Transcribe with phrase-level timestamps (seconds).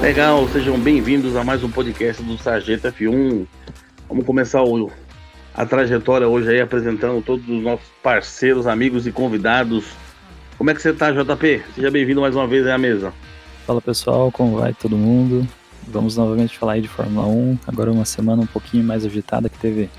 [0.00, 3.46] Legal, sejam bem-vindos a mais um podcast do Sargento F1.
[4.08, 4.90] Vamos começar o,
[5.54, 9.84] a trajetória hoje aí apresentando todos os nossos parceiros, amigos e convidados.
[10.56, 11.62] Como é que você tá, JP?
[11.74, 13.12] Seja bem-vindo mais uma vez à mesa.
[13.66, 15.46] Fala pessoal, como vai todo mundo?
[15.86, 17.58] Vamos novamente falar aí de Fórmula 1.
[17.66, 19.90] Agora uma semana um pouquinho mais agitada que teve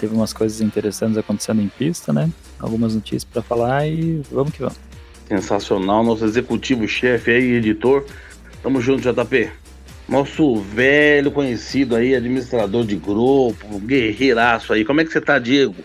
[0.00, 2.30] teve umas coisas interessantes acontecendo em pista, né?
[2.58, 4.78] Algumas notícias para falar e vamos que vamos.
[5.28, 8.04] Sensacional, nosso executivo-chefe aí, editor.
[8.66, 9.48] Tamo junto, JP.
[10.08, 14.84] Nosso velho conhecido aí, administrador de grupo, guerreiraço aí.
[14.84, 15.76] Como é que você tá, Diego?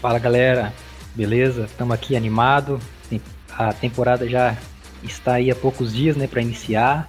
[0.00, 0.72] Fala, galera.
[1.12, 1.64] Beleza?
[1.64, 2.78] Estamos aqui animado.
[3.50, 4.56] A temporada já
[5.02, 7.08] está aí há poucos dias, né, para iniciar.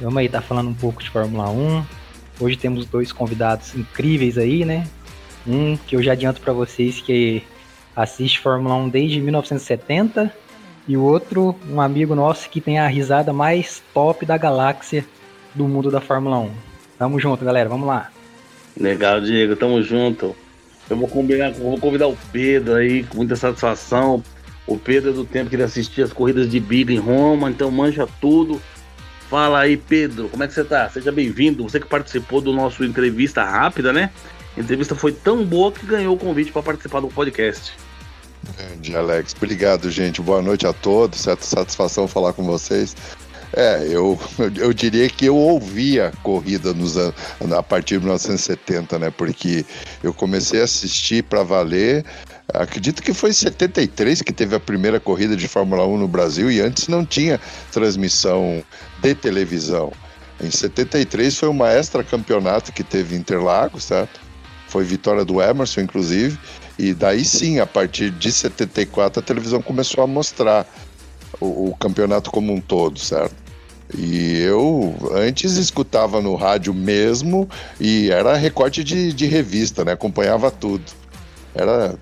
[0.00, 1.84] Vamos aí tá falando um pouco de Fórmula 1.
[2.40, 4.88] Hoje temos dois convidados incríveis aí, né?
[5.46, 7.42] Um que eu já adianto para vocês que
[7.94, 10.34] assiste Fórmula 1 desde 1970
[10.88, 15.04] e o outro, um amigo nosso que tem a risada mais top da galáxia
[15.54, 16.50] do mundo da Fórmula 1.
[16.98, 18.10] Tamo junto, galera, vamos lá.
[18.78, 20.34] Legal, Diego, tamo junto.
[20.88, 24.22] Eu vou combinar, vou convidar o Pedro aí, com muita satisfação.
[24.66, 27.70] O Pedro é do tempo que ele assistia as corridas de Big em Roma, então
[27.70, 28.60] manja tudo.
[29.28, 30.88] Fala aí, Pedro, como é que você tá?
[30.88, 31.62] Seja bem-vindo.
[31.62, 34.10] Você que participou do nosso entrevista rápida, né?
[34.56, 37.72] A entrevista foi tão boa que ganhou o convite para participar do podcast.
[38.56, 39.34] Grande, Alex.
[39.36, 40.20] Obrigado, gente.
[40.20, 41.20] Boa noite a todos.
[41.20, 42.96] Certa satisfação falar com vocês.
[43.52, 44.18] É, eu,
[44.56, 49.10] eu diria que eu ouvia corrida nos, a partir de 1970, né?
[49.10, 49.64] Porque
[50.02, 52.04] eu comecei a assistir para valer.
[52.52, 56.50] Acredito que foi em 73 que teve a primeira corrida de Fórmula 1 no Brasil
[56.50, 58.62] e antes não tinha transmissão
[59.00, 59.92] de televisão.
[60.40, 64.20] Em 73 foi uma extra campeonato que teve Interlagos, certo?
[64.68, 66.38] Foi vitória do Emerson, inclusive.
[66.80, 70.66] E daí sim, a partir de 74, a televisão começou a mostrar
[71.38, 73.34] o, o campeonato como um todo, certo?
[73.94, 77.46] E eu antes escutava no rádio mesmo
[77.78, 79.92] e era recorte de, de revista, né?
[79.92, 80.84] Acompanhava tudo.
[81.54, 81.98] Era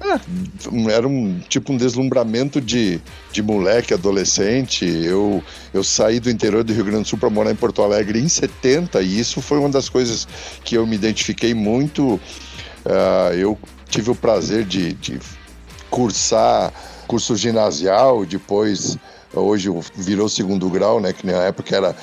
[0.00, 3.00] é, era um tipo um deslumbramento de,
[3.32, 4.84] de moleque, adolescente.
[4.84, 5.42] Eu,
[5.74, 8.28] eu saí do interior do Rio Grande do Sul para morar em Porto Alegre em
[8.28, 10.28] 70 e isso foi uma das coisas
[10.64, 12.20] que eu me identifiquei muito.
[12.84, 13.58] Uh, eu
[13.92, 15.20] tive o prazer de, de
[15.90, 16.72] cursar
[17.06, 18.96] curso ginasial, depois
[19.34, 21.12] hoje virou segundo grau, né?
[21.12, 21.94] Que na época era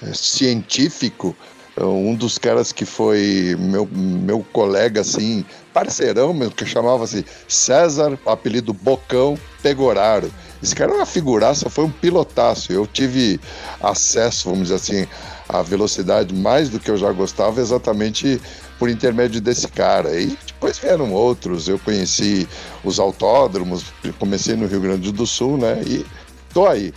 [0.00, 1.36] é, científico
[1.76, 8.72] um dos caras que foi meu, meu colega, assim, parceirão mesmo, que chamava-se César, apelido
[8.72, 10.32] Bocão Pegoraro.
[10.62, 12.72] Esse cara era uma figuraça, foi um pilotaço.
[12.72, 13.40] Eu tive
[13.82, 15.06] acesso, vamos dizer assim,
[15.48, 18.40] à velocidade mais do que eu já gostava, exatamente
[18.78, 20.18] por intermédio desse cara.
[20.18, 22.48] E depois vieram outros, eu conheci
[22.82, 23.84] os autódromos,
[24.18, 25.82] comecei no Rio Grande do Sul, né?
[25.86, 26.04] E
[26.52, 26.92] tô aí.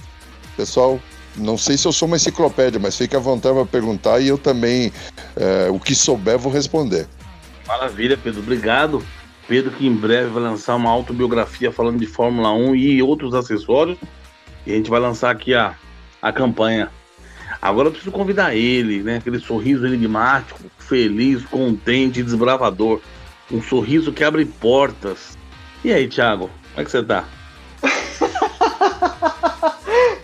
[0.55, 0.99] Pessoal,
[1.35, 4.37] não sei se eu sou uma enciclopédia, mas fique à vontade para perguntar e eu
[4.37, 4.91] também,
[5.35, 7.07] é, o que souber, vou responder.
[7.67, 8.41] Maravilha, Pedro.
[8.41, 9.03] Obrigado.
[9.47, 13.97] Pedro, que em breve vai lançar uma autobiografia falando de Fórmula 1 e outros acessórios.
[14.65, 15.75] E a gente vai lançar aqui a,
[16.21, 16.89] a campanha.
[17.61, 19.17] Agora eu preciso convidar ele, né?
[19.17, 23.01] Aquele sorriso enigmático, feliz, contente, desbravador.
[23.51, 25.37] Um sorriso que abre portas.
[25.83, 27.25] E aí, Thiago, como é que você tá?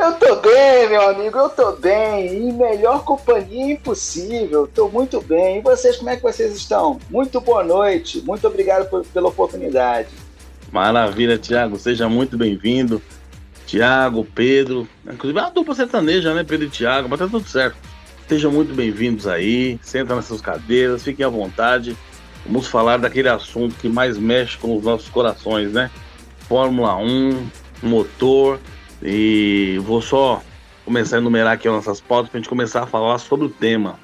[0.03, 2.27] Eu tô bem, meu amigo, eu tô bem.
[2.27, 4.67] Em melhor companhia impossível.
[4.67, 5.59] Tô muito bem.
[5.59, 6.99] E vocês, como é que vocês estão?
[7.09, 8.21] Muito boa noite.
[8.21, 10.09] Muito obrigado por, pela oportunidade.
[10.69, 11.79] Maravilha, Tiago.
[11.79, 13.01] Seja muito bem-vindo.
[13.73, 14.87] Tiago, Pedro.
[15.03, 16.43] Inclusive uma dupla sertaneja, né?
[16.43, 17.75] Pedro e Tiago, mas tá tudo certo.
[18.27, 19.79] Sejam muito bem-vindos aí.
[19.81, 21.97] Senta nas suas cadeiras, fiquem à vontade.
[22.45, 25.89] Vamos falar daquele assunto que mais mexe com os nossos corações, né?
[26.47, 27.47] Fórmula 1,
[27.81, 28.59] motor
[29.01, 30.43] e vou só
[30.85, 33.49] começar a enumerar aqui as nossas pautas para a gente começar a falar sobre o
[33.49, 33.99] tema.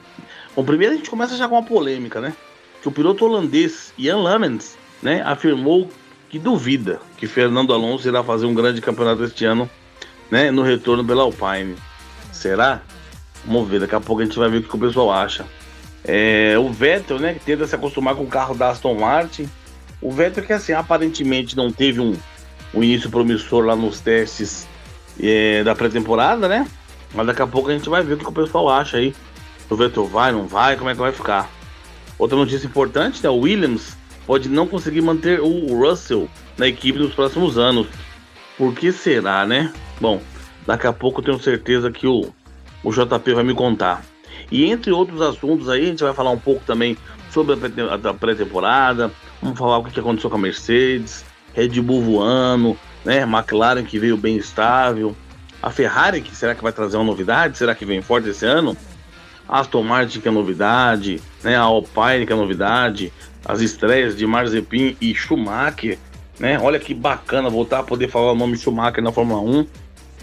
[0.55, 2.33] Bom, primeiro a gente começa já com uma polêmica, né?
[2.81, 5.87] Que o piloto holandês Ian Lamens, né, afirmou
[6.29, 9.69] que duvida que Fernando Alonso irá fazer um grande campeonato este ano,
[10.29, 11.75] né, no retorno pela Alpine.
[12.31, 12.81] Será?
[13.43, 15.45] Vamos ver, daqui a pouco a gente vai ver o que o pessoal acha.
[16.05, 19.49] É, o Vettel, né, que tenta se acostumar com o carro da Aston Martin.
[20.01, 22.15] O Vettel que assim, aparentemente não teve um,
[22.73, 24.67] um início promissor lá nos testes
[25.19, 26.67] é, da pré-temporada, né?
[27.13, 29.15] Mas daqui a pouco a gente vai ver o que o pessoal acha aí.
[29.69, 31.49] O Vettel vai, não vai, como é que vai ficar.
[32.17, 33.29] Outra notícia importante, né?
[33.29, 33.97] O Williams
[34.29, 37.87] pode não conseguir manter o Russell na equipe nos próximos anos.
[38.59, 39.73] Por que será, né?
[39.99, 40.21] Bom,
[40.67, 42.31] daqui a pouco eu tenho certeza que o,
[42.83, 44.03] o JP vai me contar.
[44.51, 46.95] E entre outros assuntos aí, a gente vai falar um pouco também
[47.31, 49.11] sobre a pré-temporada,
[49.41, 53.23] vamos falar o que aconteceu com a Mercedes, Red Bull voando, né?
[53.23, 55.15] McLaren que veio bem estável.
[55.59, 57.57] A Ferrari, que será que vai trazer uma novidade?
[57.57, 58.77] Será que vem forte esse ano?
[59.47, 61.55] A Aston Martin, que é novidade, né?
[61.55, 63.11] A Alpine, que é novidade,
[63.45, 65.97] as estreias de Marzepin e Schumacher,
[66.39, 66.59] né?
[66.59, 69.67] Olha que bacana voltar a poder falar o nome Schumacher na Fórmula 1.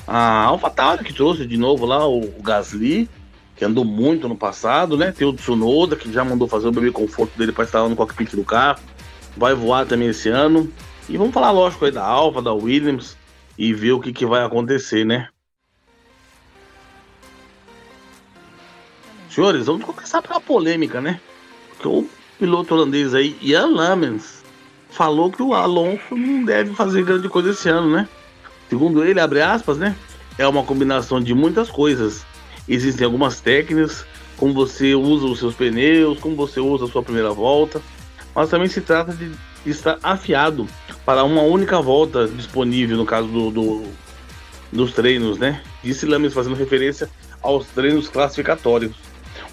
[0.06, 3.08] A AlphaTauri, que trouxe de novo lá o Gasly,
[3.56, 5.12] que andou muito no passado, né?
[5.12, 7.96] Tem o Tsunoda, que já mandou fazer o bebê conforto dele para estar lá no
[7.96, 8.80] cockpit do carro.
[9.36, 10.70] Vai voar também esse ano.
[11.08, 13.16] E vamos falar, lógico, aí da Alfa, da Williams
[13.58, 15.28] e ver o que, que vai acontecer, né?
[19.30, 21.20] Senhores, vamos começar pela polêmica, né?
[21.70, 24.44] Porque o piloto holandês aí, Jan Lamens,
[24.90, 28.08] falou que o Alonso não deve fazer grande coisa esse ano, né?
[28.68, 29.96] Segundo ele, abre aspas, né?
[30.38, 32.24] É uma combinação de muitas coisas.
[32.68, 34.04] Existem algumas técnicas,
[34.36, 37.80] como você usa os seus pneus, como você usa a sua primeira volta,
[38.34, 39.30] mas também se trata de
[39.64, 40.66] estar afiado
[41.04, 44.06] para uma única volta disponível no caso do, do
[44.72, 45.62] dos treinos, né?
[45.82, 47.08] Disse Lames fazendo referência
[47.42, 48.92] aos treinos classificatórios.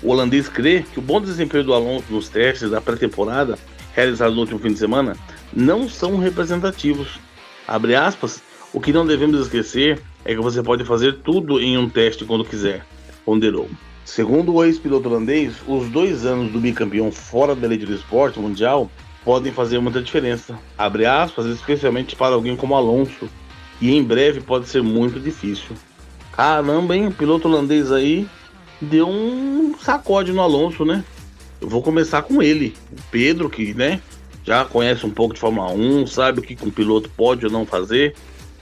[0.03, 3.57] O holandês crê que o bom desempenho do Alonso nos testes da pré-temporada
[3.93, 5.15] realizados no último fim de semana
[5.53, 7.19] não são representativos.
[7.65, 11.87] Abre aspas, o que não devemos esquecer é que você pode fazer tudo em um
[11.87, 12.85] teste quando quiser,
[13.23, 13.69] ponderou.
[14.03, 18.91] Segundo o ex-piloto holandês, os dois anos do bicampeão fora da elite do esporte mundial
[19.23, 20.59] podem fazer muita diferença.
[20.77, 23.29] Abre aspas, especialmente para alguém como Alonso,
[23.79, 25.77] e em breve pode ser muito difícil.
[26.33, 27.09] Caramba, hein?
[27.09, 28.27] Piloto holandês aí
[28.83, 31.03] deu um sacode no Alonso, né?
[31.59, 34.01] Eu vou começar com ele, o Pedro, que, né,
[34.43, 37.65] já conhece um pouco de Fórmula 1, sabe o que um piloto pode ou não
[37.65, 38.13] fazer.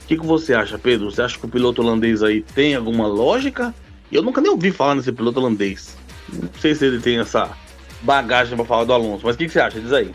[0.02, 1.10] O que, que você acha, Pedro?
[1.10, 3.74] Você acha que o piloto holandês aí tem alguma lógica?
[4.10, 5.96] Eu nunca nem ouvi falar nesse piloto holandês.
[6.32, 7.50] Não sei se ele tem essa
[8.02, 9.80] bagagem para falar do Alonso, mas o que, que você acha?
[9.80, 10.12] Diz aí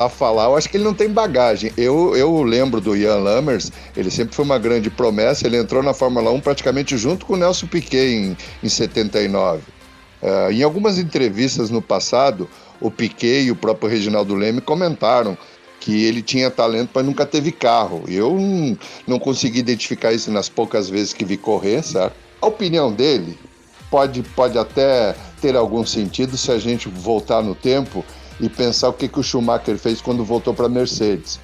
[0.00, 1.70] a falar, eu acho que ele não tem bagagem.
[1.76, 5.92] Eu, eu lembro do Ian Lammers, ele sempre foi uma grande promessa, ele entrou na
[5.92, 9.60] Fórmula 1 praticamente junto com o Nelson Piquet em, em 79.
[10.22, 12.48] Uh, em algumas entrevistas no passado,
[12.80, 15.36] o Piquet e o próprio Reginaldo Leme comentaram
[15.78, 18.04] que ele tinha talento, mas nunca teve carro.
[18.08, 22.14] Eu não, não consegui identificar isso nas poucas vezes que vi correr, certo?
[22.40, 23.38] A opinião dele
[23.90, 28.02] pode, pode até ter algum sentido se a gente voltar no tempo
[28.40, 31.38] e pensar o que, que o Schumacher fez quando voltou para a Mercedes.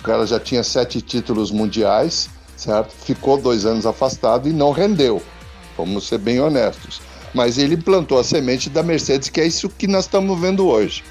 [0.00, 2.92] O cara já tinha sete títulos mundiais, certo?
[2.92, 5.22] Ficou dois anos afastado e não rendeu.
[5.76, 7.00] Vamos ser bem honestos.
[7.34, 11.04] Mas ele plantou a semente da Mercedes, que é isso que nós estamos vendo hoje.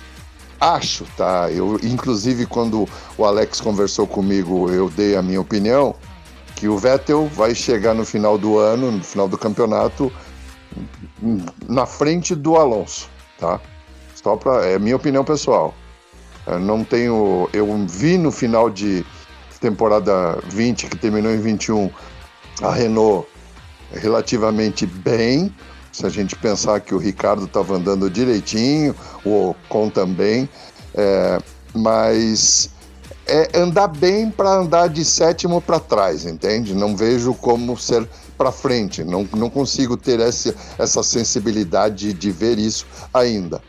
[0.60, 1.52] Acho, tá?
[1.52, 5.96] Eu, inclusive, quando o Alex conversou comigo, eu dei a minha opinião
[6.56, 10.12] que o Vettel vai chegar no final do ano, no final do campeonato,
[11.68, 13.08] na frente do Alonso,
[13.38, 13.62] tá?
[14.28, 15.74] Só para é minha opinião pessoal.
[16.46, 19.06] Eu não tenho, eu vi no final de
[19.62, 21.90] temporada 20 que terminou em 21
[22.62, 23.26] a Renault
[23.90, 25.56] relativamente bem.
[25.94, 28.94] Se a gente pensar que o Ricardo estava andando direitinho,
[29.24, 30.50] o Ocon também,
[30.94, 31.40] é,
[31.74, 32.70] mas
[33.26, 36.76] é andar bem para andar de sétimo para trás, entende?
[36.76, 38.06] Não vejo como ser
[38.38, 43.62] para frente, não, não consigo ter essa, essa sensibilidade de ver isso ainda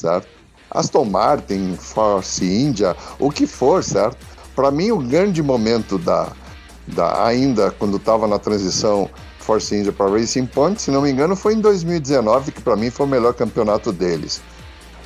[0.00, 0.28] certo?
[0.70, 4.18] Aston Martin, Force India, o que for, certo?
[4.54, 6.28] Para mim, o grande momento da,
[6.86, 11.34] da ainda quando estava na transição Force India para Racing Point, se não me engano,
[11.34, 14.40] foi em 2019 que para mim foi o melhor campeonato deles.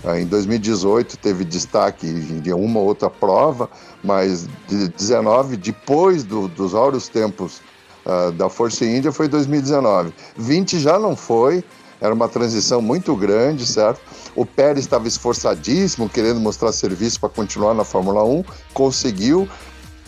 [0.04, 3.70] Ah, em 2018 teve destaque de uma ou outra prova,
[4.02, 7.62] mas de 19 depois do, dos áureos tempos
[8.04, 10.12] uh, da Force India foi 2019.
[10.36, 11.64] 20 já não foi,
[12.04, 13.98] era uma transição muito grande, certo?
[14.36, 18.44] O Pérez estava esforçadíssimo, querendo mostrar serviço para continuar na Fórmula 1,
[18.74, 19.48] conseguiu,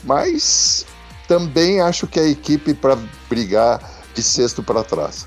[0.05, 0.85] mas
[1.26, 2.99] também acho que a equipe para
[3.31, 3.81] brigar
[4.15, 5.26] de sexto para trás.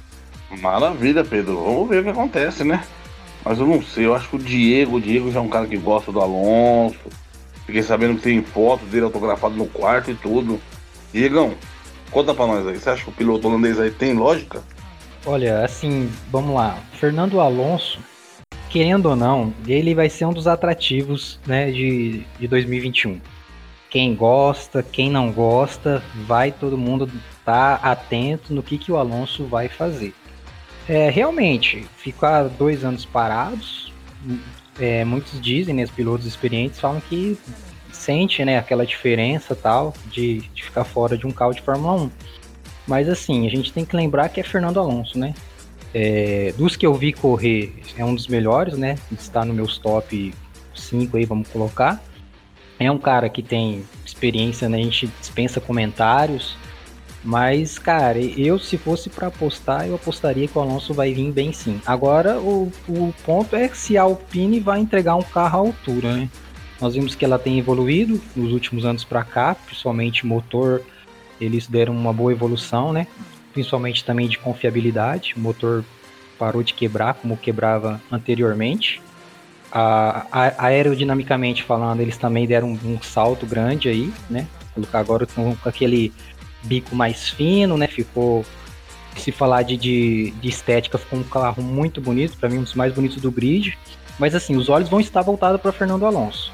[0.61, 1.63] Maravilha, Pedro.
[1.63, 2.83] Vamos ver o que acontece, né?
[3.43, 5.65] Mas eu não sei, eu acho que o Diego, o Diego já é um cara
[5.65, 6.99] que gosta do Alonso.
[7.65, 10.61] Fiquei sabendo que tem foto dele autografado no quarto e tudo.
[11.11, 11.55] Diegão,
[12.11, 12.79] conta pra nós aí.
[12.79, 14.61] Você acha que o piloto holandês aí tem lógica?
[15.25, 16.81] Olha, assim, vamos lá.
[16.93, 17.99] Fernando Alonso,
[18.69, 23.19] querendo ou não, ele vai ser um dos atrativos né, de, de 2021.
[23.89, 27.09] Quem gosta, quem não gosta, vai todo mundo
[27.39, 30.13] estar tá atento no que, que o Alonso vai fazer.
[30.87, 33.91] É, realmente, ficar dois anos parados,
[34.79, 37.37] é, muitos dizem, né, os pilotos experientes falam que
[37.91, 42.11] sente né, aquela diferença tal de, de ficar fora de um carro de Fórmula 1.
[42.89, 45.35] Mas assim, a gente tem que lembrar que é Fernando Alonso, né?
[45.93, 48.95] É, dos que eu vi correr, é um dos melhores, né?
[49.11, 50.33] Está no meus top
[50.73, 52.03] 5 aí, vamos colocar.
[52.79, 54.79] É um cara que tem experiência, né?
[54.79, 56.57] A gente dispensa comentários.
[57.23, 61.53] Mas, cara, eu se fosse para apostar, eu apostaria que o Alonso vai vir bem
[61.53, 61.79] sim.
[61.85, 66.29] Agora, o, o ponto é se a Alpine vai entregar um carro à altura, né?
[66.81, 70.81] Nós vimos que ela tem evoluído nos últimos anos para cá, principalmente motor,
[71.39, 73.07] eles deram uma boa evolução, né?
[73.53, 75.33] Principalmente também de confiabilidade.
[75.35, 75.83] O motor
[76.37, 79.01] parou de quebrar como quebrava anteriormente.
[79.71, 84.47] A, a, aerodinamicamente falando, eles também deram um, um salto grande aí, né?
[84.93, 86.13] Agora com, com aquele
[86.63, 87.87] bico mais fino, né?
[87.87, 88.45] Ficou.
[89.17, 92.75] Se falar de, de, de estética, ficou um carro muito bonito, para mim um dos
[92.75, 93.77] mais bonitos do grid.
[94.17, 96.51] Mas assim, os olhos vão estar voltados para Fernando Alonso.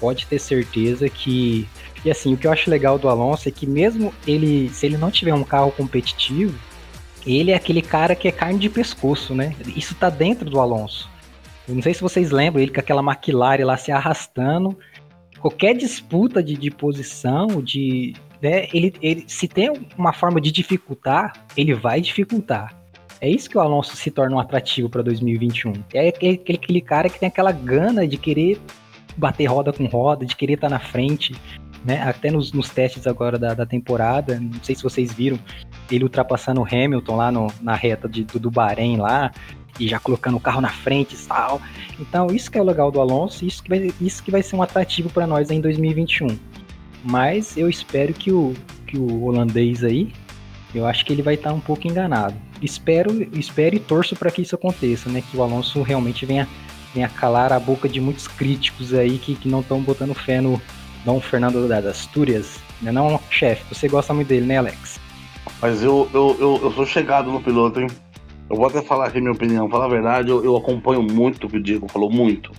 [0.00, 1.68] Pode ter certeza que.
[2.04, 4.96] E assim, o que eu acho legal do Alonso é que mesmo ele, se ele
[4.96, 6.58] não tiver um carro competitivo,
[7.26, 9.54] ele é aquele cara que é carne de pescoço, né?
[9.76, 11.08] Isso tá dentro do Alonso.
[11.68, 14.76] Eu não sei se vocês lembram ele com aquela McLaren lá se arrastando.
[15.40, 21.32] Qualquer disputa de, de posição, de, né, ele, ele, se tem uma forma de dificultar,
[21.56, 22.76] ele vai dificultar.
[23.20, 25.72] É isso que o Alonso se torna um atrativo para 2021.
[25.94, 28.60] É aquele, aquele cara que tem aquela gana de querer
[29.16, 31.34] bater roda com roda, de querer estar tá na frente,
[31.84, 32.02] né?
[32.02, 35.38] Até nos, nos testes agora da, da, temporada, não sei se vocês viram,
[35.90, 39.32] ele ultrapassando o Hamilton lá no, na reta de, do, do Bahrein lá,
[39.78, 41.60] e já colocando o carro na frente e tal.
[41.98, 44.56] Então, isso que é o legal do Alonso, isso que vai, isso que vai ser
[44.56, 46.38] um atrativo para nós em 2021.
[47.04, 48.54] Mas eu espero que o,
[48.86, 50.12] que o holandês aí,
[50.74, 52.34] eu acho que ele vai estar um pouco enganado.
[52.60, 55.22] Espero, espero e torço para que isso aconteça, né?
[55.22, 56.48] Que o Alonso realmente venha,
[56.94, 60.60] venha calar a boca de muitos críticos aí que, que não estão botando fé no
[61.04, 62.58] Dom Fernando das Astúrias.
[62.80, 62.92] Né?
[62.92, 65.00] Não, chefe, você gosta muito dele, né, Alex?
[65.60, 67.88] Mas eu, eu, eu, eu sou chegado no piloto, hein?
[68.50, 69.68] Eu vou até falar aqui minha opinião.
[69.68, 72.52] Falar a verdade, eu, eu acompanho muito o que o Diego falou, muito.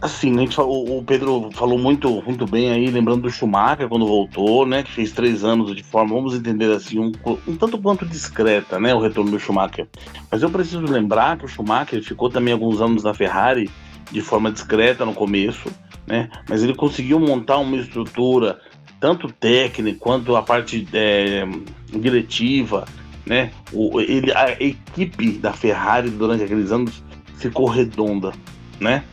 [0.00, 4.82] Assim, falou, o Pedro falou muito, muito bem aí, lembrando do Schumacher quando voltou, né?
[4.82, 7.12] Que fez três anos de forma, vamos entender assim, um,
[7.46, 8.94] um tanto quanto discreta, né?
[8.94, 9.86] O retorno do Schumacher.
[10.30, 13.68] Mas eu preciso lembrar que o Schumacher ficou também alguns anos na Ferrari
[14.10, 15.70] de forma discreta no começo,
[16.06, 16.28] né?
[16.48, 18.60] Mas ele conseguiu montar uma estrutura,
[18.98, 21.46] tanto técnica quanto a parte é,
[21.86, 22.84] diretiva,
[23.24, 23.52] né?
[23.72, 27.02] O, ele, a equipe da Ferrari durante aqueles anos
[27.36, 28.32] ficou redonda,
[28.78, 29.04] né?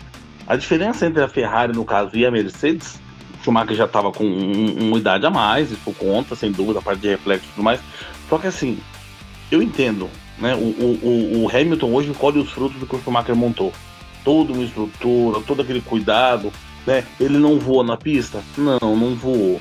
[0.47, 2.99] A diferença entre a Ferrari, no caso, e a Mercedes,
[3.39, 6.81] o Schumacher já estava com um, uma idade a mais, isso conta, sem dúvida, a
[6.81, 7.79] parte de reflexo e tudo mais.
[8.29, 8.79] Só que assim,
[9.51, 10.55] eu entendo, né?
[10.55, 13.73] O, o, o Hamilton hoje colhe os frutos do que o Schumacher montou.
[14.27, 16.51] Toda uma estrutura, todo aquele cuidado,
[16.85, 17.05] né?
[17.17, 18.43] Ele não voou na pista?
[18.57, 19.57] Não, não voou.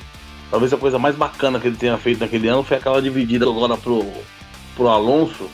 [0.51, 3.77] Talvez a coisa mais bacana que ele tenha feito naquele ano foi aquela dividida agora
[3.77, 4.05] pro,
[4.75, 5.49] pro Alonso.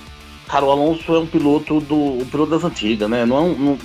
[0.47, 3.23] Cara, o Alonso é um piloto do um piloto das antigas, né?
[3.23, 3.77] Não é um,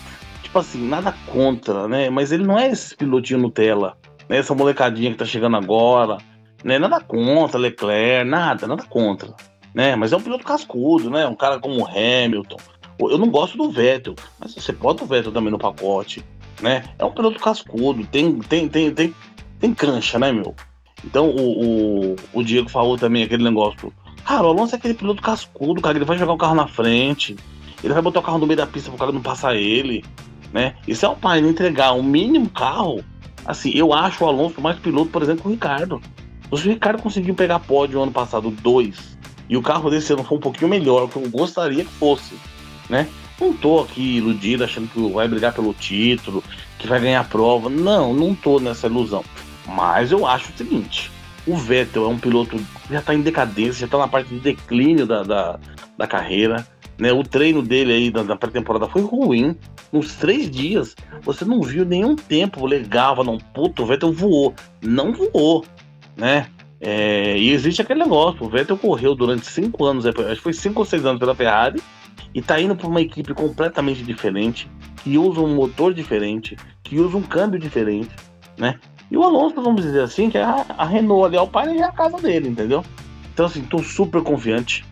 [0.43, 2.09] tipo assim, nada contra, né?
[2.09, 3.99] Mas ele não é esse pilotinho Nutella,
[4.31, 4.39] né?
[4.39, 6.17] Essa molecadinha que tá chegando agora,
[6.65, 6.79] né?
[6.79, 9.35] Nada contra Leclerc, nada, nada contra,
[9.75, 9.95] né?
[9.95, 11.27] Mas é um piloto cascudo, né?
[11.27, 11.85] Um cara como o
[12.99, 16.25] Eu não gosto do Vettel, mas você bota o Vettel também no pacote,
[16.61, 16.85] né?
[16.99, 19.15] É um piloto cascudo, tem, tem, tem, tem,
[19.61, 20.55] tem cancha, né, meu?
[21.05, 23.93] Então o, o, o Diego falou também aquele negócio.
[24.25, 25.97] Cara, o Alonso é aquele piloto cascudo, cara.
[25.97, 27.37] Ele vai jogar o carro na frente.
[27.83, 30.05] Ele vai botar o carro no meio da pista pro cara não passar ele
[30.53, 30.75] né?
[30.87, 33.05] E se é o pai não entregar um mínimo carro,
[33.45, 36.01] assim, eu acho o Alonso mais piloto, por exemplo, que o Ricardo.
[36.55, 40.39] Se o Ricardo conseguiu pegar pódio ano passado, dois, e o carro desse ano foi
[40.39, 42.35] um pouquinho melhor, que eu gostaria que fosse,
[42.89, 43.09] né?
[43.41, 46.43] Não tô aqui iludido, achando que vai brigar pelo título,
[46.79, 47.69] que vai ganhar a prova.
[47.69, 49.25] Não, não tô nessa ilusão.
[49.67, 51.11] Mas eu acho o seguinte:
[51.47, 54.41] o Vettel é um piloto que já tá em decadência, já tá na parte de
[54.41, 55.61] declínio da, da,
[55.97, 56.67] da carreira.
[56.99, 57.13] Né?
[57.13, 59.55] O treino dele aí da pré-temporada foi ruim.
[59.93, 63.39] Nos três dias, você não viu nenhum tempo legal, não.
[63.39, 64.53] Puto, o Vettel voou.
[64.83, 65.65] Não voou,
[66.17, 66.49] né?
[66.81, 70.81] É, e existe aquele negócio, o Vettel correu durante cinco anos, acho que foi cinco
[70.81, 71.83] ou seis anos pela Ferrari,
[72.35, 74.71] e tá indo para uma equipe completamente diferente,
[75.03, 78.11] que usa um motor diferente, que usa um câmbio diferente,
[78.57, 78.79] né?
[79.11, 81.75] E o Alonso, vamos dizer assim, que é a, a Renault ali, é o pai
[81.75, 82.85] e é a casa dele, entendeu?
[83.33, 84.85] Então, assim, tô super confiante.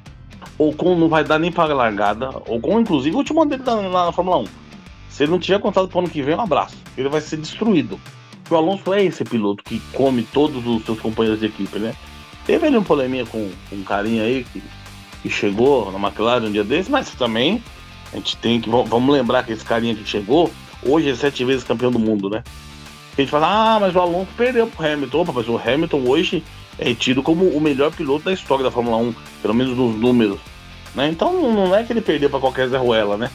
[0.59, 2.31] Ocon não vai dar nem para largada.
[2.49, 4.45] Ocon, inclusive, o último ano dele na, na Fórmula 1.
[5.11, 6.77] Se ele não tiver contrato pro ano que vem, um abraço.
[6.97, 8.01] Ele vai ser destruído.
[8.49, 11.95] o Alonso é esse piloto que come todos os seus companheiros de equipe, né?
[12.47, 14.63] Teve ali um probleminha com, com um carinha aí que,
[15.29, 17.63] que chegou na McLaren um dia desse, mas também
[18.13, 18.71] a gente tem que.
[18.71, 20.53] Vamos lembrar que esse carinha que chegou,
[20.83, 22.43] hoje é sete vezes campeão do mundo, né?
[23.17, 25.23] A gente fala, ah, mas o Alonso perdeu pro Hamilton.
[25.23, 26.45] Opa, mas o Hamilton hoje
[26.79, 30.39] é tido como o melhor piloto da história da Fórmula 1, pelo menos nos números.
[30.95, 31.09] Né?
[31.09, 33.31] Então não é que ele perdeu para qualquer Zé Ruela, né?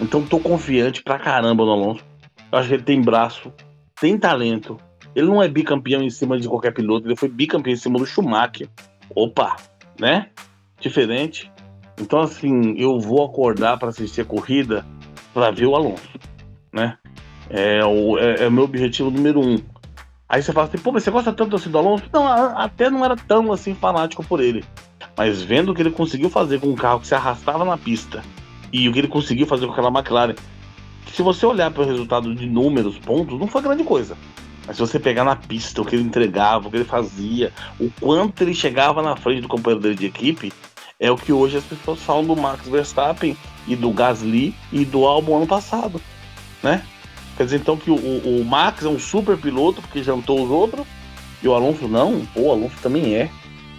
[0.00, 2.04] Então tô confiante pra caramba no Alonso.
[2.50, 3.52] Eu acho que ele tem braço,
[4.00, 4.78] tem talento.
[5.14, 8.06] Ele não é bicampeão em cima de qualquer piloto, ele foi bicampeão em cima do
[8.06, 8.68] Schumacher.
[9.14, 9.56] Opa,
[9.98, 10.28] né?
[10.80, 11.50] Diferente.
[12.00, 14.86] Então, assim, eu vou acordar para assistir a corrida
[15.34, 16.08] para ver o Alonso,
[16.72, 16.96] né?
[17.48, 19.58] É o é, é meu objetivo número um.
[20.28, 22.04] Aí você fala assim, pô, mas você gosta tanto assim do Alonso?
[22.12, 24.64] Não, até não era tão assim fanático por ele.
[25.16, 28.22] Mas vendo o que ele conseguiu fazer com um carro que se arrastava na pista
[28.72, 30.34] e o que ele conseguiu fazer com aquela McLaren,
[31.12, 34.16] se você olhar para o resultado de números, pontos, não foi grande coisa.
[34.70, 37.90] Mas se você pegar na pista o que ele entregava, o que ele fazia, o
[38.00, 40.52] quanto ele chegava na frente do companheiro dele de equipe,
[41.00, 43.36] é o que hoje as pessoas falam do Max Verstappen
[43.66, 46.00] e do Gasly e do Albon ano passado,
[46.62, 46.84] né?
[47.36, 50.86] Quer dizer então que o, o, Max é um super piloto porque jantou os outros
[51.42, 52.22] e o Alonso não?
[52.36, 53.28] O Alonso também é.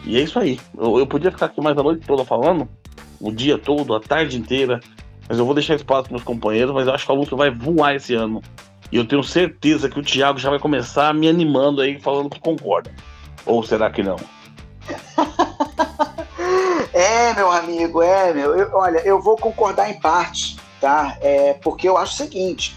[0.03, 0.59] E é isso aí.
[0.77, 2.67] Eu, eu podia ficar aqui mais a noite toda falando,
[3.17, 4.81] o dia todo, a tarde inteira,
[5.29, 7.49] mas eu vou deixar espaço para meus companheiros, mas eu acho que o Alonso vai
[7.49, 8.41] voar esse ano.
[8.91, 12.39] E eu tenho certeza que o Thiago já vai começar me animando aí, falando que
[12.39, 12.93] concorda.
[13.45, 14.17] Ou será que não?
[16.93, 18.55] é, meu amigo, é, meu.
[18.55, 21.17] Eu, olha, eu vou concordar em parte, tá?
[21.21, 22.75] É, porque eu acho o seguinte: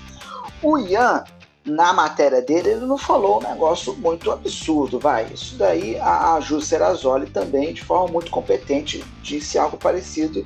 [0.63, 1.25] o Ian,
[1.65, 5.27] na matéria dele, ele não falou um negócio muito absurdo, vai.
[5.35, 10.45] Isso daí a, a Ju Serazoli também, de forma muito competente, disse algo parecido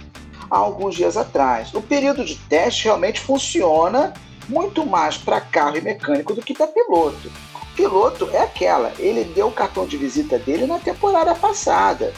[0.50, 1.74] há alguns dias atrás.
[1.74, 4.14] O período de teste realmente funciona
[4.48, 7.30] muito mais para carro e mecânico do que para piloto.
[7.76, 12.12] Piloto é aquela, ele deu o cartão de visita dele na temporada passada.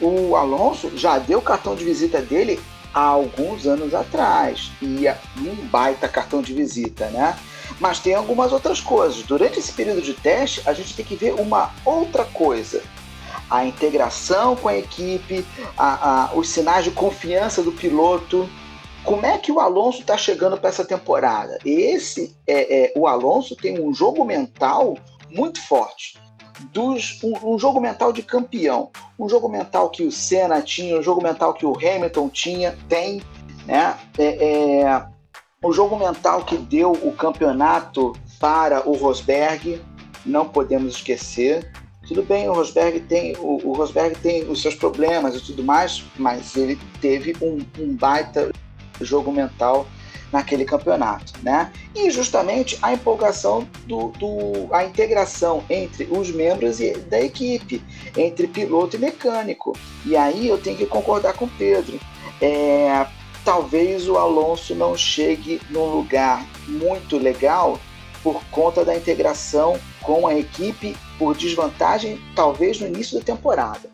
[0.00, 2.60] O Alonso já deu o cartão de visita dele
[2.92, 4.70] há alguns anos atrás.
[4.82, 5.06] E
[5.38, 7.38] um baita cartão de visita, né?
[7.78, 9.22] Mas tem algumas outras coisas.
[9.22, 12.82] Durante esse período de teste, a gente tem que ver uma outra coisa.
[13.48, 15.44] A integração com a equipe,
[15.76, 18.48] a, a, os sinais de confiança do piloto,
[19.04, 21.58] como é que o Alonso está chegando para essa temporada?
[21.64, 24.96] Esse é, é, o Alonso tem um jogo mental
[25.30, 26.18] muito forte.
[26.72, 31.02] Dos, um, um, jogo mental de campeão, um jogo mental que o Senna tinha, um
[31.02, 33.22] jogo mental que o Hamilton tinha, tem,
[33.66, 33.96] né?
[34.18, 35.06] É, é,
[35.72, 39.80] jogo mental que deu o campeonato para o Rosberg,
[40.24, 41.72] não podemos esquecer.
[42.06, 46.04] Tudo bem, o Rosberg tem o, o Rosberg tem os seus problemas e tudo mais,
[46.18, 48.50] mas ele teve um, um baita
[49.04, 49.86] jogo mental
[50.32, 51.72] naquele campeonato, né?
[51.94, 57.82] E justamente a empolgação do, do, a integração entre os membros da equipe,
[58.16, 59.76] entre piloto e mecânico.
[60.06, 61.98] E aí eu tenho que concordar com o Pedro.
[62.40, 63.06] É,
[63.44, 67.78] talvez o Alonso não chegue num lugar muito legal
[68.22, 73.89] por conta da integração com a equipe por desvantagem, talvez no início da temporada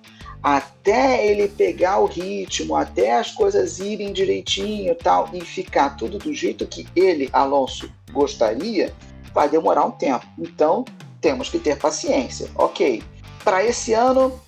[0.47, 6.33] até ele pegar o ritmo, até as coisas irem direitinho tal, e ficar tudo do
[6.33, 8.95] jeito que ele, Alonso, gostaria,
[9.35, 10.25] vai demorar um tempo.
[10.39, 10.85] Então,
[11.21, 12.49] temos que ter paciência.
[12.55, 13.03] Ok.
[13.43, 14.41] Para esse ano,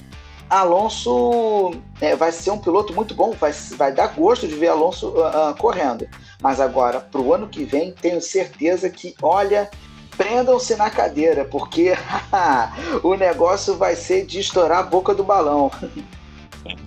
[0.49, 5.09] Alonso é, vai ser um piloto muito bom, vai, vai dar gosto de ver Alonso
[5.09, 6.09] uh, uh, correndo.
[6.41, 9.69] Mas agora, para o ano que vem, tenho certeza que, olha,
[10.19, 11.95] prendam-se na cadeira, porque
[13.05, 15.71] o negócio vai ser de estourar a boca do balão.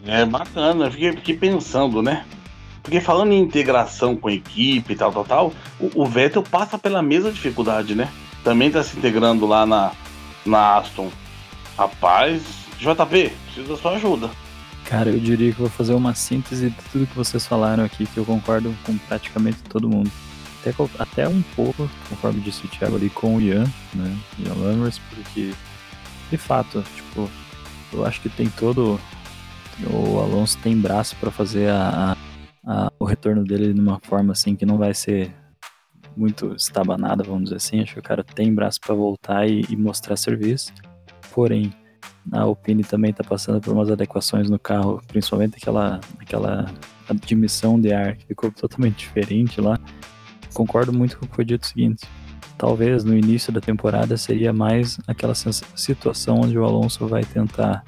[0.05, 2.25] É bacana, fiquei, fiquei pensando, né?
[2.83, 6.77] Porque falando em integração com a equipe e tal, tal, tal, o, o Vettel passa
[6.77, 8.09] pela mesma dificuldade, né?
[8.43, 9.91] Também tá se integrando lá na,
[10.45, 11.09] na Aston.
[11.77, 12.41] Rapaz,
[12.79, 14.29] JP, preciso da sua ajuda.
[14.85, 18.17] Cara, eu diria que vou fazer uma síntese de tudo que vocês falaram aqui, que
[18.17, 20.11] eu concordo com praticamente todo mundo
[20.61, 24.17] até, até um pouco, conforme disse o Thiago ali, com o Ian, né?
[24.39, 25.53] Ian Lammers, porque
[26.29, 27.29] de fato, tipo,
[27.91, 28.99] eu acho que tem todo.
[29.89, 32.15] O Alonso tem braço para fazer a,
[32.65, 35.33] a, o retorno dele de uma forma assim que não vai ser
[36.15, 37.81] muito estabanada, vamos dizer assim.
[37.81, 40.71] Acho que o cara tem braço para voltar e, e, mostrar serviço.
[41.33, 41.73] Porém,
[42.31, 46.71] a Alpine também está passando por umas adequações no carro, principalmente aquela, aquela
[47.09, 49.79] admissão de ar que ficou totalmente diferente lá
[50.53, 52.07] concordo muito com o que foi dito o seguinte.
[52.57, 57.83] Talvez no início da temporada seria mais aquela situação onde o Alonso vai tentar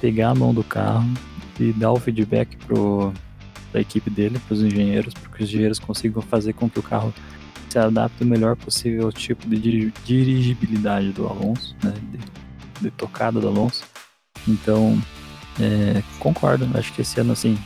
[0.00, 1.08] pegar a mão do carro
[1.58, 5.78] e dar o feedback para a equipe dele, para os engenheiros, para que os engenheiros
[5.78, 7.12] consigam fazer com que o carro
[7.68, 12.18] se adapte o melhor possível ao tipo de dirigibilidade do Alonso, né, de,
[12.82, 13.84] de tocada do Alonso.
[14.46, 14.96] Então,
[15.60, 17.58] é, concordo, acho que esse ano assim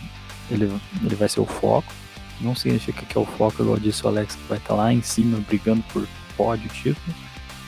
[0.51, 0.73] ele,
[1.05, 1.93] ele vai ser o foco,
[2.41, 4.93] não significa que é o foco, igual disse o Alex, que vai estar tá lá
[4.93, 7.17] em cima brigando por pódio, título.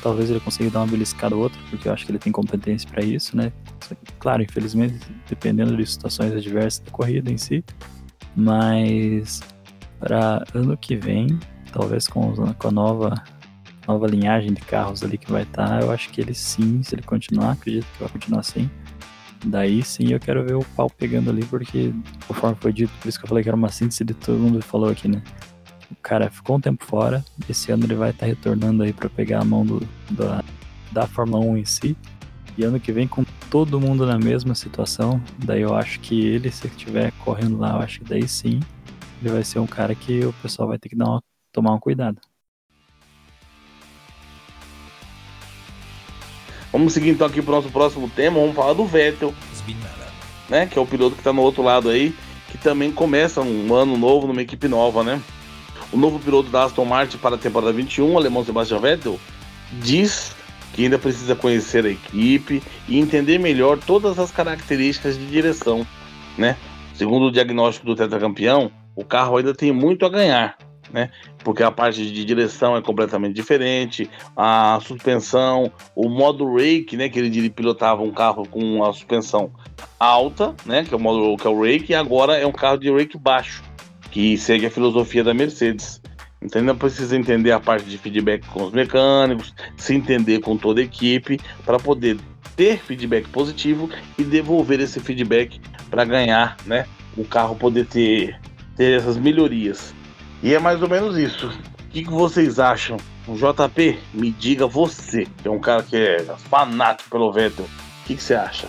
[0.02, 2.88] Talvez ele consiga dar uma beliscada ou outra, porque eu acho que ele tem competência
[2.88, 3.52] para isso, né?
[4.18, 7.62] Claro, infelizmente, dependendo de situações adversas da corrida em si.
[8.34, 9.40] Mas
[9.98, 11.38] para ano que vem,
[11.72, 13.14] talvez com, com a nova,
[13.86, 16.94] nova linhagem de carros ali que vai estar, tá, eu acho que ele sim, se
[16.94, 18.70] ele continuar, acredito que vai continuar assim,
[19.44, 21.92] daí sim eu quero ver o pau pegando ali, porque
[22.26, 24.62] conforme foi dito, por isso que eu falei que era uma síntese de todo mundo
[24.62, 25.22] falou aqui, né?
[25.90, 29.08] O cara ficou um tempo fora, esse ano ele vai estar tá retornando aí para
[29.08, 30.44] pegar a mão do, da,
[30.92, 31.96] da Fórmula 1 em si.
[32.56, 36.50] E ano que vem com todo mundo na mesma situação, daí eu acho que ele,
[36.50, 38.60] se estiver correndo lá, eu acho que daí sim,
[39.20, 41.22] ele vai ser um cara que o pessoal vai ter que dar uma,
[41.52, 42.20] tomar um cuidado.
[46.80, 49.34] Vamos seguir então aqui para o nosso próximo tema, vamos falar do Vettel,
[50.48, 52.14] né, que é o piloto que está no outro lado aí,
[52.50, 55.20] que também começa um ano novo numa equipe nova, né?
[55.92, 59.20] O novo piloto da Aston Martin para a temporada 21, o alemão Sebastian Vettel,
[59.74, 60.34] diz
[60.72, 65.86] que ainda precisa conhecer a equipe e entender melhor todas as características de direção,
[66.38, 66.56] né?
[66.94, 70.56] Segundo o diagnóstico do tetracampeão, o carro ainda tem muito a ganhar,
[70.92, 71.10] né?
[71.44, 77.08] Porque a parte de direção é completamente diferente, a suspensão, o modo rake, né?
[77.08, 79.50] Que ele pilotava um carro com a suspensão
[79.98, 80.84] alta, né?
[80.84, 83.18] Que é o modo que é o rake, e agora é um carro de rake
[83.18, 83.62] baixo,
[84.10, 86.00] que segue a filosofia da Mercedes.
[86.42, 90.80] Então ainda precisa entender a parte de feedback com os mecânicos, se entender com toda
[90.80, 92.18] a equipe, para poder
[92.56, 96.86] ter feedback positivo e devolver esse feedback para ganhar, né?
[97.16, 98.40] O carro poder ter,
[98.76, 99.94] ter essas melhorias.
[100.42, 101.48] E é mais ou menos isso.
[101.48, 102.96] O que, que vocês acham?
[103.26, 107.64] O JP, me diga você, que é um cara que é fanático pelo Vettel.
[107.64, 108.66] O que, que você acha?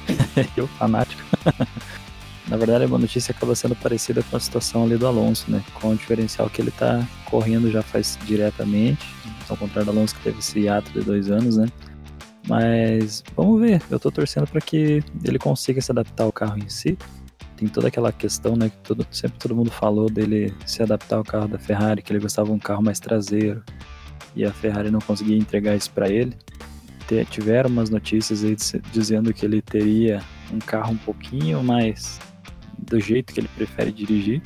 [0.56, 1.22] Eu, fanático.
[2.48, 5.62] Na verdade, a notícia acaba sendo parecida com a situação ali do Alonso, né?
[5.74, 9.06] Com o diferencial que ele tá correndo já faz diretamente,
[9.48, 11.66] ao contrário do Alonso que teve esse ato de dois anos, né?
[12.48, 16.68] Mas vamos ver, eu tô torcendo para que ele consiga se adaptar ao carro em
[16.68, 16.98] si.
[17.62, 21.22] Tem toda aquela questão, né, que todo, sempre todo mundo falou dele se adaptar ao
[21.22, 23.62] carro da Ferrari, que ele gostava de um carro mais traseiro,
[24.34, 26.36] e a Ferrari não conseguia entregar isso para ele.
[27.30, 28.56] Tiveram umas notícias aí
[28.92, 30.20] dizendo que ele teria
[30.52, 32.18] um carro um pouquinho mais
[32.76, 34.42] do jeito que ele prefere dirigir,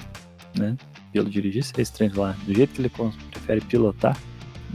[0.54, 0.76] né?
[1.10, 2.92] Pelo dirigir seria estranho lá, do jeito que ele
[3.30, 4.14] prefere pilotar.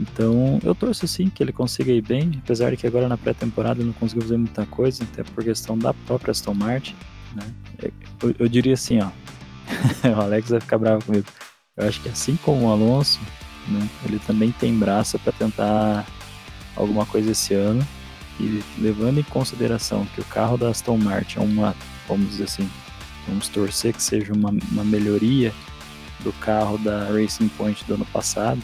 [0.00, 3.84] Então eu torço sim que ele consiga ir bem, apesar de que agora na pré-temporada
[3.84, 6.96] não conseguiu fazer muita coisa, até por questão da própria Aston Martin.
[7.34, 7.90] Né?
[8.22, 9.08] Eu, eu diria assim, ó.
[10.08, 11.26] o Alex vai ficar bravo comigo.
[11.76, 13.20] Eu acho que assim como o Alonso,
[13.68, 16.06] né, ele também tem braço para tentar
[16.76, 17.86] alguma coisa esse ano.
[18.40, 21.74] E levando em consideração que o carro da Aston Martin é uma,
[22.08, 22.68] vamos dizer assim,
[23.26, 25.52] Vamos torcer que seja uma, uma melhoria
[26.20, 28.62] do carro da Racing Point do ano passado.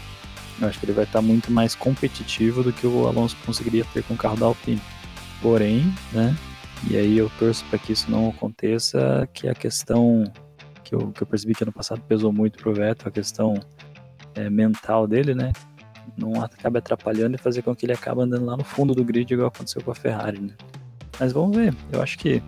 [0.60, 4.02] Eu acho que ele vai estar muito mais competitivo do que o Alonso conseguiria ter
[4.02, 4.80] com o carro da Alpine.
[5.40, 6.36] Porém, né?
[6.90, 10.24] E aí eu torço para que isso não aconteça, que a questão
[10.84, 13.54] que eu, que eu percebi que ano passado pesou muito pro Vettel, a questão
[14.34, 15.52] é, mental dele, né?
[16.16, 19.30] Não acaba atrapalhando e fazer com que ele acabe andando lá no fundo do grid,
[19.30, 20.54] igual aconteceu com a Ferrari, né?
[21.20, 21.74] Mas vamos ver.
[21.92, 22.42] Eu acho que,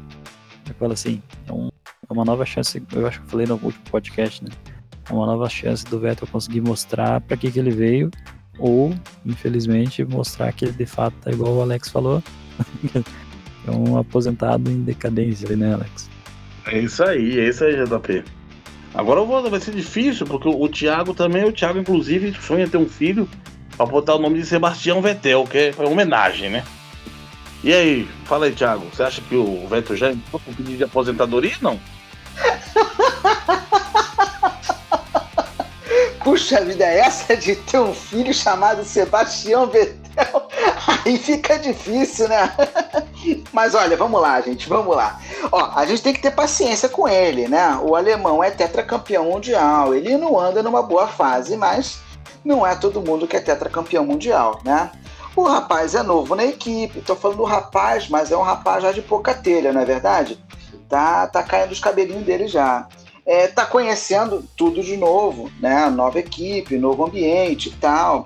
[0.66, 3.54] eu falo assim, é um, é uma nova chance, eu acho que eu falei no
[3.54, 4.50] último podcast, né?
[5.08, 8.10] É uma nova chance do Vettel conseguir mostrar para que, que ele veio,
[8.58, 8.94] ou,
[9.26, 12.22] infelizmente, mostrar que ele de fato tá igual o Alex falou.
[13.66, 16.08] é um aposentado em decadência, né, Alex?
[16.66, 18.24] É isso aí, é isso aí, JP.
[18.94, 22.76] Agora vou, vai ser difícil, porque o, o Thiago também, o Thiago, inclusive, sonha ter
[22.76, 23.28] um filho
[23.76, 26.64] para botar o nome de Sebastião Vettel, que é homenagem, né?
[27.62, 30.84] E aí, fala aí, Thiago, você acha que o Vettel já entrou com pedido de
[30.84, 31.52] aposentadoria?
[31.60, 31.78] Não.
[36.24, 40.49] Puxa vida, é essa de ter um filho chamado Sebastião Vettel,
[41.04, 42.52] aí fica difícil, né?
[43.52, 45.20] Mas olha, vamos lá, gente, vamos lá.
[45.50, 47.78] Ó, a gente tem que ter paciência com ele, né?
[47.82, 51.98] O alemão é tetracampeão mundial, ele não anda numa boa fase, mas
[52.44, 54.90] não é todo mundo que é tetracampeão mundial, né?
[55.36, 58.92] O rapaz é novo na equipe, tô falando do rapaz, mas é um rapaz já
[58.92, 60.42] de pouca telha, não é verdade?
[60.88, 62.88] Tá, tá caindo os cabelinhos dele já
[63.30, 65.88] é, tá conhecendo tudo de novo, né?
[65.88, 68.24] Nova equipe, novo ambiente e tal.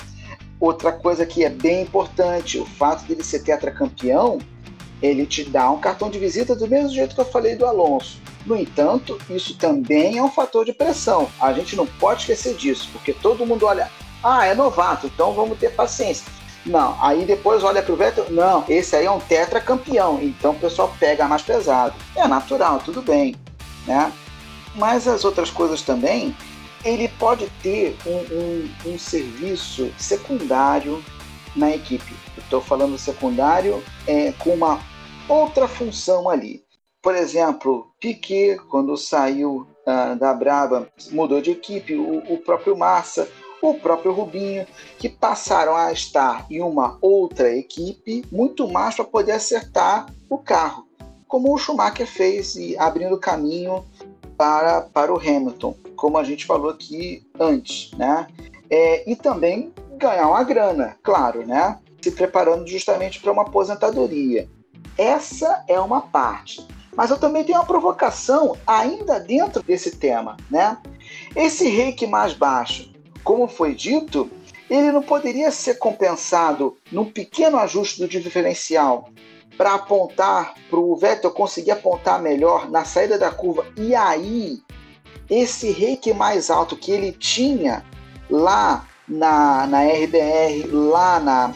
[0.65, 4.39] Outra coisa que é bem importante, o fato dele ser tetracampeão,
[5.03, 8.19] ele te dá um cartão de visita do mesmo jeito que eu falei do Alonso.
[8.47, 11.29] No entanto, isso também é um fator de pressão.
[11.39, 13.91] A gente não pode esquecer disso, porque todo mundo olha,
[14.23, 16.25] ah, é novato, então vamos ter paciência.
[16.65, 20.59] Não, aí depois olha para o Vettel, não, esse aí é um tetracampeão, então o
[20.59, 21.95] pessoal pega mais pesado.
[22.17, 23.37] É natural, tudo bem,
[23.87, 24.11] né?
[24.75, 26.35] Mas as outras coisas também,
[26.85, 31.03] ele pode ter um, um, um serviço secundário
[31.57, 32.15] na equipe.
[32.37, 34.81] Estou falando secundário é, com uma
[35.29, 36.63] outra função ali.
[37.03, 43.29] Por exemplo, Piquet, quando saiu uh, da Braba, mudou de equipe, o, o próprio Massa,
[43.63, 44.67] o próprio Rubinho,
[44.99, 50.87] que passaram a estar em uma outra equipe muito mais para poder acertar o carro
[51.35, 53.85] como o Schumacher fez, e abrindo caminho
[54.37, 58.27] para, para o Hamilton, como a gente falou aqui antes, né?
[58.71, 61.79] É, e também ganhar uma grana, claro, né?
[62.03, 64.49] Se preparando justamente para uma aposentadoria.
[64.99, 66.67] Essa é uma parte.
[66.97, 70.79] Mas eu também tenho uma provocação ainda dentro desse tema, né?
[71.35, 72.93] Esse reiki mais baixo,
[73.25, 74.31] como foi dito,
[74.71, 79.09] ele não poderia ser compensado num pequeno ajuste do diferencial
[79.57, 84.63] para apontar para o Vettel conseguir apontar melhor na saída da curva e aí
[85.29, 87.85] esse reiki mais alto que ele tinha
[88.29, 91.55] lá na, na RBR, lá na,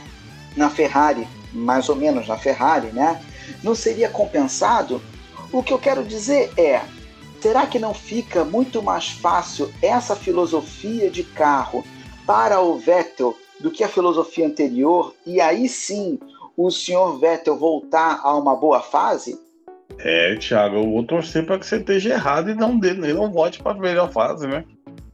[0.57, 3.23] na Ferrari, mais ou menos na Ferrari, né?
[3.63, 5.01] Não seria compensado?
[5.53, 6.83] O que eu quero dizer é,
[7.41, 11.85] será que não fica muito mais fácil essa filosofia de carro
[12.27, 16.19] para o Vettel do que a filosofia anterior e aí sim
[16.59, 19.41] o senhor Vettel voltar a uma boa fase?
[19.99, 23.63] É, Thiago, eu vou torcer para que você esteja errado e não, dê, não volte
[23.63, 24.65] para a melhor fase, né?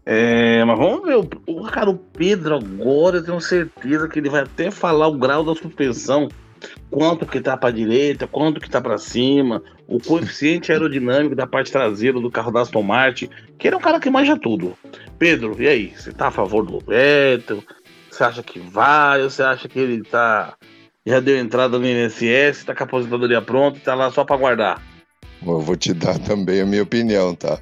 [0.07, 4.43] É, mas vamos ver, o, cara, o Pedro agora, eu tenho certeza que ele vai
[4.43, 6.29] até falar o grau da suspensão,
[6.91, 11.71] quanto que tá para direita, quanto que tá para cima, o coeficiente aerodinâmico da parte
[11.71, 13.29] traseira do carro da Aston Martin,
[13.59, 14.77] que ele é um cara que manja tudo.
[15.19, 17.63] Pedro, e aí, você tá a favor do Vettel?
[18.11, 19.23] Você acha que vai?
[19.23, 20.57] Ou você acha que ele tá
[21.07, 24.83] já deu entrada no INSS, tá com a aposentadoria pronta tá lá só para guardar?
[25.47, 27.59] Eu vou te dar também a minha opinião, tá?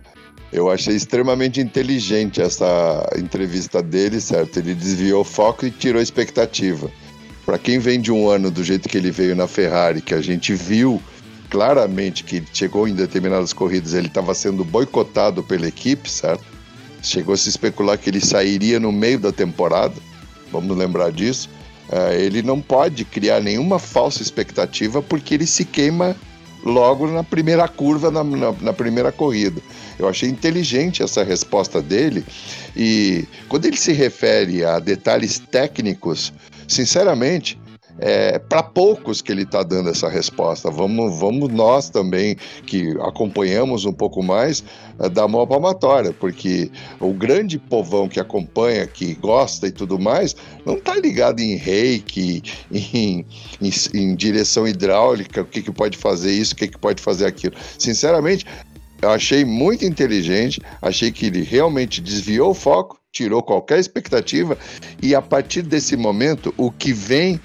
[0.52, 4.58] Eu achei extremamente inteligente essa entrevista dele, certo?
[4.58, 6.90] Ele desviou o foco e tirou a expectativa.
[7.44, 10.20] Para quem vem de um ano do jeito que ele veio na Ferrari, que a
[10.20, 11.02] gente viu
[11.50, 16.44] claramente que chegou em determinadas corridas, ele estava sendo boicotado pela equipe, certo?
[17.02, 19.94] Chegou a se especular que ele sairia no meio da temporada,
[20.52, 21.48] vamos lembrar disso.
[21.92, 26.16] Uh, ele não pode criar nenhuma falsa expectativa porque ele se queima
[26.64, 29.60] logo na primeira curva, na, na, na, primeira corrida.
[29.98, 32.24] Eu achei inteligente essa resposta dele
[32.74, 36.32] e quando ele se refere a detalhes técnicos,
[36.66, 37.58] sinceramente,
[37.98, 40.70] é para poucos que ele está dando essa resposta.
[40.70, 44.64] Vamos, vamos nós também, que acompanhamos um pouco mais,
[44.98, 50.34] é, dar uma palmatória, porque o grande povão que acompanha, que gosta e tudo mais,
[50.64, 53.26] não está ligado em reiki, em,
[53.60, 57.26] em, em, direção hidráulica, o que, que pode fazer isso, o que, que pode fazer
[57.26, 57.54] aquilo.
[57.78, 58.46] Sinceramente,
[59.00, 64.56] eu achei muito inteligente, achei que ele realmente desviou o foco, tirou qualquer expectativa,
[65.02, 67.40] e a partir desse momento, o que vem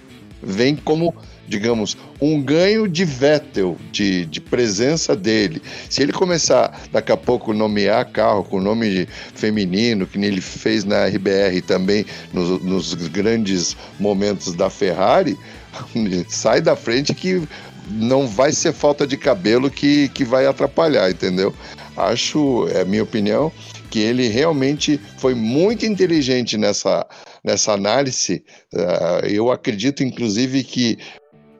[0.48, 1.14] vem como,
[1.46, 5.62] digamos, um ganho de Vettel, de, de presença dele.
[5.90, 11.06] Se ele começar daqui a pouco nomear carro com nome feminino, que ele fez na
[11.06, 15.38] RBR também nos, nos grandes momentos da Ferrari,
[16.30, 17.44] sai da frente que
[17.92, 21.54] não vai ser falta de cabelo que, que vai atrapalhar, entendeu?
[21.96, 23.52] Acho, é minha opinião,
[23.90, 27.06] que ele realmente foi muito inteligente nessa,
[27.48, 28.44] nessa análise.
[28.74, 30.98] Uh, eu acredito, inclusive, que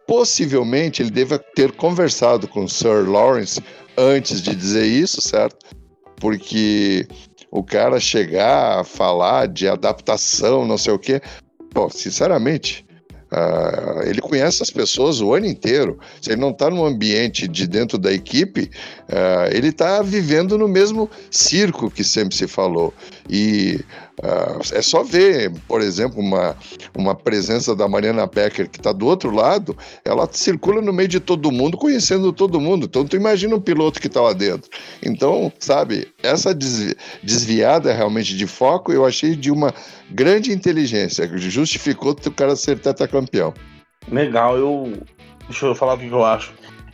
[0.06, 3.62] possivelmente ele deva ter conversado com o Sir Lawrence
[3.98, 5.66] antes de dizer isso, certo?
[6.18, 7.08] Porque
[7.50, 11.22] o cara chegar a falar de adaptação, não sei o quê,
[11.92, 12.86] sinceramente,
[13.30, 16.00] Uh, ele conhece as pessoas o ano inteiro.
[16.22, 18.72] Se ele não está no ambiente de dentro da equipe,
[19.10, 22.94] uh, ele está vivendo no mesmo circo que sempre se falou.
[23.30, 23.82] E
[24.22, 26.56] uh, é só ver, por exemplo, uma,
[26.96, 31.20] uma presença da Mariana Becker que está do outro lado, ela circula no meio de
[31.20, 32.86] todo mundo, conhecendo todo mundo.
[32.86, 34.70] Então, tu imagina o piloto que está lá dentro.
[35.04, 39.74] Então, sabe, essa desvi desviada realmente de foco eu achei de uma
[40.10, 43.54] grande inteligência, justificou o cara ser tetracampeão.
[44.12, 44.94] Legal, eu.
[45.48, 46.54] Deixa eu falar o que eu acho.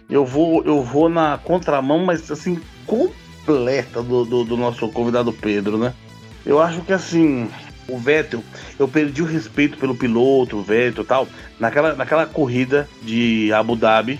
[0.09, 5.77] Eu vou, eu vou na contramão, mas assim, completa do, do, do nosso convidado Pedro,
[5.77, 5.93] né?
[6.45, 7.49] Eu acho que assim,
[7.87, 8.43] o Vettel,
[8.77, 11.27] eu perdi o respeito pelo piloto, o Vettel e tal,
[11.59, 14.19] naquela, naquela corrida de Abu Dhabi,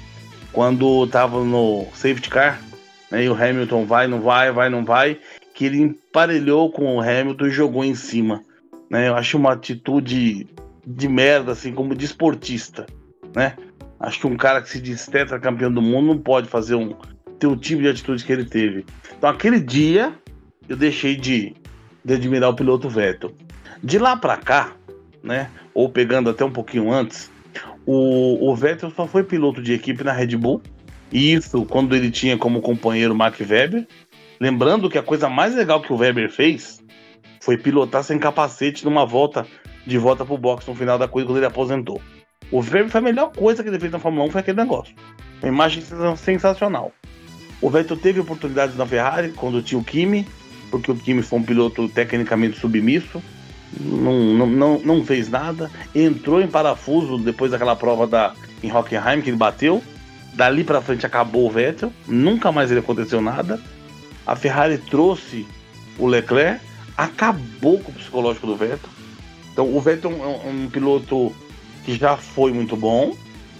[0.51, 2.62] quando tava no safety car,
[3.09, 5.19] né, e o Hamilton vai, não vai, vai, não vai,
[5.53, 8.41] que ele emparelhou com o Hamilton e jogou em cima.
[8.89, 9.07] Né?
[9.07, 10.47] Eu acho uma atitude
[10.86, 12.86] de merda, assim, como de esportista,
[13.36, 13.55] né?
[13.99, 15.09] Acho que um cara que se diz
[15.41, 16.93] campeão do mundo não pode fazer um
[17.39, 18.86] ter o tipo de atitude que ele teve.
[19.17, 20.13] Então, aquele dia,
[20.67, 21.55] eu deixei de,
[22.03, 23.33] de admirar o piloto Vettel.
[23.81, 24.73] De lá para cá,
[25.23, 25.49] né?
[25.73, 27.31] Ou pegando até um pouquinho antes,
[27.85, 30.61] o, o Vettel só foi piloto de equipe na Red Bull.
[31.11, 33.87] E isso quando ele tinha como companheiro Mark Webber.
[34.39, 36.83] Lembrando que a coisa mais legal que o Weber fez
[37.39, 39.45] foi pilotar sem capacete numa volta
[39.85, 42.01] de volta pro box no final da corrida quando ele aposentou.
[42.51, 44.95] O Verme foi a melhor coisa que ele fez na Fórmula 1 foi aquele negócio.
[45.41, 45.83] Uma imagem
[46.15, 46.91] sensacional.
[47.61, 50.27] O Vettel teve oportunidades na Ferrari quando tinha o Kimi,
[50.73, 53.21] porque o Kimi foi um piloto tecnicamente submisso,
[53.79, 58.33] não, não, não, não fez nada, entrou em parafuso depois daquela prova da,
[58.63, 59.83] em Hockenheim que ele bateu.
[60.33, 63.62] Dali para frente acabou o Vettel, nunca mais ele aconteceu nada.
[64.25, 65.45] A Ferrari trouxe
[65.99, 66.59] o Leclerc,
[66.97, 68.89] acabou com o psicológico do Vettel.
[69.51, 71.36] Então o Vettel é um, um piloto
[71.86, 73.15] que já foi muito bom,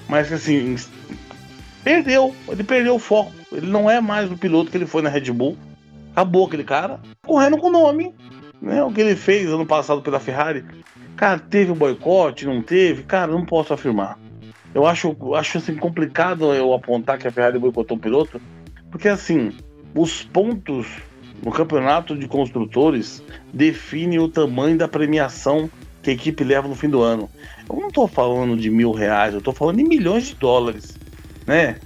[0.08, 0.76] mas que assim
[1.84, 3.32] perdeu, ele perdeu o foco.
[3.52, 5.56] Ele não é mais o piloto que ele foi na Red Bull.
[6.14, 8.14] Acabou aquele cara correndo com o nome.
[8.62, 8.82] Né?
[8.84, 10.64] O que ele fez ano passado pela Ferrari.
[11.18, 13.04] Cara, teve um boicote, não teve?
[13.04, 14.18] Cara, não posso afirmar.
[14.74, 18.42] Eu acho, acho assim, complicado eu apontar que a Ferrari boicotou o piloto,
[18.90, 19.52] porque assim,
[19.94, 20.88] os pontos
[21.44, 23.22] no campeonato de construtores
[23.54, 25.70] definem o tamanho da premiação
[26.02, 27.30] que a equipe leva no fim do ano.
[27.70, 30.98] Eu não estou falando de mil reais, eu estou falando de milhões de dólares,
[31.46, 31.78] né?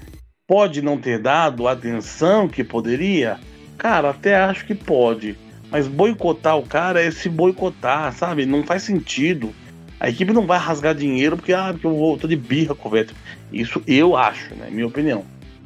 [0.47, 3.39] Pode não ter dado a atenção que poderia?
[3.77, 5.37] Cara, até acho que pode.
[5.69, 8.45] Mas boicotar o cara é se boicotar, sabe?
[8.45, 9.53] Não faz sentido.
[9.99, 12.87] A equipe não vai rasgar dinheiro porque, ah, porque eu vou, tô de birra com
[12.87, 13.15] o Vettel.
[13.51, 14.69] Isso eu acho, né?
[14.69, 15.25] Minha opinião.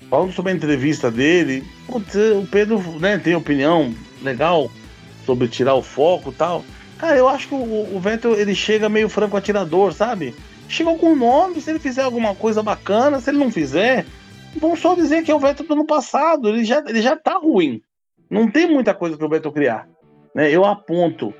[0.09, 4.71] Falando sobre a entrevista dele, o Pedro né, tem opinião legal
[5.25, 6.65] sobre tirar o foco e tal.
[6.97, 10.35] Cara, eu acho que o, o Vettel ele chega meio franco atirador, sabe?
[10.67, 14.05] Chegou com o nome, se ele fizer alguma coisa bacana, se ele não fizer,
[14.55, 17.37] vamos só dizer que é o Vettel do ano passado, ele já, ele já tá
[17.37, 17.81] ruim.
[18.31, 19.89] Não tem muita coisa para o Vettel criar.
[20.33, 20.49] Né?
[20.49, 21.33] Eu aponto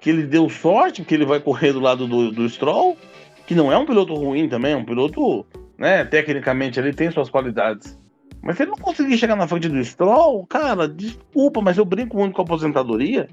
[0.00, 2.96] que ele deu sorte, porque ele vai correr do lado do, do Stroll,
[3.44, 5.44] que não é um piloto ruim também, é um piloto,
[5.76, 7.98] né, tecnicamente ele tem suas qualidades.
[8.40, 12.16] Mas se ele não conseguir chegar na frente do Stroll, cara, desculpa, mas eu brinco
[12.16, 13.28] muito com a aposentadoria.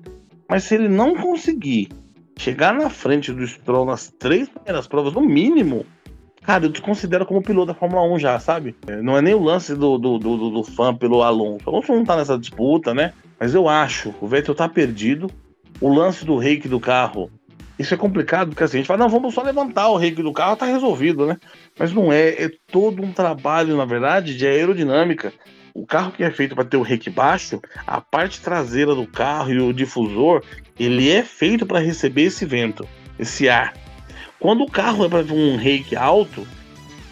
[0.50, 1.90] Mas se ele não conseguir
[2.38, 5.86] chegar na frente do Stroll nas três primeiras provas, no mínimo,
[6.44, 8.76] cara, eu desconsidero como piloto da Fórmula 1 já, sabe?
[8.88, 11.64] É, não é nem o lance do, do, do, do fã pelo Alonso.
[11.66, 13.14] O Alonso não tá nessa disputa, né?
[13.40, 15.28] Mas eu acho, o Vettel tá perdido.
[15.82, 17.32] O lance do reiki do carro,
[17.78, 20.32] isso é complicado, porque assim, a gente fala, não, vamos só levantar o reiki do
[20.32, 21.38] carro, tá resolvido, né?
[21.78, 25.34] Mas não é, é todo um trabalho, na verdade, de aerodinâmica.
[25.74, 29.52] O carro que é feito para ter o reiki baixo, a parte traseira do carro
[29.52, 30.44] e o difusor,
[30.80, 33.74] ele é feito para receber esse vento, esse ar.
[34.44, 36.46] Quando o carro é para um reiki alto,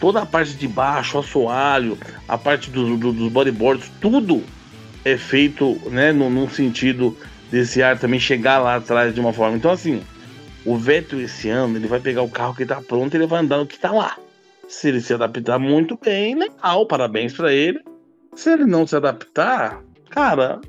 [0.02, 4.44] toda a parte de baixo, o assoalho, a parte do, do, dos bodyboards, tudo
[5.06, 7.18] é feito né, no, sentido
[7.50, 9.56] desse ar também chegar lá atrás de uma forma.
[9.56, 10.04] Então, assim,
[10.66, 13.40] o Vettel esse ano ele vai pegar o carro que está pronto e ele vai
[13.40, 14.18] andar no que está lá.
[14.68, 17.80] Se ele se adaptar muito bem, legal, parabéns para ele.
[18.36, 20.60] Se ele não se adaptar, cara,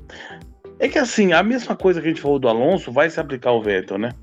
[0.79, 3.49] é que assim, a mesma coisa que a gente falou do Alonso vai se aplicar
[3.49, 4.13] ao Vettel, né?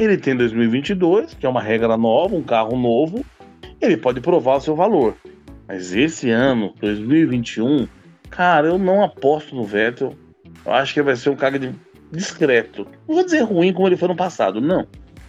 [0.00, 3.22] Ele tem 2022, que é uma regra nova, um carro novo,
[3.78, 5.14] ele pode provar o seu valor.
[5.68, 7.86] Mas esse ano, 2021,
[8.30, 10.16] cara, eu não aposto no Vettel.
[10.64, 11.74] Eu acho que vai ser um cara de
[12.10, 12.88] discreto.
[13.06, 14.86] Não vou dizer ruim como ele foi no passado, não.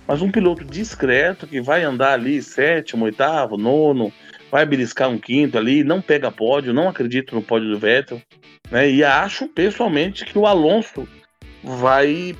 [0.07, 4.09] Mas um piloto discreto que vai andar ali sétimo, oitavo, nono,
[4.49, 8.21] vai beliscar um quinto ali, não pega pódio, não acredito no pódio do Vettel,
[8.71, 8.89] né?
[8.89, 11.05] E acho pessoalmente que o Alonso
[11.61, 12.33] vai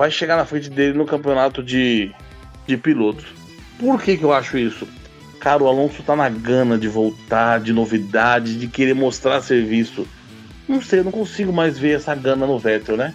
[0.00, 2.10] vai chegar na frente dele no campeonato de,
[2.66, 3.26] de pilotos.
[3.78, 4.88] Por que, que eu acho isso?
[5.38, 10.08] Cara, o Alonso tá na gana de voltar, de novidade, de querer mostrar serviço.
[10.66, 13.12] Não sei, eu não consigo mais ver essa gana no Vettel, né?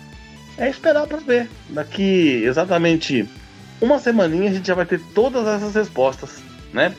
[0.60, 1.50] É esperar para ver.
[1.70, 3.28] Daqui exatamente
[3.82, 6.94] uma semaninha a gente já vai ter todas essas respostas, né?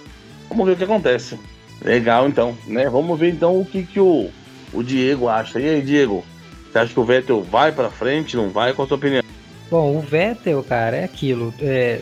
[0.49, 1.38] Vamos ver o que acontece.
[1.81, 2.90] Legal, então, né?
[2.90, 4.31] Vamos ver então o que, que o,
[4.72, 5.61] o Diego acha.
[5.61, 6.25] E aí, Diego?
[6.72, 8.72] Você acha que o Vettel vai para frente, não vai?
[8.72, 9.25] Qual a sua opinião?
[9.70, 11.52] Bom, o Vettel, cara, é aquilo.
[11.61, 12.00] É,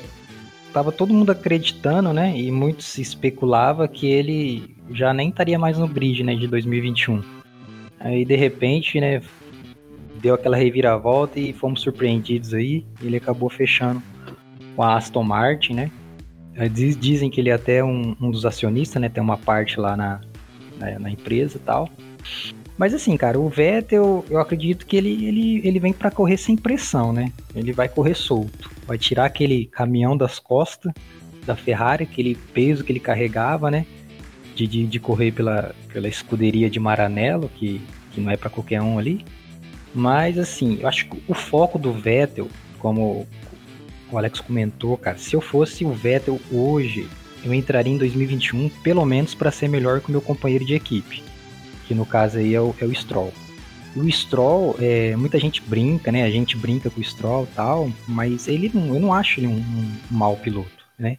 [0.72, 2.37] tava todo mundo acreditando, né?
[2.37, 6.35] E muitos se especulava que ele já nem estaria mais no grid, né?
[6.35, 7.22] De 2021.
[8.00, 9.23] Aí, de repente, né?
[10.21, 12.85] Deu aquela reviravolta e fomos surpreendidos aí.
[13.02, 14.02] Ele acabou fechando
[14.77, 15.90] com a Aston Martin, né?
[16.56, 19.08] É, dizem que ele é até um, um dos acionistas, né?
[19.08, 20.21] Tem uma parte lá na,
[20.79, 21.88] na, na, empresa e tal.
[22.77, 26.56] Mas assim, cara, o Vettel, eu acredito que ele, ele, ele vem para correr sem
[26.56, 27.33] pressão, né?
[27.54, 28.70] Ele vai correr solto.
[28.87, 30.92] Vai tirar aquele caminhão das costas
[31.46, 33.87] da Ferrari, aquele peso que ele carregava, né?
[34.56, 38.83] De, de, de correr pela, pela escuderia de Maranello, que, que não é para qualquer
[38.83, 39.25] um ali.
[39.94, 42.48] Mas assim, eu acho que o foco do Vettel,
[42.81, 43.27] como
[44.10, 47.08] o Alex comentou, cara, se eu fosse o Vettel hoje,
[47.44, 51.22] eu entraria em 2021 pelo menos para ser melhor que o meu companheiro de equipe,
[51.87, 53.32] que no caso aí é o, é o Stroll.
[53.96, 56.24] O Stroll, é, muita gente brinca, né?
[56.24, 59.46] A gente brinca com o Stroll e tal, mas ele não, eu não acho ele
[59.46, 61.18] um, um mau piloto, né?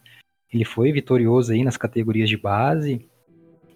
[0.54, 3.06] Ele foi vitorioso aí nas categorias de base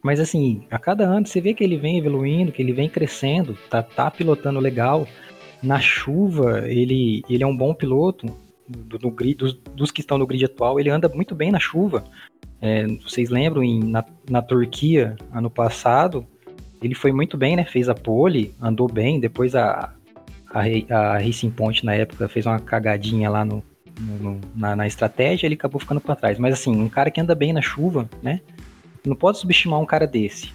[0.02, 3.58] Mas assim, a cada ano você vê que ele vem evoluindo, que ele vem crescendo,
[3.70, 5.08] tá, tá pilotando legal.
[5.62, 8.28] Na chuva, ele, ele é um bom piloto.
[8.68, 11.60] Do, do grid, dos, dos, que estão no grid atual, ele anda muito bem na
[11.60, 12.04] chuva.
[12.62, 16.28] É, vocês lembram, em, na, na Turquia, ano passado,
[16.82, 17.66] ele foi muito bem, né?
[17.66, 19.20] Fez a pole, andou bem.
[19.20, 19.94] Depois a,
[20.54, 23.64] a, a Racing Point, na época, fez uma cagadinha lá no,
[24.00, 26.40] no na, na, estratégia, ele acabou ficando para trás.
[26.40, 28.42] Mas assim, um cara que anda bem na chuva, né?
[29.06, 30.52] Não pode subestimar um cara desse.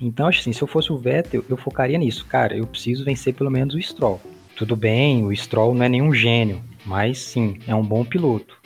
[0.00, 2.26] Então, assim, se eu fosse o Vettel, eu focaria nisso.
[2.26, 4.20] Cara, eu preciso vencer pelo menos o Stroll.
[4.54, 8.56] Tudo bem, o Stroll não é nenhum gênio, mas sim, é um bom piloto.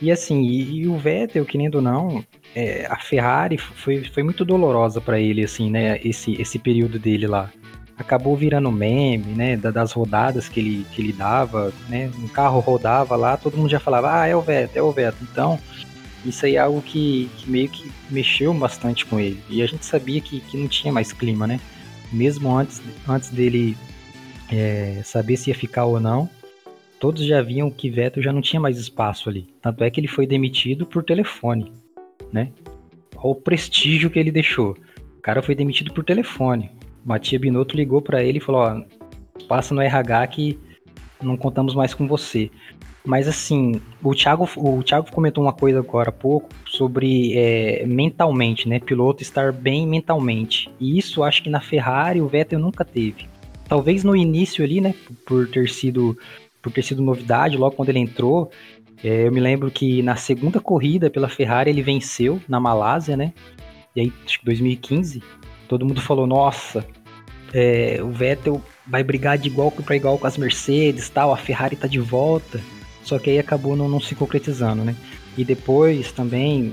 [0.00, 2.24] E assim, e, e o Vettel, querendo ou não,
[2.54, 5.98] é, a Ferrari foi, foi muito dolorosa para ele, assim, né?
[6.04, 7.50] Esse, esse período dele lá.
[7.96, 9.56] Acabou virando meme, né?
[9.56, 12.10] Das rodadas que ele, que ele dava, né?
[12.18, 15.26] Um carro rodava lá, todo mundo já falava, ah, é o Vettel, é o Vettel.
[15.30, 15.58] Então,
[16.24, 19.40] isso aí é algo que, que meio que mexeu bastante com ele.
[19.48, 21.58] E a gente sabia que, que não tinha mais clima, né?
[22.12, 23.76] Mesmo antes, antes dele
[24.50, 26.28] é, saber se ia ficar ou não,
[26.98, 29.46] todos já viam que Vettel já não tinha mais espaço ali.
[29.60, 31.72] Tanto é que ele foi demitido por telefone,
[32.32, 32.52] né?
[33.16, 34.76] Olha o prestígio que ele deixou.
[35.18, 36.70] O cara foi demitido por telefone.
[37.04, 38.82] Matia Binotto ligou para ele e falou: ó,
[39.46, 40.58] passa no RH que
[41.22, 42.50] não contamos mais com você.
[43.04, 48.68] Mas assim, o Thiago, o Thiago comentou uma coisa agora há pouco sobre é, mentalmente,
[48.68, 48.80] né?
[48.80, 50.68] Piloto estar bem mentalmente.
[50.80, 53.28] E isso acho que na Ferrari o Vettel nunca teve.
[53.68, 54.92] Talvez no início ali, né?
[55.24, 56.18] Por ter sido,
[56.66, 58.50] por ter sido novidade, logo quando ele entrou.
[59.04, 63.32] É, eu me lembro que na segunda corrida pela Ferrari ele venceu na Malásia, né?
[63.94, 65.22] E aí, acho que 2015,
[65.68, 66.84] todo mundo falou: nossa,
[67.54, 71.76] é, o Vettel vai brigar de igual para igual com as Mercedes, tal, a Ferrari
[71.76, 72.60] tá de volta.
[73.04, 74.96] Só que aí acabou não, não se concretizando, né?
[75.38, 76.72] E depois também,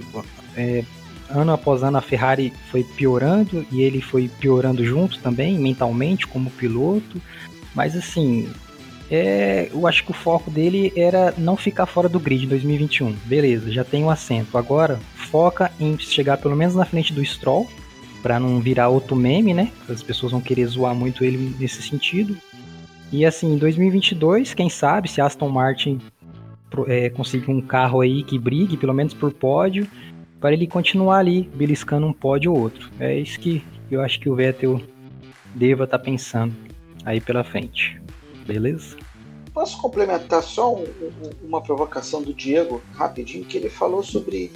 [0.58, 0.84] é,
[1.30, 6.50] ano após ano, a Ferrari foi piorando e ele foi piorando junto também, mentalmente, como
[6.50, 7.22] piloto.
[7.76, 8.50] Mas assim,
[9.10, 13.14] é, eu acho que o foco dele era não ficar fora do grid em 2021.
[13.26, 14.58] Beleza, já tem um assento.
[14.58, 17.68] Agora, foca em chegar pelo menos na frente do Stroll,
[18.22, 19.72] para não virar outro meme, né?
[19.90, 22.38] As pessoas vão querer zoar muito ele nesse sentido.
[23.12, 26.00] E assim, em 2022, quem sabe se Aston Martin
[26.88, 29.88] é, conseguir um carro aí que brigue, pelo menos por pódio,
[30.40, 32.90] para ele continuar ali beliscando um pódio ou outro.
[33.00, 34.82] É isso que eu acho que o Vettel
[35.54, 36.54] deva estar tá pensando
[37.06, 38.02] aí pela frente.
[38.46, 38.98] Beleza?
[39.54, 40.86] Posso complementar só um,
[41.44, 44.52] uma provocação do Diego, rapidinho, que ele falou sobre.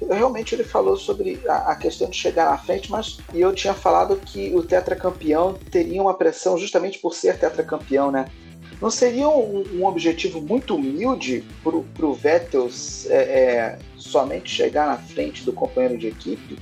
[0.00, 3.74] Realmente ele falou sobre a, a questão de chegar na frente, mas e eu tinha
[3.74, 8.26] falado que o tetracampeão teria uma pressão justamente por ser tetracampeão, né?
[8.80, 12.70] Não seria um, um objetivo muito humilde para o Vettel
[13.06, 16.56] é, é, somente chegar na frente do companheiro de equipe?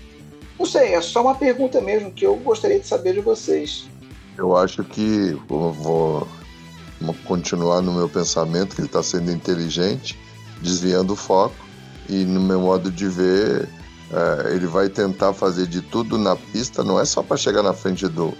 [0.58, 3.86] Não sei, é só uma pergunta mesmo que eu gostaria de saber de vocês.
[4.38, 6.28] Eu acho que vou, vou
[7.26, 10.18] continuar no meu pensamento que ele está sendo inteligente,
[10.62, 11.56] desviando o foco
[12.08, 13.68] e no meu modo de ver
[14.10, 17.72] é, ele vai tentar fazer de tudo na pista, não é só para chegar na
[17.72, 18.32] frente do,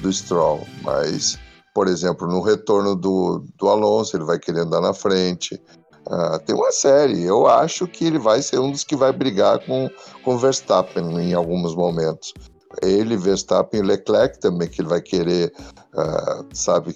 [0.00, 1.38] do Stroll, mas
[1.74, 5.60] por exemplo, no retorno do, do Alonso, ele vai querer andar na frente.
[6.06, 7.24] Uh, tem uma série.
[7.24, 9.90] Eu acho que ele vai ser um dos que vai brigar com
[10.24, 12.32] o Verstappen em alguns momentos.
[12.80, 15.52] Ele, Verstappen e Leclerc também, que ele vai querer,
[15.94, 16.94] uh, sabe,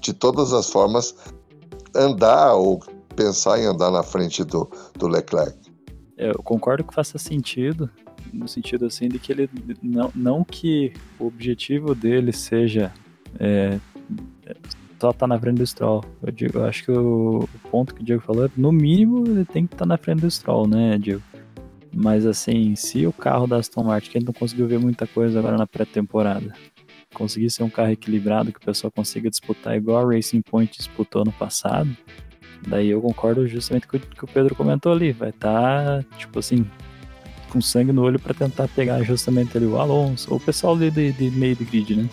[0.00, 1.14] de todas as formas,
[1.94, 2.80] andar ou
[3.16, 5.56] pensar em andar na frente do, do Leclerc.
[6.16, 7.90] Eu concordo que faça sentido,
[8.32, 9.50] no sentido assim de que ele
[9.82, 12.92] não, não que o objetivo dele seja
[13.38, 13.78] é,
[15.00, 16.04] só tá na frente do Stroll.
[16.22, 19.24] Eu, digo, eu acho que o, o, ponto que o Diego falou é, no mínimo,
[19.26, 21.22] ele tem que estar tá na frente do Stroll, né, Diego?
[21.94, 25.38] Mas assim, se o carro da Aston Martin, que gente não conseguiu ver muita coisa
[25.38, 26.52] agora na pré-temporada,
[27.14, 31.24] conseguir ser um carro equilibrado, que o pessoal consiga disputar igual a Racing Point disputou
[31.24, 31.96] no passado,
[32.66, 35.12] daí eu concordo justamente com o que o Pedro comentou ali.
[35.12, 36.66] Vai estar, tá, tipo assim,
[37.48, 40.90] com sangue no olho para tentar pegar justamente ali o Alonso, ou o pessoal de,
[40.90, 42.08] de, de meio do grid, né?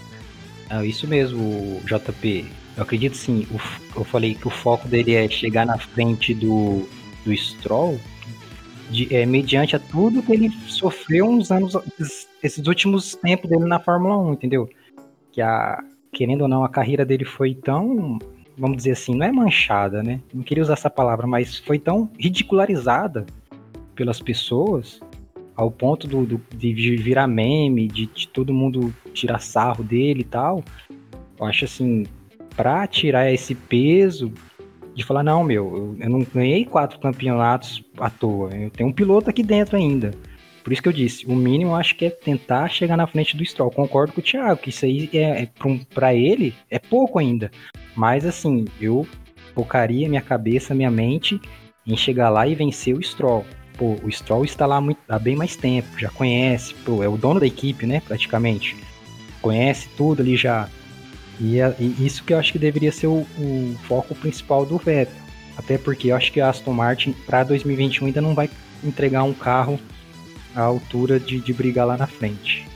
[0.69, 2.45] É isso mesmo, JP.
[2.75, 3.47] Eu acredito sim.
[3.95, 6.87] Eu falei que o foco dele é chegar na frente do,
[7.23, 7.99] do Stroll,
[8.89, 11.77] de, é, mediante a tudo que ele sofreu uns anos,
[12.41, 14.69] esses últimos tempos dele na Fórmula 1, entendeu?
[15.35, 15.83] Que a,
[16.13, 18.17] querendo ou não, a carreira dele foi tão,
[18.57, 20.21] vamos dizer assim, não é manchada, né?
[20.33, 23.25] Não queria usar essa palavra, mas foi tão ridicularizada
[23.93, 25.01] pelas pessoas
[25.53, 30.23] ao ponto do, do, de virar meme, de, de, todo mundo tirar sarro dele e
[30.23, 30.63] tal.
[31.37, 32.05] Eu acho assim,
[32.55, 34.31] pra tirar esse peso
[34.93, 38.93] de falar, não, meu, eu, eu não ganhei quatro campeonatos à toa, eu tenho um
[38.93, 40.11] piloto aqui dentro ainda.
[40.65, 43.45] Por isso que eu disse, o mínimo acho que é tentar chegar na frente do
[43.45, 43.69] Stroll.
[43.69, 45.49] Concordo com o Thiago, que isso aí é, é
[45.93, 47.51] para ele é pouco ainda.
[47.95, 49.07] Mas assim, eu
[49.53, 51.39] focaria minha cabeça, minha mente
[51.85, 53.45] em chegar lá e vencer o Stroll.
[53.77, 57.15] Pô, o Stroll está lá muito, há bem mais tempo, já conhece, pô, é o
[57.15, 58.75] dono da equipe, né, praticamente.
[59.43, 60.67] Conhece tudo ali já.
[61.39, 64.79] E, é, e isso que eu acho que deveria ser o, o foco principal do
[64.79, 65.13] Vettel.
[65.55, 68.49] Até porque eu acho que a Aston Martin para 2021 ainda não vai
[68.83, 69.79] entregar um carro
[70.55, 72.67] à altura de, de brigar lá na frente.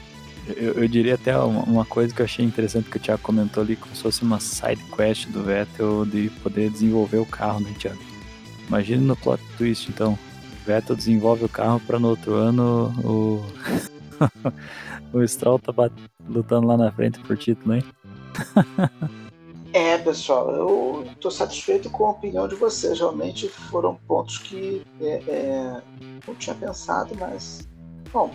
[0.48, 3.62] Eu, eu, diria até uma, uma, coisa que eu achei interessante que o Thiago comentou
[3.62, 7.72] ali, como se fosse uma side quest do Vettel de poder desenvolver o carro, né,
[7.78, 8.00] Thiago?
[8.68, 10.18] Imagina no plot twist, então.
[10.66, 13.46] Vettel desenvolve o carro para no outro ano o.
[15.14, 15.74] o Stroll tá
[16.28, 17.84] lutando lá na frente por título, hein?
[19.74, 23.00] é, pessoal, eu estou satisfeito com a opinião de vocês.
[23.00, 25.82] Realmente foram pontos que é, é,
[26.28, 27.68] não tinha pensado, mas.
[28.12, 28.34] Bom,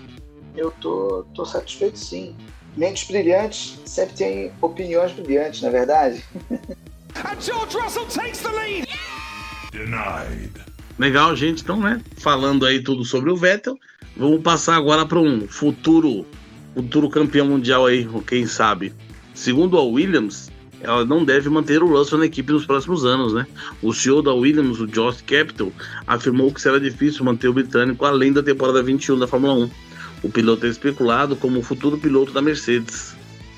[0.57, 2.37] eu tô, tô satisfeito sim.
[2.77, 6.25] Mentes brilhantes sempre têm opiniões brilhantes, não é verdade?
[7.17, 8.89] And George Russell takes the lead.
[9.71, 10.53] Denied.
[10.99, 11.63] Legal, gente.
[11.63, 12.01] Então, né?
[12.19, 13.79] Falando aí tudo sobre o Vettel,
[14.17, 16.27] vamos passar agora para um futuro
[16.75, 18.93] futuro campeão mundial aí, quem sabe.
[19.33, 20.51] Segundo a Williams,
[20.85, 23.47] ela não deve manter o Russell na equipe nos próximos anos, né?
[23.83, 25.73] O CEO da Williams, o Josh Capital,
[26.07, 29.71] afirmou que será difícil manter o britânico além da temporada 21 da Fórmula 1.
[30.23, 33.17] O piloto é especulado como o futuro piloto da Mercedes.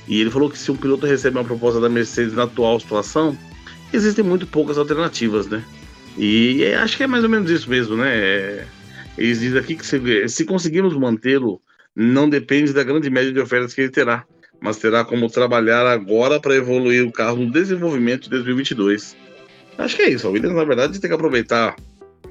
[0.09, 3.37] E ele falou que se um piloto recebe uma proposta da Mercedes na atual situação,
[3.93, 5.63] existem muito poucas alternativas, né?
[6.17, 8.17] E acho que é mais ou menos isso mesmo, né?
[8.17, 8.67] É,
[9.19, 11.61] eles dizem aqui que se, se conseguirmos mantê-lo,
[11.95, 14.25] não depende da grande média de ofertas que ele terá,
[14.61, 19.17] mas terá como trabalhar agora para evoluir o carro no desenvolvimento de 2022.
[19.79, 20.27] Acho que é isso.
[20.27, 21.77] A Williams, na verdade, tem que aproveitar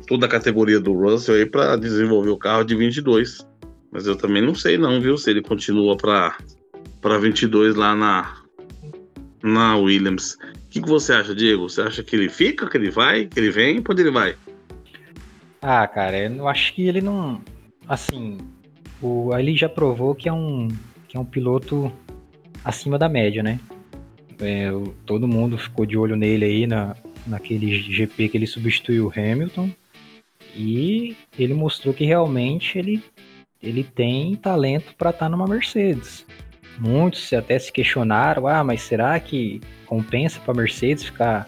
[0.08, 3.46] toda a categoria do Russell aí para desenvolver o carro de 22.
[3.92, 6.38] Mas eu também não sei não, viu, se ele continua para
[7.02, 8.38] para 22 lá na
[9.44, 10.38] na Williams.
[10.66, 11.70] O que, que você acha, Diego?
[11.70, 14.36] Você acha que ele fica, que ele vai, que ele vem, para onde ele vai?
[15.62, 17.42] Ah, cara, eu acho que ele não,
[17.88, 18.38] assim,
[19.02, 20.68] o ele já provou que é um
[21.08, 21.92] que é um piloto
[22.66, 23.60] acima da média, né?
[24.42, 24.70] É,
[25.06, 26.96] todo mundo ficou de olho nele aí na,
[27.26, 29.70] naquele GP que ele substituiu o Hamilton
[30.54, 33.02] e ele mostrou que realmente ele
[33.62, 36.26] ele tem talento para estar tá numa Mercedes.
[36.78, 41.48] Muitos até se questionaram, ah, mas será que compensa para Mercedes ficar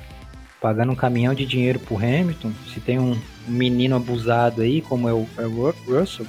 [0.59, 2.51] pagando um caminhão de dinheiro pro Hamilton?
[2.73, 6.25] Se tem um menino abusado aí, como é o, é o Russell.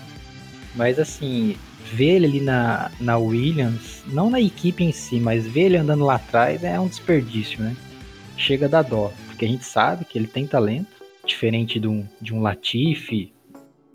[0.74, 1.56] Mas assim,
[1.88, 6.04] ver ele ali na, na Williams, não na equipe em si, mas ver ele andando
[6.04, 7.76] lá atrás é um desperdício, né?
[8.36, 10.88] Chega a dar dó, porque a gente sabe que ele tem talento,
[11.26, 13.32] diferente de um, de um Latifi,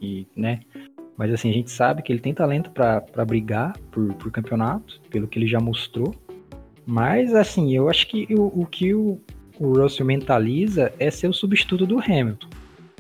[0.02, 0.60] e, né?
[1.18, 5.28] Mas assim, a gente sabe que ele tem talento para brigar por, por campeonato, pelo
[5.28, 6.14] que ele já mostrou.
[6.86, 9.20] Mas assim, eu acho que o, o que o,
[9.60, 12.50] o Russell mentaliza é ser o substituto do Hamilton.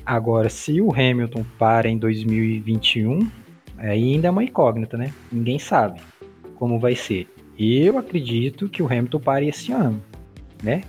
[0.05, 3.29] Agora, se o Hamilton para em 2021,
[3.77, 5.13] aí ainda é uma incógnita, né?
[5.31, 5.99] Ninguém sabe
[6.55, 7.27] como vai ser.
[7.57, 10.01] Eu acredito que o Hamilton pare esse ano,
[10.61, 10.81] né?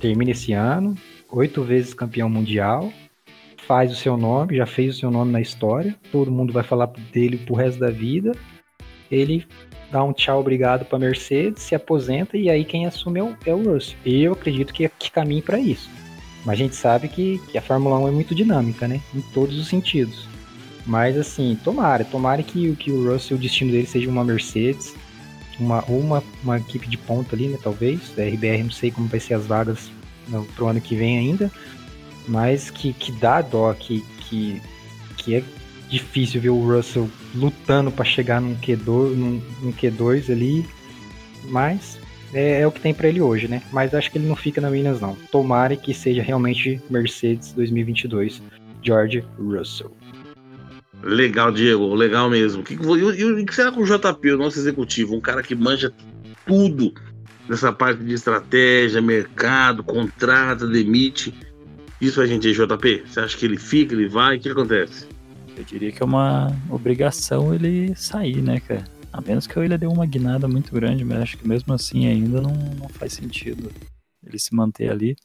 [0.00, 0.94] Termina esse ano,
[1.30, 2.92] oito vezes campeão mundial,
[3.66, 6.86] faz o seu nome, já fez o seu nome na história, todo mundo vai falar
[7.12, 8.32] dele pro resto da vida.
[9.10, 9.46] Ele
[9.90, 13.54] dá um tchau, obrigado para Mercedes, se aposenta e aí quem assume é o, é
[13.54, 13.96] o Russell.
[14.04, 15.88] Eu acredito que, que caminhe para isso.
[16.44, 19.00] Mas a gente sabe que, que a Fórmula 1 é muito dinâmica, né?
[19.14, 20.28] Em todos os sentidos.
[20.86, 24.94] Mas assim, tomara, tomara que, que o Russell, o destino dele seja uma Mercedes,
[25.58, 27.58] uma, uma, uma equipe de ponta ali, né?
[27.62, 28.12] Talvez.
[28.16, 29.90] Da RBR, não sei como vai ser as vagas
[30.28, 31.50] no, pro ano que vem ainda
[32.26, 34.60] mas que, que dá dó, que, que,
[35.16, 35.44] que é
[35.88, 40.66] difícil ver o Russell lutando para chegar num Q2, num, num, Q2 ali,
[41.44, 41.98] mas
[42.32, 43.62] é, é o que tem para ele hoje, né?
[43.72, 45.14] Mas acho que ele não fica na Williams não.
[45.30, 48.42] Tomara que seja realmente Mercedes 2022,
[48.82, 49.90] George Russell.
[51.04, 52.62] Legal, Diego, legal mesmo.
[52.62, 55.92] O que, e, que será com o JP, o nosso executivo, um cara que manja
[56.46, 56.94] tudo
[57.48, 61.34] nessa parte de estratégia, mercado, contrata, demite.
[62.00, 63.04] Isso a gente, JP?
[63.06, 64.36] Você acha que ele fica, ele vai?
[64.36, 65.06] O que acontece?
[65.56, 68.84] Eu diria que é uma obrigação ele sair, né, cara?
[69.12, 72.40] A menos que ele dê uma guinada muito grande, mas acho que mesmo assim ainda
[72.40, 73.70] não, não faz sentido
[74.26, 75.16] ele se manter ali.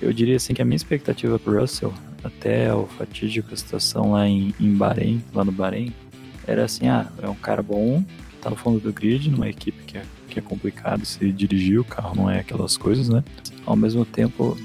[0.00, 1.92] Eu diria assim que a minha expectativa pro Russell,
[2.24, 5.92] até a fatídica situação lá em, em Bahrein, lá no Bahrein,
[6.46, 8.02] era assim, ah, é um cara bom,
[8.40, 11.84] tá no fundo do grid, numa equipe que é, que é complicado se dirigir, o
[11.84, 13.22] carro não é aquelas coisas, né?
[13.66, 14.56] Ao mesmo tempo,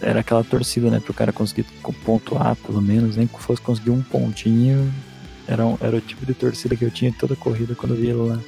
[0.00, 1.00] era aquela torcida, né?
[1.00, 1.64] Pro cara conseguir
[2.04, 4.92] pontuar, pelo menos, nem que fosse conseguir um pontinho,
[5.48, 8.00] era, um, era o tipo de torcida que eu tinha toda a corrida quando eu
[8.00, 8.40] via ele lá,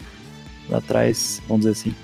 [0.68, 1.94] lá atrás, vamos dizer assim,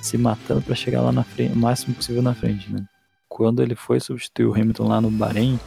[0.00, 2.84] se matando para chegar lá na frente, o máximo possível na frente, né?
[3.30, 5.58] Quando ele foi substituir o Hamilton lá no Bahrein,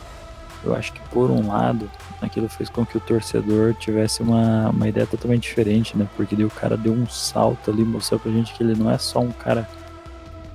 [0.63, 1.89] eu acho que por um lado,
[2.21, 6.07] aquilo fez com que o torcedor tivesse uma, uma ideia totalmente diferente, né?
[6.15, 8.97] Porque daí o cara deu um salto ali, mostrou pra gente que ele não é
[8.97, 9.67] só um cara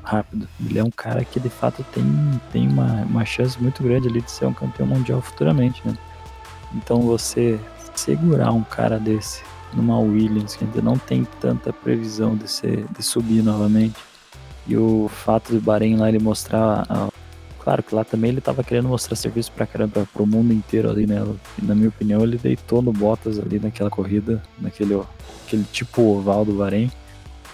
[0.03, 2.05] rápido, ele é um cara que de fato tem,
[2.53, 5.97] tem uma, uma chance muito grande ali de ser um campeão mundial futuramente, né?
[6.75, 7.59] Então você
[7.95, 9.43] segurar um cara desse
[9.73, 13.97] numa Williams que ainda não tem tanta previsão de, ser, de subir novamente,
[14.69, 16.87] e o fato do Bahrein lá ele mostrar
[17.69, 21.07] Claro que lá também ele tava querendo mostrar serviço pra caramba pro mundo inteiro ali,
[21.07, 21.23] né?
[21.61, 24.99] E, na minha opinião, ele deitou no Bottas ali naquela corrida, naquele
[25.45, 26.91] aquele tipo oval do Bahrein.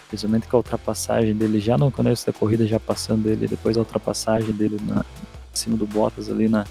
[0.07, 3.81] Principalmente com a ultrapassagem dele já no começo da corrida, já passando ele, depois a
[3.81, 6.65] ultrapassagem dele na, em cima do Bottas ali na,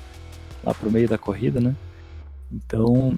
[0.63, 1.75] lá pro meio da corrida, né?
[2.49, 3.17] Então,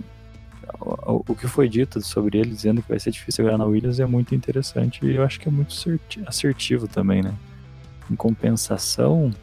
[0.86, 4.06] o, que foi dito sobre ele, dizendo que vai ser difícil ganhar na Williams, é
[4.06, 5.74] muito interessante e eu acho que é muito
[6.28, 7.34] assertivo também, né?
[8.10, 9.34] Em compensação,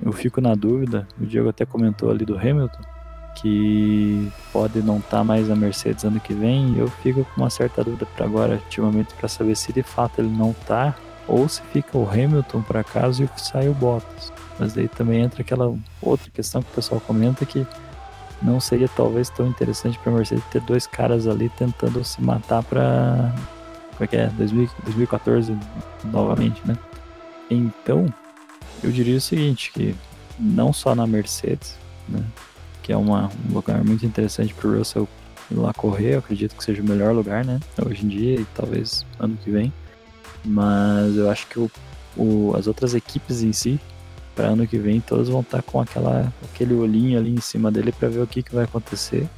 [0.00, 2.82] eu fico na dúvida, o Diego até comentou ali do Hamilton,
[3.34, 7.50] que pode não estar tá mais na Mercedes ano que vem, eu fico com uma
[7.50, 10.94] certa dúvida para agora, ultimamente, para saber se de fato ele não tá,
[11.26, 14.32] ou se fica o Hamilton para casa e sai o Bottas.
[14.58, 17.66] Mas daí também entra aquela outra questão que o pessoal comenta que
[18.42, 22.62] não seria talvez tão interessante para a Mercedes ter dois caras ali tentando se matar
[22.62, 23.34] para
[23.92, 25.56] como é que é 2014
[26.04, 26.76] novamente, né?
[27.50, 28.06] Então,
[28.82, 29.94] eu diria o seguinte, que
[30.38, 31.76] não só na Mercedes,
[32.08, 32.24] né,
[32.82, 35.08] que é uma, um lugar muito interessante para o Russell
[35.50, 38.46] ir lá correr, eu acredito que seja o melhor lugar, né, hoje em dia e
[38.54, 39.70] talvez ano que vem,
[40.44, 41.70] mas eu acho que o,
[42.16, 43.78] o, as outras equipes em si,
[44.34, 47.70] para ano que vem, todas vão estar tá com aquela, aquele olhinho ali em cima
[47.70, 49.28] dele para ver o que, que vai acontecer,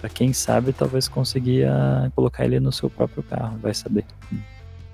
[0.00, 4.04] para quem sabe talvez conseguir a, colocar ele no seu próprio carro, vai saber.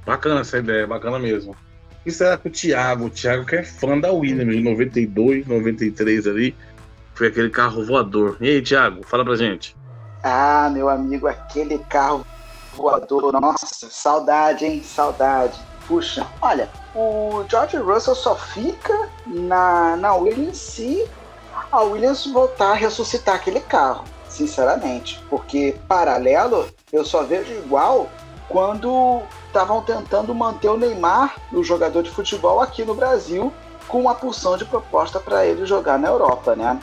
[0.05, 1.55] Bacana essa ideia, bacana mesmo.
[2.05, 6.27] E será que o Thiago, o Thiago que é fã da Williams de 92, 93
[6.27, 6.55] ali,
[7.15, 8.37] foi aquele carro voador.
[8.41, 9.75] E aí, Thiago, fala pra gente.
[10.23, 12.25] Ah, meu amigo, aquele carro
[12.75, 14.83] voador, nossa, saudade, hein?
[14.85, 15.59] Saudade.
[15.87, 21.09] Puxa, olha, o George Russell só fica na, na Williams se
[21.71, 25.23] a Williams voltar a ressuscitar aquele carro, sinceramente.
[25.31, 28.09] Porque paralelo, eu só vejo igual
[28.49, 33.53] quando estavam tentando manter o Neymar, o jogador de futebol, aqui no Brasil,
[33.89, 36.81] com uma porção de proposta para ele jogar na Europa, né?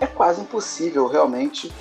[0.00, 1.72] É quase impossível realmente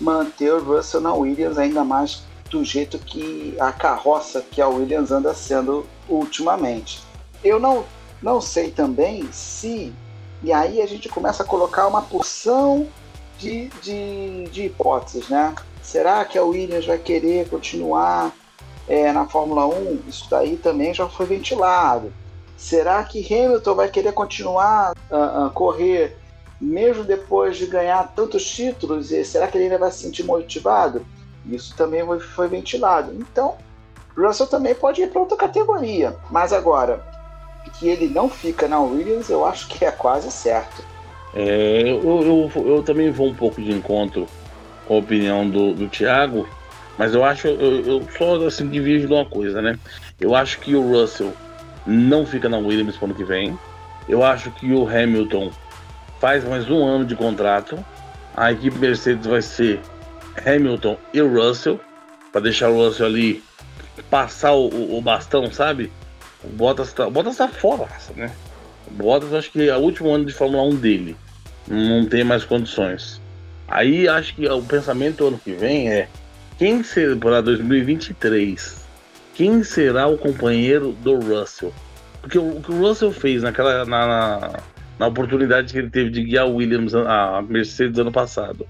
[0.00, 5.10] manter o Russell na Williams, ainda mais do jeito que a carroça que a Williams
[5.10, 7.02] anda sendo ultimamente.
[7.42, 7.84] Eu não,
[8.22, 9.92] não sei também se.
[10.42, 12.86] E aí a gente começa a colocar uma porção
[13.38, 15.54] de, de, de hipóteses, né?
[15.82, 18.32] Será que a Williams vai querer continuar
[18.88, 22.12] é, na Fórmula 1, isso daí também já foi ventilado.
[22.56, 26.16] Será que Hamilton vai querer continuar a, correr
[26.60, 29.10] mesmo depois de ganhar tantos títulos?
[29.10, 31.04] E será que ele ainda vai se sentir motivado?
[31.44, 33.12] Isso também foi ventilado.
[33.14, 33.56] Então,
[34.16, 36.16] Russell também pode ir para outra categoria.
[36.30, 37.04] Mas agora,
[37.78, 40.82] que ele não fica na Williams, eu acho que é quase certo.
[41.34, 44.26] É, eu, eu, eu, também vou um pouco de encontro
[44.86, 46.48] com a opinião do, do Thiago,
[46.96, 49.78] mas eu acho, eu, eu só assim divido uma coisa, né?
[50.18, 51.32] Eu acho que o Russell
[51.86, 53.58] não fica na Williams para ano que vem.
[54.08, 55.50] Eu acho que o Hamilton
[56.20, 57.78] faz mais um ano de contrato.
[58.34, 59.80] A equipe Mercedes vai ser
[60.46, 61.78] Hamilton e Russell
[62.32, 63.42] para deixar o Russell ali
[64.10, 65.90] passar o, o bastão, sabe?
[66.44, 68.30] O Bottas tá, o Bottas tá fora, né?
[68.86, 71.16] O Bottas acho que é o último ano de Fórmula 1 dele.
[71.66, 73.20] Não tem mais condições.
[73.68, 76.08] Aí acho que o pensamento ano que vem é
[76.58, 78.86] quem será para 2023?
[79.34, 81.72] Quem será o companheiro do Russell?
[82.22, 84.52] Porque o, o que o Russell fez naquela na, na,
[84.98, 88.66] na, oportunidade que ele teve de guiar o Williams a Mercedes ano passado,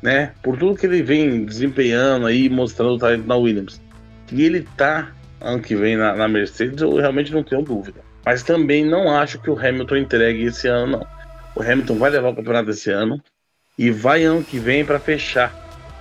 [0.00, 0.32] né?
[0.42, 3.80] Por tudo que ele vem desempenhando aí, mostrando o talento na Williams,
[4.26, 8.00] que ele tá ano que vem na, na Mercedes, eu realmente não tenho dúvida.
[8.24, 11.06] Mas também não acho que o Hamilton entregue esse ano, não.
[11.54, 13.22] O Hamilton vai levar o campeonato esse ano
[13.78, 15.54] e vai ano que vem para fechar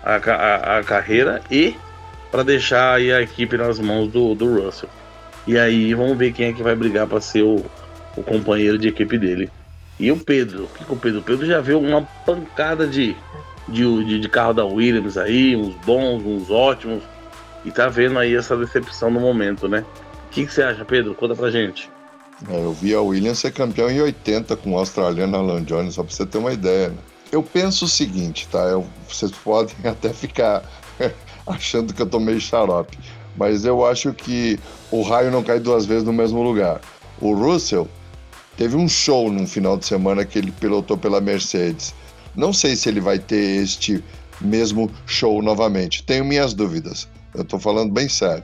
[0.03, 1.76] a, a, a carreira e
[2.32, 4.89] para deixar aí a equipe nas mãos do, do Russell.
[5.47, 7.63] E aí vamos ver quem é que vai brigar para ser o,
[8.17, 9.49] o companheiro de equipe dele.
[9.99, 11.19] E o Pedro, o que, o Pedro?
[11.19, 13.15] O Pedro já viu uma pancada de,
[13.67, 17.03] de, de, de, carro da Williams aí, uns bons, uns ótimos,
[17.66, 19.84] e tá vendo aí essa decepção no momento, né?
[20.28, 21.16] O que, que você acha, Pedro?
[21.16, 21.89] Conta pra gente.
[22.49, 26.03] É, eu vi a Williams ser campeão em 80 com o australiano Alan Jones, só
[26.03, 26.89] pra você ter uma ideia.
[26.89, 26.97] Né?
[27.32, 28.59] eu penso o seguinte, tá?
[28.59, 30.63] Eu, vocês podem até ficar
[31.45, 32.97] achando que eu tô meio xarope,
[33.36, 34.59] mas eu acho que
[34.91, 36.82] o raio não cai duas vezes no mesmo lugar.
[37.20, 37.88] O Russell
[38.57, 41.93] teve um show no final de semana que ele pilotou pela Mercedes.
[42.36, 44.03] Não sei se ele vai ter este
[44.39, 46.03] mesmo show novamente.
[46.03, 47.07] Tenho minhas dúvidas.
[47.36, 48.43] Eu estou falando bem sério.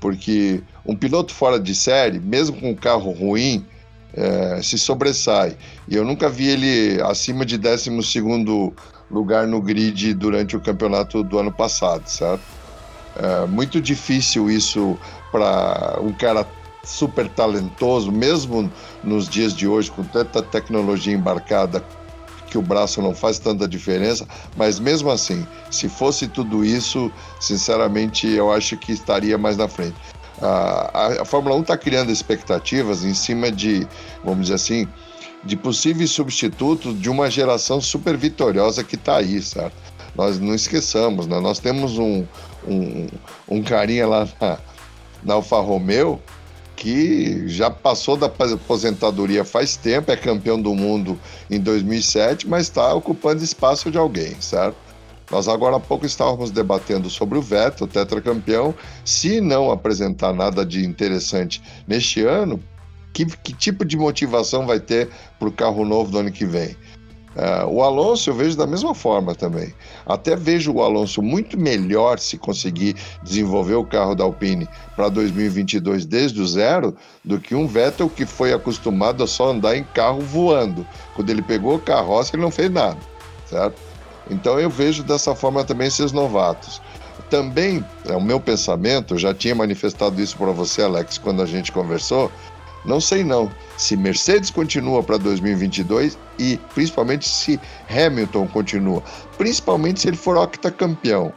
[0.00, 3.64] Porque um piloto fora de série, mesmo com um carro ruim,
[4.14, 5.56] é, se sobressai.
[5.88, 7.90] E eu nunca vi ele acima de 12
[9.10, 12.42] lugar no grid durante o campeonato do ano passado, certo?
[13.16, 14.96] É muito difícil isso
[15.32, 16.46] para um cara
[16.84, 18.70] super talentoso, mesmo
[19.02, 21.84] nos dias de hoje, com tanta tecnologia embarcada
[22.50, 24.26] que o braço não faz tanta diferença,
[24.56, 29.96] mas mesmo assim, se fosse tudo isso, sinceramente, eu acho que estaria mais na frente.
[30.42, 33.86] A, a, Fórmula 1 está criando expectativas em cima de,
[34.24, 34.88] vamos dizer assim,
[35.44, 39.74] de possíveis substitutos de uma geração super vitoriosa que está aí, certo?
[40.14, 41.38] Nós não esqueçamos, né?
[41.38, 42.26] nós temos um,
[42.66, 43.06] um,
[43.48, 44.58] um carinha lá na,
[45.22, 46.20] na Alfa Romeo
[46.80, 51.20] que já passou da aposentadoria faz tempo, é campeão do mundo
[51.50, 54.76] em 2007, mas está ocupando espaço de alguém, certo?
[55.30, 58.74] Nós agora há pouco estávamos debatendo sobre o Vettel, tetracampeão.
[59.04, 62.58] Se não apresentar nada de interessante neste ano,
[63.12, 66.74] que, que tipo de motivação vai ter para o carro novo do ano que vem?
[67.40, 69.72] Uh, o Alonso eu vejo da mesma forma também.
[70.04, 76.04] Até vejo o Alonso muito melhor se conseguir desenvolver o carro da Alpine para 2022
[76.04, 80.20] desde o zero do que um Vettel que foi acostumado a só andar em carro
[80.20, 80.86] voando.
[81.14, 82.98] Quando ele pegou o carroça, ele não fez nada,
[83.46, 83.80] certo?
[84.30, 86.82] Então eu vejo dessa forma também esses novatos.
[87.30, 91.46] Também, é o meu pensamento, eu já tinha manifestado isso para você, Alex, quando a
[91.46, 92.30] gente conversou,
[92.84, 93.50] não sei não.
[93.76, 99.02] Se Mercedes continua para 2022 e principalmente se Hamilton continua,
[99.36, 101.32] principalmente se ele for octacampeão,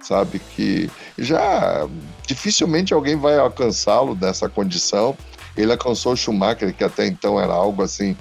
[0.00, 1.88] sabe que já
[2.26, 5.16] dificilmente alguém vai alcançá-lo nessa condição.
[5.56, 8.16] Ele alcançou Schumacher, que até então era algo assim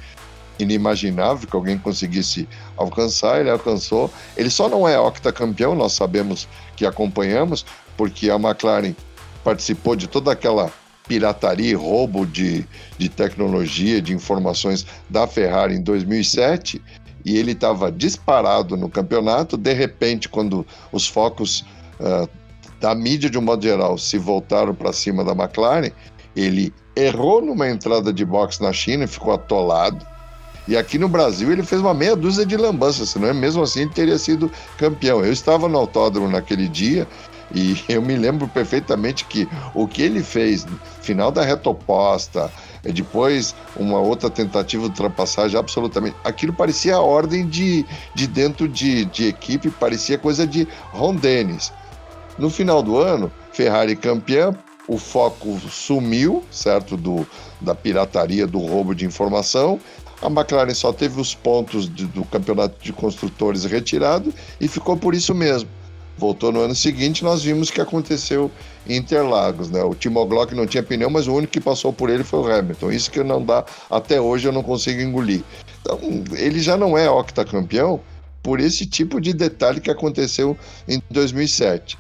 [0.60, 4.12] inimaginável que alguém conseguisse alcançar, ele alcançou.
[4.36, 7.66] Ele só não é octacampeão, nós sabemos que acompanhamos,
[7.96, 8.96] porque a McLaren
[9.44, 10.72] participou de toda aquela
[11.08, 12.66] pirataria e roubo de,
[12.98, 16.82] de tecnologia, de informações da Ferrari em 2007
[17.26, 19.58] e ele estava disparado no campeonato.
[19.58, 21.66] De repente, quando os focos
[22.00, 22.30] uh,
[22.80, 25.92] da mídia de um modo geral se voltaram para cima da McLaren,
[26.36, 30.06] ele errou numa entrada de box na China e ficou atolado.
[30.68, 33.92] E aqui no Brasil ele fez uma meia dúzia de lambanças, senão mesmo assim ele
[33.92, 35.24] teria sido campeão.
[35.24, 37.08] Eu estava no autódromo naquele dia
[37.54, 40.66] e eu me lembro perfeitamente que o que ele fez,
[41.02, 42.52] final da reta oposta,
[42.84, 46.16] depois uma outra tentativa de ultrapassagem, absolutamente.
[46.24, 51.72] Aquilo parecia ordem de, de dentro de, de equipe, parecia coisa de Ron Dennis.
[52.38, 54.54] No final do ano, Ferrari campeã,
[54.88, 57.28] o foco sumiu, certo, do,
[57.60, 59.80] da pirataria, do roubo de informação.
[60.22, 65.14] A McLaren só teve os pontos de, do campeonato de construtores retirado e ficou por
[65.14, 65.70] isso mesmo.
[66.18, 68.50] Voltou no ano seguinte, nós vimos que aconteceu
[68.88, 69.84] em Interlagos, né?
[69.84, 72.52] O Timo Glock não tinha pneu, mas o único que passou por ele foi o
[72.52, 72.92] Hamilton.
[72.92, 75.44] Isso que não dá, até hoje eu não consigo engolir.
[75.82, 76.00] Então,
[76.36, 78.02] ele já não é octacampeão
[78.42, 80.58] por esse tipo de detalhe que aconteceu
[80.88, 81.98] em 2007.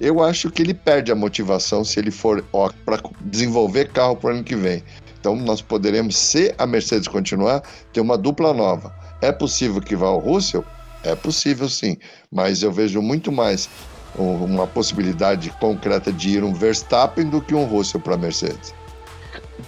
[0.00, 2.42] Eu acho que ele perde a motivação se ele for
[2.84, 4.82] para desenvolver carro para o ano que vem.
[5.18, 7.62] Então, nós poderemos, se a Mercedes continuar,
[7.92, 8.94] ter uma dupla nova.
[9.22, 10.64] É possível que vá ao Russell?
[11.04, 11.98] É possível sim,
[12.32, 13.68] mas eu vejo muito mais
[14.16, 18.74] uma possibilidade concreta de ir um Verstappen do que um Russell para Mercedes.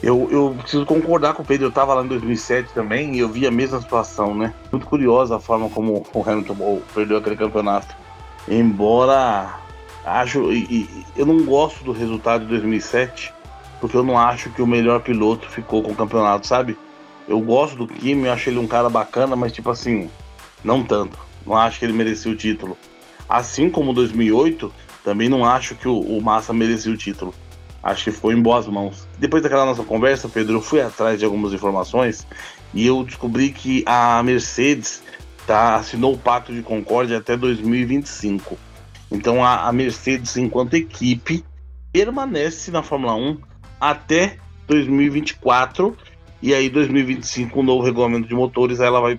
[0.02, 3.28] Eu, eu preciso concordar com o Pedro, eu estava lá em 2007 também e eu
[3.28, 4.52] vi a mesma situação, né?
[4.70, 7.94] Muito curiosa a forma como o Hamilton perdeu aquele campeonato.
[8.48, 9.58] Embora
[10.04, 13.34] acho e, e, eu não gosto do resultado de 2007
[13.80, 16.78] porque eu não acho que o melhor piloto ficou com o campeonato, sabe?
[17.28, 20.08] Eu gosto do Kimi, eu acho ele um cara bacana, mas tipo assim,
[20.66, 21.18] não tanto.
[21.46, 22.76] Não acho que ele merecia o título.
[23.28, 24.72] Assim como 2008,
[25.04, 27.32] também não acho que o, o Massa merecia o título.
[27.82, 29.06] Acho que ficou em boas mãos.
[29.16, 32.26] Depois daquela nossa conversa, Pedro, eu fui atrás de algumas informações
[32.74, 35.02] e eu descobri que a Mercedes
[35.46, 38.58] tá, assinou o Pacto de Concórdia até 2025.
[39.12, 41.44] Então a, a Mercedes, enquanto equipe,
[41.92, 43.38] permanece na Fórmula 1
[43.80, 44.36] até
[44.66, 45.96] 2024.
[46.42, 49.18] E aí, 2025, com um novo regulamento de motores, ela vai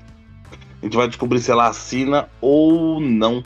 [0.81, 3.43] a gente vai descobrir se ela assina ou não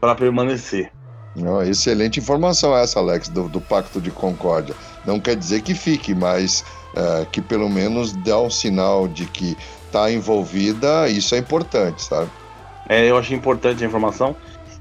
[0.00, 0.92] para permanecer.
[1.36, 4.74] Oh, excelente informação essa, Alex, do, do, Pacto de Concórdia.
[5.06, 6.64] Não quer dizer que fique, mas
[6.96, 9.56] é, que pelo menos dá um sinal de que
[9.86, 12.30] está envolvida, isso é importante, sabe?
[12.88, 14.34] É, eu achei importante a informação.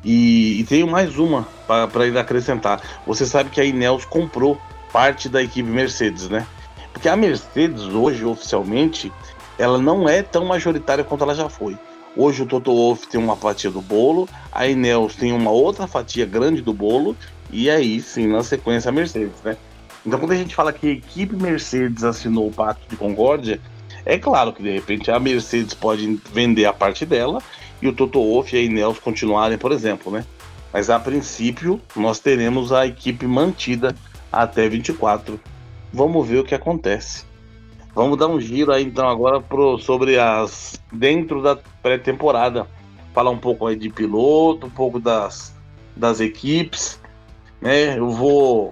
[0.04, 2.82] E, e tenho mais uma para ainda acrescentar.
[3.06, 4.58] Você sabe que a Ineos comprou
[4.92, 6.48] parte da equipe Mercedes, né?
[6.94, 9.12] Porque a Mercedes hoje, oficialmente,
[9.58, 11.78] ela não é tão majoritária quanto ela já foi.
[12.20, 16.26] Hoje o Toto Wolff tem uma fatia do bolo, a Ineos tem uma outra fatia
[16.26, 17.16] grande do bolo,
[17.52, 19.56] e aí sim, na sequência, a Mercedes, né?
[20.04, 23.62] Então quando a gente fala que a equipe Mercedes assinou o Pacto de Concórdia,
[24.04, 27.40] é claro que de repente a Mercedes pode vender a parte dela
[27.80, 30.26] e o Toto Wolff e a Ineos continuarem, por exemplo, né?
[30.74, 33.96] Mas a princípio nós teremos a equipe mantida
[34.32, 35.40] até 24.
[35.94, 37.27] Vamos ver o que acontece.
[37.98, 42.68] Vamos dar um giro aí então agora pro, sobre as dentro da pré-temporada.
[43.12, 45.52] Falar um pouco aí de piloto, um pouco das,
[45.96, 47.02] das equipes,
[47.60, 47.98] né?
[47.98, 48.72] Eu vou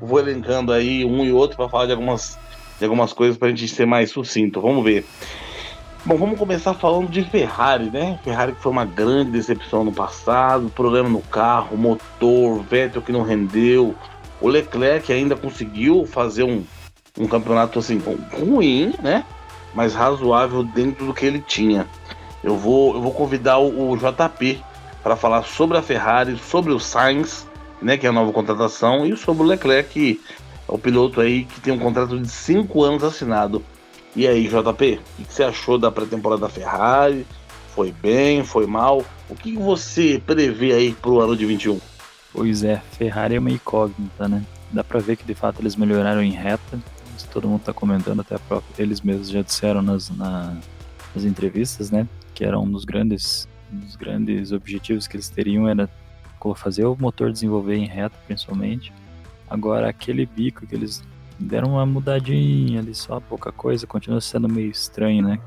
[0.00, 2.38] vou elencando aí um e outro para falar de algumas
[2.78, 4.62] de algumas coisas para a gente ser mais sucinto.
[4.62, 5.04] Vamos ver.
[6.02, 8.18] Bom, vamos começar falando de Ferrari, né?
[8.24, 13.24] Ferrari que foi uma grande decepção no passado, problema no carro, motor, Vettel que não
[13.24, 13.94] rendeu,
[14.40, 16.64] o Leclerc ainda conseguiu fazer um,
[17.18, 18.00] um campeonato assim
[18.32, 19.24] ruim, né?
[19.74, 21.86] Mas razoável dentro do que ele tinha.
[22.42, 24.62] Eu vou, eu vou convidar o, o JP
[25.02, 27.46] para falar sobre a Ferrari, sobre o Sainz,
[27.80, 30.20] né, que é a nova contratação, e sobre o Leclerc, que
[30.68, 33.62] é o piloto aí que tem um contrato de 5 anos assinado.
[34.16, 37.26] E aí, JP, o que você achou da pré-temporada da Ferrari?
[37.74, 39.04] Foi bem, foi mal?
[39.28, 41.80] O que você prevê aí pro ano de 21?
[42.32, 44.42] Pois é, Ferrari é uma incógnita, né?
[44.70, 46.78] Dá pra ver que de fato eles melhoraram em reta.
[47.34, 50.56] Todo mundo tá comentando, até própria, eles mesmos já disseram nas, na,
[51.12, 52.06] nas entrevistas, né?
[52.32, 55.90] Que era um dos grandes, um dos grandes objetivos que eles teriam era
[56.54, 58.92] fazer o motor desenvolver em reta, principalmente.
[59.50, 61.02] Agora, aquele bico que eles
[61.40, 65.40] deram uma mudadinha ali, só pouca coisa, continua sendo meio estranho, né?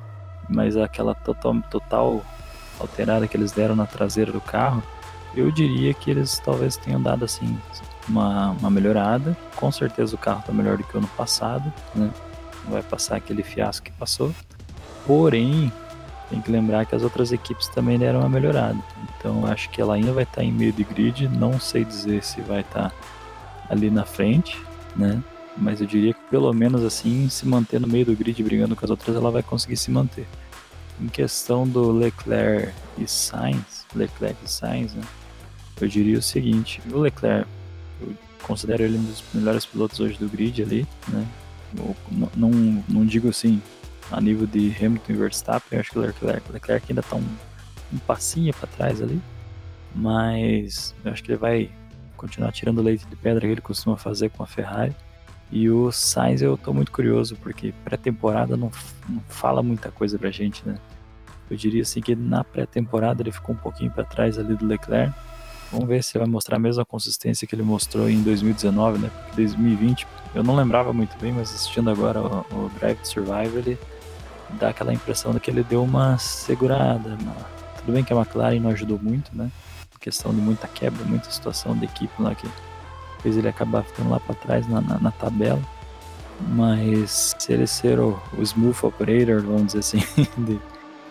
[0.49, 2.25] Mas aquela total, total
[2.79, 4.83] alterada que eles deram na traseira do carro,
[5.33, 7.57] eu diria que eles talvez tenham dado assim
[8.07, 9.35] uma, uma melhorada.
[9.55, 12.11] Com certeza o carro está melhor do que o ano passado, né?
[12.63, 14.33] Não vai passar aquele fiasco que passou.
[15.05, 15.71] Porém,
[16.29, 18.79] tem que lembrar que as outras equipes também deram uma melhorada.
[19.17, 21.27] Então acho que ela ainda vai estar tá em meio de grid.
[21.27, 22.95] Não sei dizer se vai estar tá
[23.69, 24.61] ali na frente,
[24.95, 25.21] né?
[25.57, 28.85] mas eu diria que pelo menos assim, se manter no meio do grid brigando com
[28.85, 30.27] as outras, ela vai conseguir se manter.
[31.01, 35.03] Em questão do Leclerc e Sainz, Leclerc e Sainz, né,
[35.79, 37.47] eu diria o seguinte: o Leclerc,
[38.43, 41.27] considero ele um dos melhores pilotos hoje do grid ali, né?
[42.35, 42.49] Não,
[42.87, 43.61] não, digo assim
[44.09, 47.27] a nível de Hamilton e Verstappen, acho que o Leclerc, Leclerc ainda está um,
[47.93, 49.21] um passinho para trás ali,
[49.93, 51.69] mas eu acho que ele vai
[52.15, 54.95] continuar tirando leite de pedra que ele costuma fazer com a Ferrari.
[55.49, 58.69] E o Sainz eu tô muito curioso, porque pré-temporada não,
[59.07, 60.77] não, fala muita coisa pra gente, né?
[61.49, 65.13] Eu diria assim que na pré-temporada ele ficou um pouquinho para trás ali do Leclerc.
[65.71, 69.11] Vamos ver se vai mostrar a mesma consistência que ele mostrou em 2019, né?
[69.13, 73.57] Porque 2020 eu não lembrava muito bem, mas assistindo agora o, o Drive to Survive,
[73.57, 73.79] ele
[74.51, 77.17] dá aquela impressão de que ele deu uma segurada.
[77.19, 77.35] Uma...
[77.79, 79.51] Tudo bem que a McLaren não ajudou muito, né?
[79.99, 82.47] Questão de muita quebra, muita situação de equipe lá que
[83.21, 85.61] fez ele acabar ficando lá para trás na, na, na, tabela.
[86.49, 89.99] Mas se ele ser o, o smooth operator, vamos dizer assim,
[90.37, 90.59] de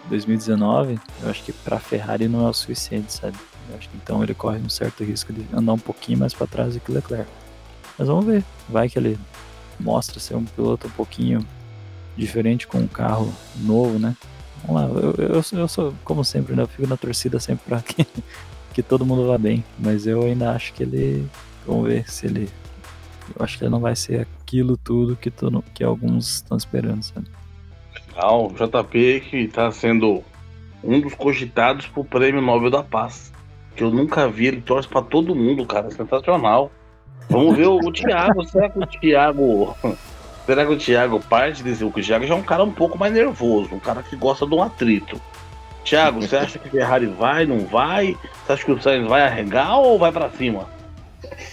[0.09, 3.37] 2019, eu acho que para Ferrari não é o suficiente, sabe?
[3.75, 6.75] Acho que então ele corre um certo risco de andar um pouquinho mais para trás
[6.75, 7.31] do que o Leclerc.
[7.99, 9.19] Mas vamos ver, vai que ele
[9.81, 11.47] mostra ser um piloto um pouquinho
[12.17, 14.17] diferente com um carro novo, né?
[14.64, 16.62] Vamos lá, eu, eu, eu sou, como sempre, né?
[16.62, 18.07] Eu fico na torcida sempre para que,
[18.73, 21.29] que todo mundo vá bem, mas eu ainda acho que ele
[21.67, 22.49] Vamos ver se ele.
[23.35, 25.33] Eu acho que ele não vai ser aquilo tudo que,
[25.75, 27.27] que alguns estão esperando, sabe?
[27.93, 30.23] Legal, o JP que está sendo
[30.85, 33.33] um dos cogitados pro Prêmio Nobel da Paz.
[33.77, 35.91] Que eu nunca vi, ele torce para todo mundo, cara.
[35.91, 36.70] Sensacional.
[37.29, 38.45] Vamos ver o, o Thiago.
[38.45, 39.77] Será que o Thiago.
[40.47, 41.85] Será que o Thiago parte desse.
[41.85, 44.55] O Thiago já é um cara um pouco mais nervoso, um cara que gosta de
[44.55, 45.20] um atrito.
[45.85, 48.16] Thiago, você acha que o Ferrari vai, não vai?
[48.45, 50.68] Você acha que o Sainz vai arregar ou vai para cima?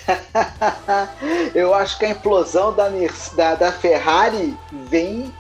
[1.54, 2.90] eu acho que a implosão da,
[3.36, 4.58] da, da Ferrari
[4.90, 5.32] vem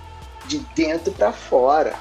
[0.45, 1.93] de dentro para fora.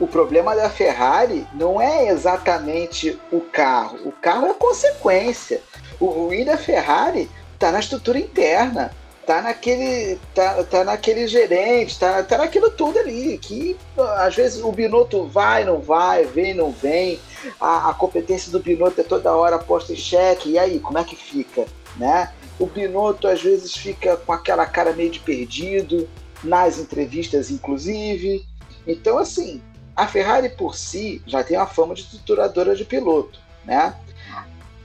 [0.00, 3.98] O problema da Ferrari não é exatamente o carro.
[4.04, 5.60] O carro é consequência.
[5.98, 8.92] O ruim da Ferrari está na estrutura interna
[9.28, 13.76] tá naquele tá, tá naquele gerente, tá, tá naquilo tudo ali, que
[14.16, 17.20] às vezes o Binotto vai, não vai, vem, não vem,
[17.60, 21.04] a, a competência do Binotto é toda hora posta em xeque, e aí, como é
[21.04, 21.66] que fica,
[21.98, 22.32] né?
[22.58, 26.08] O Binotto às vezes fica com aquela cara meio de perdido,
[26.42, 28.46] nas entrevistas inclusive,
[28.86, 29.60] então assim,
[29.98, 33.96] a Ferrari por si já tem a fama de trituradora de piloto, né?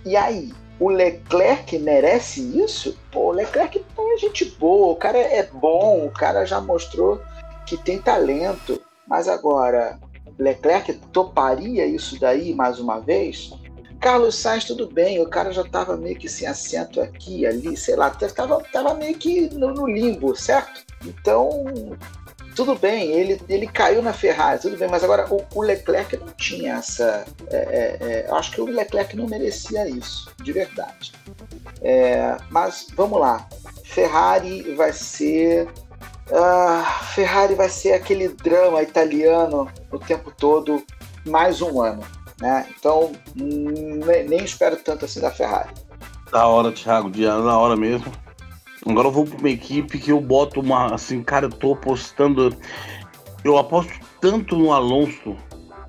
[0.04, 2.98] E aí, o Leclerc merece isso?
[3.12, 7.22] Pô, o Leclerc é gente boa, o cara é bom, o cara já mostrou
[7.64, 10.00] que tem talento, mas agora,
[10.40, 13.54] Leclerc toparia isso daí mais uma vez?
[14.00, 17.96] Carlos Sainz, tudo bem, o cara já estava meio que sem assento aqui, ali, sei
[17.96, 20.84] lá, estava tava meio que no, no limbo, certo?
[21.06, 21.64] Então,
[22.56, 26.28] tudo bem, ele, ele caiu na Ferrari, tudo bem, mas agora o, o Leclerc não
[26.30, 27.26] tinha essa.
[27.50, 31.14] É, é, é, acho que o Leclerc não merecia isso, de verdade.
[31.82, 33.48] É, mas vamos lá.
[33.84, 35.68] Ferrari vai ser.
[36.30, 40.84] Uh, Ferrari vai ser aquele drama italiano o tempo todo,
[41.26, 42.04] mais um ano.
[42.40, 42.66] Né?
[42.78, 45.70] Então, nem, nem espero tanto assim da Ferrari.
[46.32, 48.12] Da hora, Thiago, de da hora mesmo.
[48.86, 50.94] Agora eu vou para uma equipe que eu boto uma.
[50.94, 52.56] Assim, cara, eu tô apostando.
[53.44, 55.36] Eu aposto tanto no Alonso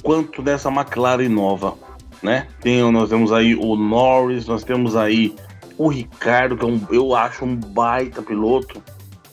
[0.03, 1.74] quanto nessa McLaren nova,
[2.22, 2.47] né?
[2.61, 5.34] Tem, nós temos aí o Norris, nós temos aí
[5.76, 8.82] o Ricardo, que é um, eu acho um baita piloto.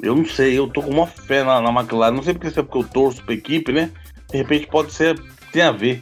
[0.01, 2.15] Eu não sei, eu tô com uma fé na, na McLaren.
[2.15, 3.91] Não sei porque, é porque eu torço pra equipe, né?
[4.31, 5.19] De repente pode ser,
[5.51, 6.01] tem a ver.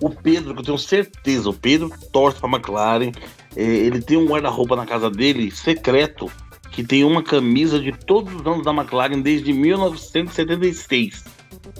[0.00, 3.12] O Pedro, que eu tenho certeza, o Pedro torce pra McLaren.
[3.56, 6.30] É, ele tem um guarda-roupa na casa dele secreto
[6.78, 11.24] que tem uma camisa de todos os anos da McLaren desde 1976,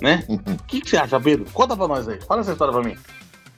[0.01, 0.25] né?
[0.27, 0.57] O uhum.
[0.67, 1.47] que, que, você acha, Pedro?
[1.53, 2.97] Conta pra nós aí, fala essa história pra mim.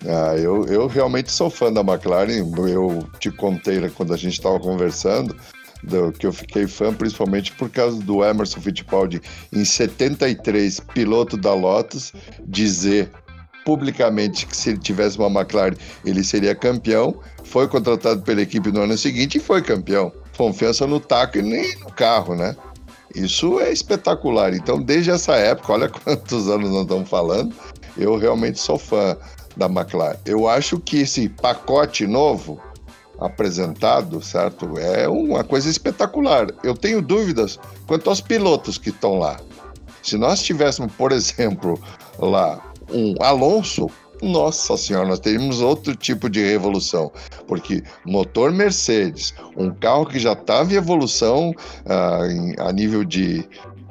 [0.04, 4.34] Ah, eu, eu realmente sou fã da McLaren, eu te contei né, quando a gente
[4.34, 5.34] estava conversando,
[5.82, 11.54] do, que eu fiquei fã principalmente por causa do Emerson Fittipaldi, em 73, piloto da
[11.54, 12.12] Lotus,
[12.46, 13.10] dizer
[13.64, 15.74] publicamente que se ele tivesse uma McLaren
[16.04, 20.98] ele seria campeão, foi contratado pela equipe no ano seguinte e foi campeão confiança no
[20.98, 22.56] taco e nem no carro, né?
[23.14, 24.54] Isso é espetacular.
[24.54, 27.54] Então, desde essa época, olha quantos anos nós estamos falando,
[27.94, 29.18] eu realmente sou fã
[29.54, 30.16] da McLaren.
[30.24, 32.58] Eu acho que esse pacote novo
[33.18, 36.46] apresentado, certo, é uma coisa espetacular.
[36.64, 39.38] Eu tenho dúvidas quanto aos pilotos que estão lá.
[40.02, 41.78] Se nós tivéssemos, por exemplo,
[42.18, 43.90] lá um Alonso,
[44.22, 47.10] nossa senhora, nós teríamos outro tipo de revolução,
[47.46, 53.44] porque motor Mercedes, um carro que já estava em evolução uh, em, a nível de,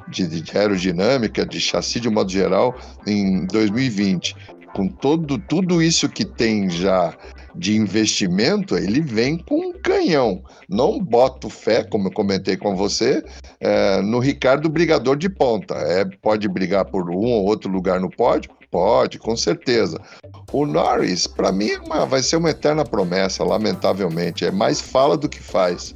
[0.08, 2.76] de, de, aerodinâmica, de chassi de modo geral,
[3.06, 4.36] em 2020,
[4.72, 7.14] com todo, tudo isso que tem já
[7.54, 10.42] de investimento, ele vem com um canhão.
[10.68, 13.22] Não boto fé, como eu comentei com você,
[13.60, 15.74] é, no Ricardo Brigador de ponta.
[15.74, 20.00] É, pode brigar por um ou outro lugar no pódio, Pode, com certeza.
[20.52, 24.44] O Norris, para mim, é uma, vai ser uma eterna promessa, lamentavelmente.
[24.44, 25.94] É mais fala do que faz.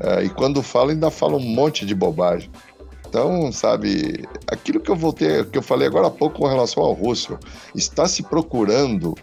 [0.00, 2.50] É, e quando fala, ainda fala um monte de bobagem.
[3.08, 6.92] Então, sabe, aquilo que eu voltei, que eu falei agora há pouco com relação ao
[6.92, 7.38] Russell,
[7.74, 9.14] está se procurando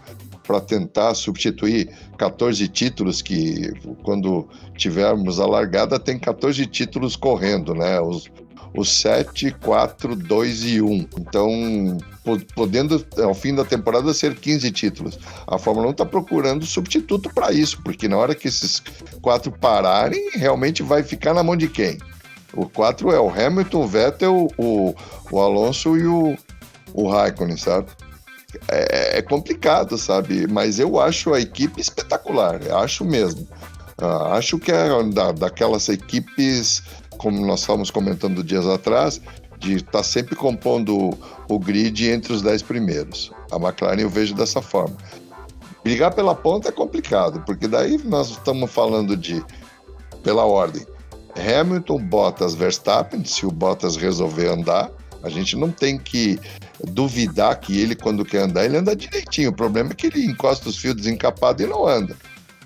[0.46, 3.72] para tentar substituir 14 títulos que
[4.02, 8.00] quando tivermos a largada tem 14 títulos correndo, né?
[8.00, 8.30] Os,
[8.76, 11.08] os 7, 4, 2 e 1.
[11.18, 11.98] Então,
[12.54, 15.18] podendo ao fim da temporada ser 15 títulos.
[15.46, 18.82] A Fórmula 1 está procurando substituto para isso, porque na hora que esses
[19.22, 21.98] quatro pararem, realmente vai ficar na mão de quem?
[22.52, 24.94] O 4 é o Hamilton, o Vettel, o,
[25.30, 26.36] o Alonso e o,
[26.92, 27.88] o Raikkonen, sabe?
[28.68, 30.46] É, é, complicado, sabe?
[30.46, 33.46] Mas eu acho a equipe espetacular, acho mesmo.
[34.00, 36.82] Uh, acho que é da, daquelas equipes
[37.16, 39.20] como nós estávamos comentando dias atrás,
[39.58, 41.16] de estar tá sempre compondo
[41.48, 43.32] o grid entre os dez primeiros.
[43.50, 44.96] A McLaren eu vejo dessa forma.
[45.82, 49.44] Brigar pela ponta é complicado, porque daí nós estamos falando de,
[50.22, 50.86] pela ordem,
[51.36, 54.90] Hamilton, Bottas, Verstappen, se o Bottas resolver andar,
[55.22, 56.38] a gente não tem que
[56.86, 59.50] duvidar que ele, quando quer andar, ele anda direitinho.
[59.50, 62.16] O problema é que ele encosta os fios desencapados e não anda.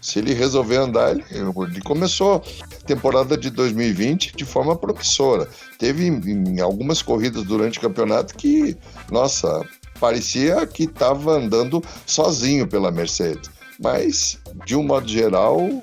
[0.00, 2.42] Se ele resolver andar, ele, ele começou
[2.86, 5.48] temporada de 2020 de forma promissora.
[5.78, 8.76] Teve em, algumas corridas durante o campeonato que,
[9.10, 9.64] nossa,
[9.98, 13.50] parecia que estava andando sozinho pela Mercedes.
[13.80, 15.82] Mas, de um modo geral,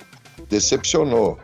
[0.50, 1.38] decepcionou.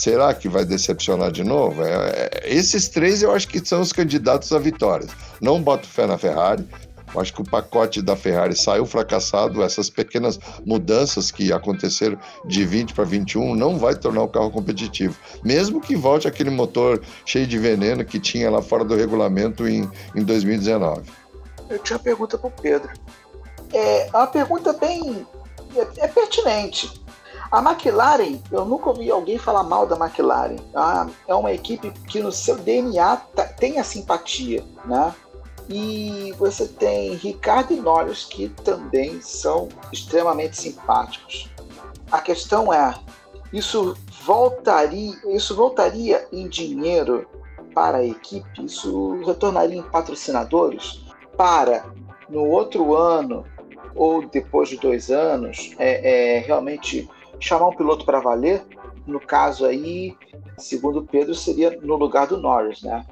[0.00, 1.84] Será que vai decepcionar de novo?
[1.84, 5.10] É, é, esses três eu acho que são os candidatos a vitórias.
[5.42, 6.66] Não boto fé na Ferrari.
[7.14, 9.62] Eu acho que o pacote da Ferrari saiu fracassado.
[9.62, 15.14] Essas pequenas mudanças que aconteceram de 20 para 21 não vai tornar o carro competitivo.
[15.44, 19.86] Mesmo que volte aquele motor cheio de veneno que tinha lá fora do regulamento em,
[20.16, 21.02] em 2019.
[21.68, 22.90] Eu tinha uma pergunta para o Pedro.
[23.74, 25.26] É uma pergunta bem.
[25.76, 26.90] É, é, pertinente.
[27.50, 30.56] A McLaren, eu nunca ouvi alguém falar mal da McLaren.
[30.72, 35.12] Ah, é uma equipe que no seu DNA tá, tem a simpatia, né?
[35.68, 41.50] E você tem Ricardo e Norris, que também são extremamente simpáticos.
[42.10, 42.94] A questão é,
[43.52, 47.26] isso voltaria, isso voltaria em dinheiro
[47.74, 48.64] para a equipe?
[48.64, 51.04] Isso retornaria em patrocinadores
[51.36, 51.84] para
[52.28, 53.44] no outro ano
[53.94, 57.08] ou depois de dois anos é, é realmente
[57.40, 58.62] chamar um piloto para valer?
[59.06, 60.14] No caso aí,
[60.58, 63.04] segundo Pedro, seria no lugar do Norris, né?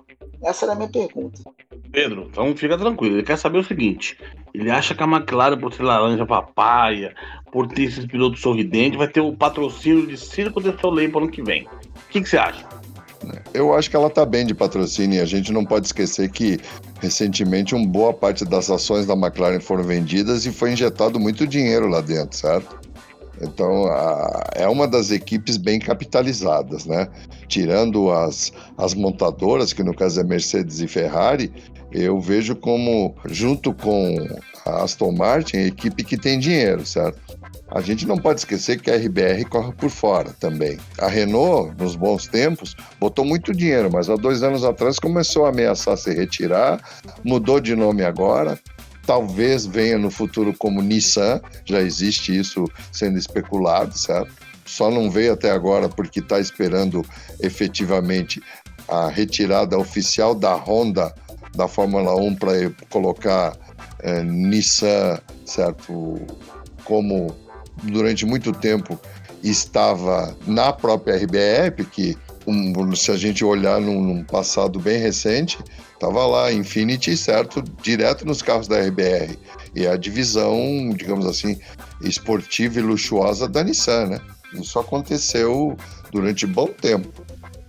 [0.42, 1.42] Essa era a minha pergunta.
[1.90, 3.16] Pedro, então fica tranquilo.
[3.16, 4.18] Ele quer saber o seguinte:
[4.54, 7.14] ele acha que a McLaren, por ser laranja papaya,
[7.50, 11.22] por ter esses pilotos sorridentes, vai ter o patrocínio de Circo de Soleil para o
[11.24, 11.64] ano que vem.
[11.64, 12.66] O que, que você acha?
[13.52, 16.58] Eu acho que ela está bem de patrocínio e a gente não pode esquecer que
[17.00, 21.88] recentemente uma boa parte das ações da McLaren foram vendidas e foi injetado muito dinheiro
[21.88, 22.78] lá dentro, certo?
[23.40, 27.08] Então, a, é uma das equipes bem capitalizadas, né?
[27.46, 31.52] Tirando as, as montadoras, que no caso é Mercedes e Ferrari,
[31.90, 34.26] eu vejo como, junto com
[34.66, 37.18] a Aston Martin, a equipe que tem dinheiro, certo?
[37.70, 40.78] A gente não pode esquecer que a RBR corre por fora também.
[40.98, 45.50] A Renault, nos bons tempos, botou muito dinheiro, mas há dois anos atrás começou a
[45.50, 46.80] ameaçar se retirar,
[47.22, 48.58] mudou de nome agora,
[49.08, 54.30] talvez venha no futuro como Nissan, já existe isso sendo especulado, certo?
[54.66, 57.02] Só não veio até agora porque está esperando
[57.40, 58.42] efetivamente
[58.86, 61.14] a retirada oficial da Honda
[61.56, 62.52] da Fórmula 1 para
[62.90, 63.56] colocar
[64.00, 66.20] é, Nissan, certo?
[66.84, 67.34] Como
[67.84, 69.00] durante muito tempo
[69.42, 72.14] estava na própria RBR, que
[72.48, 75.58] um, se a gente olhar num, num passado bem recente,
[75.92, 79.38] estava lá Infinity, certo, direto nos carros da RBR.
[79.74, 81.58] E a divisão, digamos assim,
[82.00, 84.20] esportiva e luxuosa da Nissan, né?
[84.54, 85.76] Isso aconteceu
[86.10, 87.12] durante bom tempo,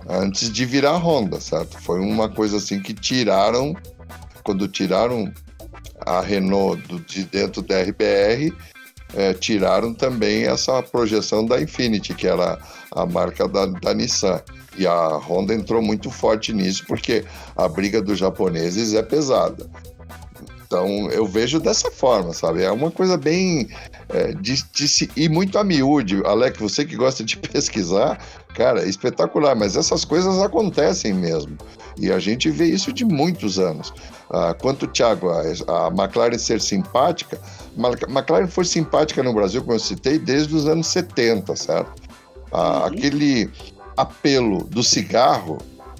[0.08, 1.78] antes de virar Honda, certo?
[1.82, 3.76] Foi uma coisa assim que tiraram,
[4.44, 5.32] quando tiraram
[6.00, 8.54] a Renault do, de dentro da RBR,
[9.14, 12.58] é, tiraram também essa projeção da Infinity, que era
[12.92, 14.42] a marca da, da Nissan.
[14.80, 17.26] E a Honda entrou muito forte nisso, porque
[17.56, 19.70] a briga dos japoneses é pesada.
[20.66, 22.64] Então eu vejo dessa forma, sabe?
[22.64, 23.68] É uma coisa bem.
[24.08, 26.22] É, de, de se, e muito a miúde.
[26.24, 28.24] Alex, você que gosta de pesquisar,
[28.56, 31.58] cara, é espetacular, mas essas coisas acontecem mesmo.
[31.98, 33.92] E a gente vê isso de muitos anos.
[34.30, 37.38] Ah, quanto, Thiago, a, a McLaren ser simpática,
[37.78, 41.92] a McLaren foi simpática no Brasil, como eu citei, desde os anos 70, certo?
[42.52, 42.86] Ah, uhum.
[42.86, 43.52] Aquele
[44.02, 45.58] apelo do cigarro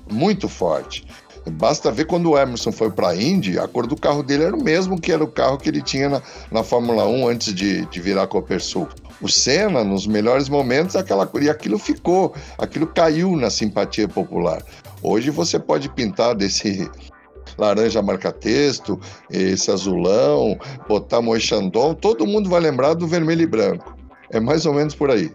[0.10, 1.06] muito forte.
[1.52, 4.56] Basta ver quando o Emerson foi para a Indy, a cor do carro dele era
[4.56, 6.22] o mesmo que era o carro que ele tinha na,
[6.52, 8.88] na Fórmula 1 antes de, de virar Copersul.
[9.22, 14.64] O Senna, nos melhores momentos, aquela cor, e aquilo ficou, aquilo caiu na simpatia popular.
[15.02, 16.90] Hoje você pode pintar desse
[17.58, 23.98] laranja marca-texto, esse azulão, botar Moixandon, todo mundo vai lembrar do vermelho e branco.
[24.32, 25.32] É mais ou menos por aí.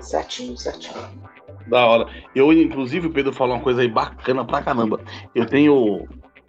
[0.00, 0.94] Certinho, certinho.
[1.66, 2.06] Da hora.
[2.34, 5.00] Eu, inclusive, o Pedro falou uma coisa aí bacana pra caramba.
[5.34, 6.06] Eu tenho.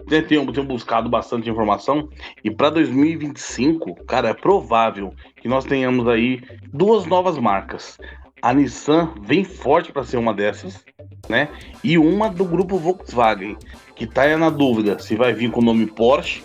[0.10, 2.10] Tenho, tenho buscado bastante informação
[2.44, 6.42] e para 2025, cara, é provável que nós tenhamos aí
[6.74, 7.98] duas novas marcas.
[8.42, 10.84] A Nissan vem forte para ser uma dessas,
[11.30, 11.48] né?
[11.82, 13.56] E uma do grupo Volkswagen,
[13.96, 16.44] que tá na dúvida se vai vir com o nome Porsche,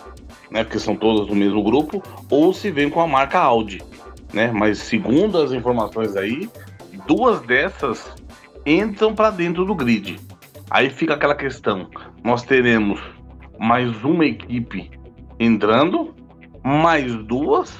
[0.49, 0.63] né?
[0.63, 3.81] Porque são todas do mesmo grupo, ou se vem com a marca Audi,
[4.33, 4.51] né?
[4.53, 6.49] Mas segundo as informações aí,
[7.05, 8.13] duas dessas
[8.69, 10.19] entram para dentro do grid.
[10.69, 11.89] Aí fica aquela questão:
[12.23, 13.01] nós teremos
[13.59, 14.91] mais uma equipe
[15.39, 16.13] entrando,
[16.63, 17.75] mais duas,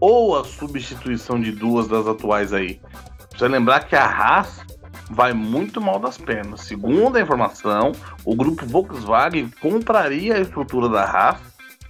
[0.00, 2.80] ou a substituição de duas das atuais aí.
[3.28, 4.60] Precisa lembrar que a Haas
[5.10, 6.62] vai muito mal das pernas.
[6.62, 7.92] Segundo a informação,
[8.24, 11.40] o grupo Volkswagen compraria a estrutura da Haas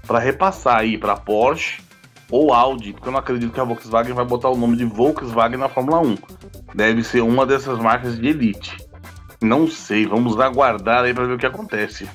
[0.06, 1.84] para repassar aí para Porsche
[2.30, 5.59] ou Audi, porque eu não acredito que a Volkswagen vai botar o nome de Volkswagen
[5.59, 6.16] na Fórmula 1.
[6.74, 8.76] Deve ser uma dessas marcas de elite.
[9.40, 12.09] Não sei, vamos aguardar aí para ver o que acontece.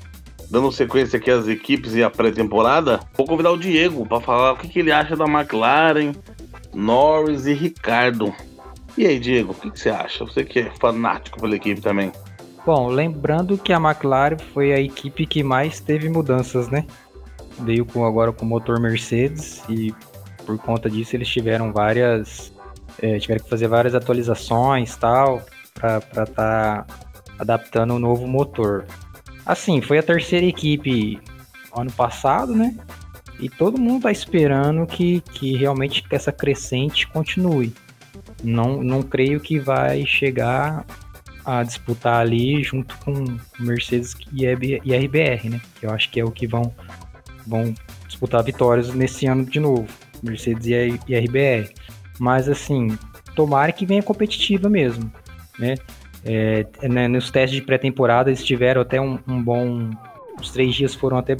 [0.49, 4.57] Dando sequência aqui às equipes e a pré-temporada, vou convidar o Diego para falar o
[4.57, 6.13] que, que, ele acha da McLaren,
[6.73, 8.33] Norris e Ricardo.
[8.97, 10.25] E aí, Diego, o que, que você acha?
[10.25, 12.11] Você que é fanático pela equipe também.
[12.65, 16.85] Bom, lembrando que a McLaren foi a equipe que mais teve mudanças, né?
[17.61, 19.93] Veio com, agora com o motor Mercedes e
[20.45, 22.51] por conta disso eles tiveram várias
[23.01, 26.85] é, tiveram que fazer várias atualizações tal para estar tá
[27.37, 28.85] adaptando o um novo motor.
[29.45, 31.19] Assim, foi a terceira equipe
[31.75, 32.75] ano passado, né?
[33.39, 37.73] E todo mundo tá esperando que, que realmente essa crescente continue.
[38.43, 40.85] Não, não creio que vai chegar
[41.45, 43.25] a disputar ali junto com
[43.59, 45.61] Mercedes e RBR, né?
[45.79, 46.73] Que eu acho que é o que vão
[47.45, 47.73] vão
[48.07, 49.87] disputar vitórias nesse ano de novo,
[50.21, 51.71] Mercedes e, e RBR.
[52.19, 52.97] Mas assim,
[53.35, 55.11] tomara que venha competitiva mesmo,
[55.57, 55.75] né?
[56.25, 59.89] É, né, nos testes de pré-temporada eles tiveram até um, um, bom.
[60.39, 61.35] Os três dias foram até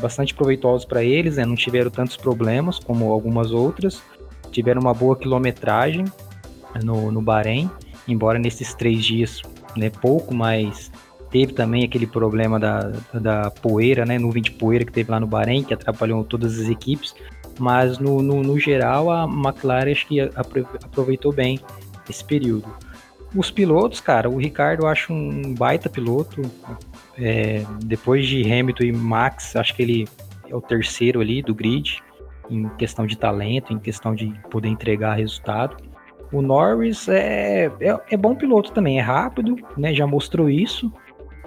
[0.00, 1.46] bastante proveitosos para eles, né?
[1.46, 4.02] não tiveram tantos problemas como algumas outras.
[4.50, 6.04] Tiveram uma boa quilometragem
[6.82, 7.70] no, no Bahrein,
[8.06, 9.40] embora nesses três dias,
[9.76, 10.92] né, pouco, mas
[11.34, 15.26] teve também aquele problema da, da poeira, né, nuvem de poeira que teve lá no
[15.26, 17.12] Bahrein, que atrapalhou todas as equipes.
[17.58, 21.58] Mas no, no, no geral, a McLaren acho que aproveitou bem
[22.08, 22.72] esse período.
[23.34, 26.40] Os pilotos, cara, o Ricardo eu acho um baita piloto.
[27.18, 30.08] É, depois de Hamilton e Max, acho que ele
[30.48, 32.00] é o terceiro ali do grid,
[32.48, 35.76] em questão de talento, em questão de poder entregar resultado.
[36.30, 39.92] O Norris é, é, é bom piloto também, é rápido, né?
[39.92, 40.92] Já mostrou isso.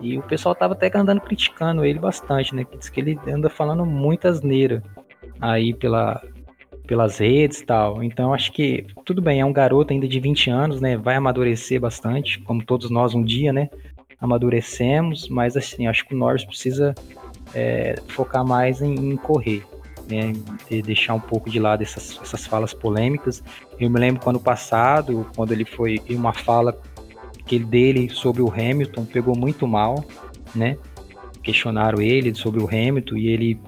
[0.02, 2.64] E o pessoal tava até andando criticando ele bastante, né?
[2.64, 4.84] Que diz que ele anda falando muita asneira
[5.42, 6.22] aí pela,
[6.86, 8.04] pelas redes e tal.
[8.04, 10.98] Então acho que tudo bem, é um garoto ainda de 20 anos, né?
[10.98, 13.70] Vai amadurecer bastante, como todos nós um dia, né?
[14.20, 16.96] Amadurecemos, mas assim, acho que o Norris precisa
[17.54, 19.64] é, focar mais em, em correr.
[20.10, 20.32] Né,
[20.70, 23.44] de deixar um pouco de lado essas, essas falas polêmicas.
[23.78, 26.80] Eu me lembro quando passado, quando ele foi em uma fala
[27.48, 30.06] que dele sobre o Hamilton pegou muito mal,
[30.54, 30.78] né?
[31.42, 33.60] Questionaram ele sobre o Hamilton e ele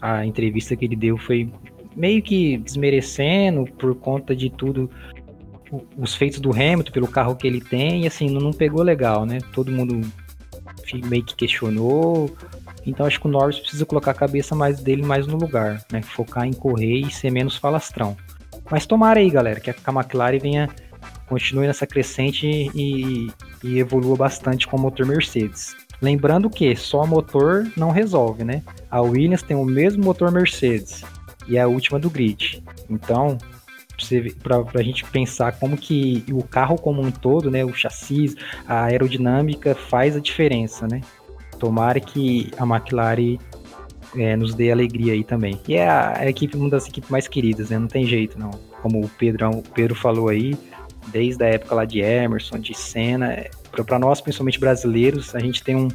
[0.00, 1.50] a entrevista que ele deu foi
[1.94, 4.90] meio que desmerecendo por conta de tudo
[5.96, 9.38] os feitos do Hamilton pelo carro que ele tem e assim não pegou legal, né?
[9.52, 10.00] Todo mundo
[11.06, 12.30] meio que questionou.
[12.86, 16.02] Então acho que o Norris precisa colocar a cabeça mais dele mais no lugar, né?
[16.02, 18.16] Focar em correr e ser menos falastrão.
[18.70, 20.68] Mas tomara aí, galera, que a McLaren venha
[21.28, 23.30] continue nessa crescente e,
[23.62, 25.76] e evolua bastante com o motor Mercedes.
[26.00, 28.62] Lembrando que só motor não resolve, né?
[28.90, 31.02] A Williams tem o mesmo motor Mercedes
[31.48, 32.62] e é a última do grid.
[32.88, 33.38] Então,
[34.42, 38.34] para a gente pensar como que o carro como um todo, né, o chassi,
[38.66, 41.00] a aerodinâmica faz a diferença, né?
[41.58, 43.38] Tomara que a McLaren
[44.14, 45.58] é, nos dê alegria aí também.
[45.66, 47.78] E é a, a, equipe, uma das equipes mais queridas, né?
[47.78, 48.50] Não tem jeito, não.
[48.82, 50.56] Como o Pedro, o Pedro falou aí,
[51.08, 53.50] desde a época lá de Emerson, de Senna, é,
[53.86, 55.88] para nós, principalmente brasileiros, a gente tem um,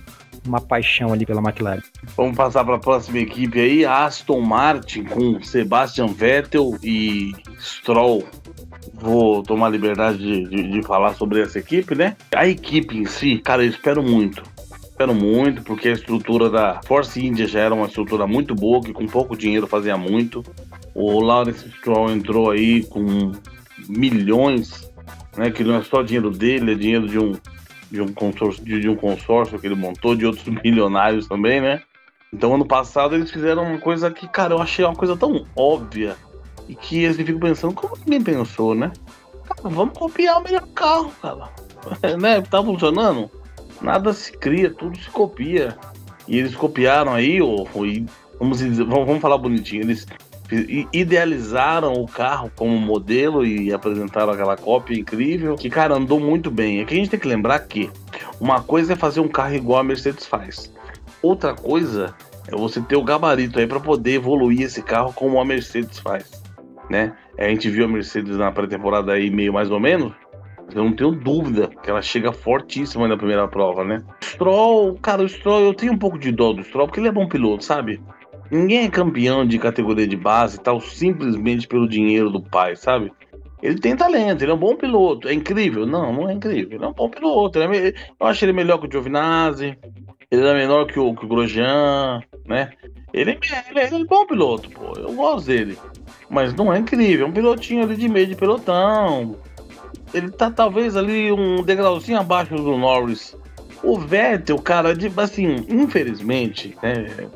[0.46, 1.82] uma paixão ali pela McLaren.
[2.16, 8.24] Vamos passar para a próxima equipe aí, Aston Martin com Sebastian Vettel e Stroll.
[8.94, 12.16] Vou tomar liberdade de, de, de falar sobre essa equipe, né?
[12.36, 14.44] A equipe em si, cara, eu espero muito
[15.02, 18.94] espero muito, porque a estrutura da Force India já era uma estrutura muito boa, que
[18.94, 20.44] com pouco dinheiro fazia muito.
[20.94, 23.32] O Lawrence Stroll entrou aí com
[23.90, 24.91] milhões,
[25.36, 25.52] né?
[25.52, 27.34] Que não é só dinheiro dele, é dinheiro de um
[27.92, 31.82] de um consórcio, de, de um consórcio que ele montou, de outros milionários também, né?
[32.34, 36.16] Então, ano passado, eles fizeram uma coisa que, cara, eu achei uma coisa tão óbvia
[36.70, 38.94] e que eles ficam pensando, como ninguém pensou, né?
[39.44, 41.50] Cara, vamos copiar o melhor carro, cara.
[42.18, 42.42] né?
[42.42, 43.30] Tá funcionando?
[43.82, 45.78] Nada se cria, tudo se copia.
[46.26, 47.86] E eles copiaram aí, ou, ou
[48.40, 50.08] vamos, dizer, vamos, vamos falar bonitinho, eles
[50.92, 56.82] idealizaram o carro como modelo e apresentaram aquela cópia incrível, que, cara, andou muito bem.
[56.82, 57.90] Aqui a gente tem que lembrar que
[58.40, 60.72] uma coisa é fazer um carro igual a Mercedes faz.
[61.22, 62.14] Outra coisa
[62.48, 66.44] é você ter o gabarito aí para poder evoluir esse carro como a Mercedes faz,
[66.90, 67.14] né?
[67.38, 70.14] A gente viu a Mercedes na pré-temporada aí meio mais ou menos,
[70.74, 74.02] eu não tenho dúvida que ela chega fortíssima na primeira prova, né?
[74.24, 77.12] Stroll, cara, o Stroll, eu tenho um pouco de dó do Stroll, porque ele é
[77.12, 78.02] bom piloto, sabe?
[78.52, 83.12] Ninguém é campeão de categoria de base e tal simplesmente pelo dinheiro do pai, sabe?
[83.64, 85.30] Ele tem talento, ele é um bom piloto.
[85.30, 85.86] É incrível?
[85.86, 86.78] Não, não é incrível.
[86.78, 87.62] Ele é um bom piloto.
[87.62, 87.94] É me...
[88.20, 89.78] Eu acho ele melhor que o Giovinazzi.
[90.30, 92.72] Ele é menor que o, que o Grosjean, né?
[93.14, 93.38] Ele, é,
[93.70, 94.94] ele, é, ele é um bom piloto, pô.
[94.98, 95.78] Eu gosto dele.
[96.30, 97.26] Mas não é incrível.
[97.26, 99.38] É um pilotinho ali de meio de pelotão.
[100.14, 103.38] Ele tá talvez ali um degrauzinho abaixo do Norris.
[103.84, 107.30] O Vettel, cara, de, assim, infelizmente, né?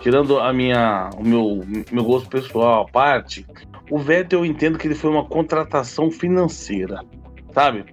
[0.00, 3.46] Tirando a minha, o meu, meu gosto pessoal à parte,
[3.90, 7.00] o Vettel eu entendo que ele foi uma contratação financeira,
[7.52, 7.84] sabe?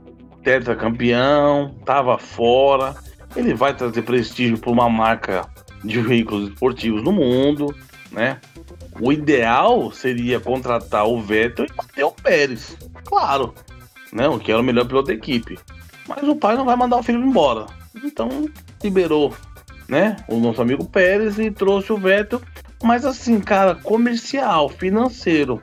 [0.44, 2.96] Tetracampeão, tava fora,
[3.36, 5.48] ele vai trazer prestígio para uma marca
[5.84, 7.74] de veículos esportivos no mundo,
[8.12, 8.40] né?
[9.00, 13.54] O ideal seria contratar o Vettel e bater o Pérez, claro,
[14.14, 14.28] né?
[14.28, 15.58] O que era o melhor piloto da equipe.
[16.08, 17.66] Mas o pai não vai mandar o filho embora,
[18.04, 18.30] então
[18.84, 19.34] liberou
[19.88, 20.16] né?
[20.28, 22.42] O nosso amigo Pérez e trouxe o Vettel,
[22.84, 25.62] mas assim, cara, comercial, financeiro.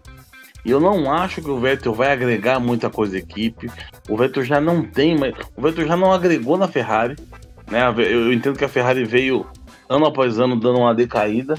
[0.65, 3.71] Eu não acho que o Vettel vai agregar muita coisa à equipe.
[4.09, 7.17] O Vettel já não tem, mas o Vettel já não agregou na Ferrari,
[7.69, 7.83] né?
[7.97, 9.47] Eu entendo que a Ferrari veio
[9.89, 11.55] ano após ano dando uma decaída.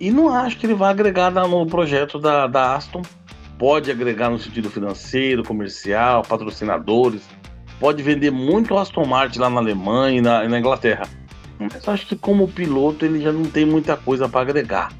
[0.00, 3.02] E não acho que ele vai agregar no projeto da, da Aston.
[3.58, 7.22] Pode agregar no sentido financeiro, comercial, patrocinadores.
[7.78, 11.02] Pode vender muito Aston Martin lá na Alemanha e na, e na Inglaterra.
[11.60, 14.90] Mas acho que como piloto ele já não tem muita coisa para agregar.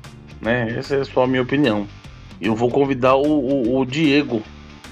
[0.42, 0.76] Né?
[0.76, 1.88] Essa é só a minha opinião.
[2.38, 4.42] Eu vou convidar o, o, o Diego.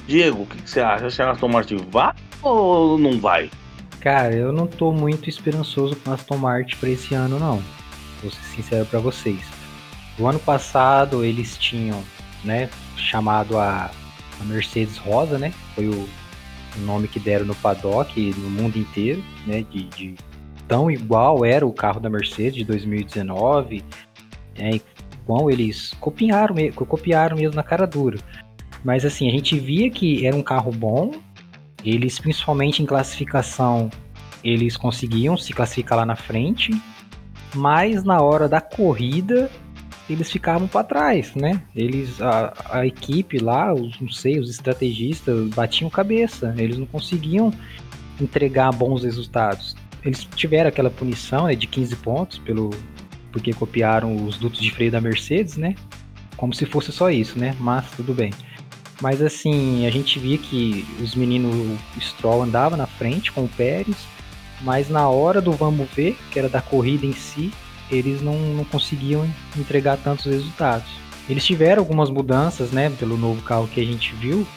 [0.07, 1.07] Diego, o que, que, você acha?
[1.07, 3.51] Acha que Aston Martin vai ou não vai?
[4.01, 7.63] Cara, eu não tô muito esperançoso com Aston Martin para esse ano, não.
[8.23, 9.41] Vou ser sincero para vocês.
[10.19, 12.03] O ano passado eles tinham,
[12.43, 13.91] né, chamado a,
[14.41, 15.53] a Mercedes Rosa, né?
[15.75, 16.09] Foi o,
[16.77, 19.65] o, nome que deram no paddock no mundo inteiro, né?
[19.71, 20.15] De, de
[20.69, 23.83] tão igual era o carro da Mercedes de 2019,
[24.57, 24.81] é,
[25.23, 28.19] igual eles copiaram, copiaram mesmo na cara dura.
[28.85, 31.13] Mas assim, a gente via que era um carro bom,
[31.85, 33.91] eles principalmente em classificação,
[34.45, 36.71] eles conseguiam se classificar lá na frente,
[37.55, 39.51] mas na hora da corrida
[40.09, 41.61] eles ficavam para trás, né?
[41.75, 47.53] Eles, a, a equipe lá, os, não sei, os estrategistas batiam cabeça, eles não conseguiam
[48.21, 49.77] entregar bons resultados.
[50.09, 52.71] Eles tiveram aquela punição né, de 15 pontos pelo
[53.31, 55.75] porque copiaram os dutos de freio da Mercedes, né?
[56.35, 57.55] Como se fosse só isso, né?
[57.61, 58.33] Mas tudo bem.
[59.03, 63.99] Mas assim, a gente via que os meninos Stroll andava na frente com o Pérez,
[64.63, 67.53] mas na hora do vamos ver, que era da corrida em si,
[67.91, 69.29] eles não, não conseguiam
[69.59, 70.89] entregar tantos resultados.
[71.29, 74.49] Eles tiveram algumas mudanças, né, pelo novo carro que a gente viu,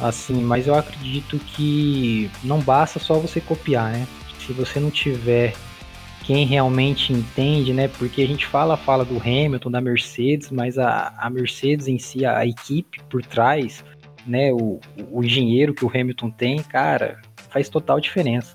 [0.00, 4.08] assim, mas eu acredito que não basta só você copiar, né?
[4.46, 5.54] Se você não tiver
[6.24, 7.88] quem realmente entende, né?
[7.88, 12.24] Porque a gente fala, fala do Hamilton, da Mercedes, mas a, a Mercedes em si,
[12.24, 13.84] a, a equipe por trás,
[14.26, 14.52] né?
[14.52, 14.80] O,
[15.10, 18.54] o engenheiro que o Hamilton tem, cara, faz total diferença.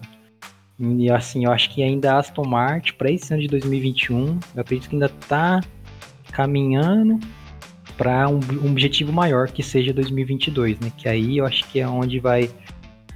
[0.79, 4.61] E assim, eu acho que ainda a Aston Martin, para esse ano de 2021, eu
[4.61, 5.61] acredito que ainda está
[6.31, 7.19] caminhando
[7.97, 10.91] para um, um, objetivo maior, que seja 2022, né?
[10.97, 12.49] Que aí eu acho que é onde vai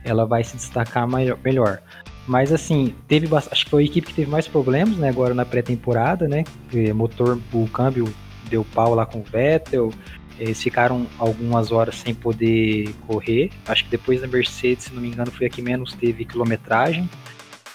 [0.03, 1.81] ela vai se destacar maior, melhor.
[2.29, 5.43] Mas assim, teve acho que foi a equipe que teve mais problemas, né, agora na
[5.43, 6.43] pré-temporada, né?
[6.71, 8.07] O motor, o câmbio
[8.47, 9.91] deu pau lá com o Vettel.
[10.37, 13.49] Eles ficaram algumas horas sem poder correr.
[13.67, 17.09] Acho que depois da Mercedes, se não me engano, foi a que menos teve quilometragem.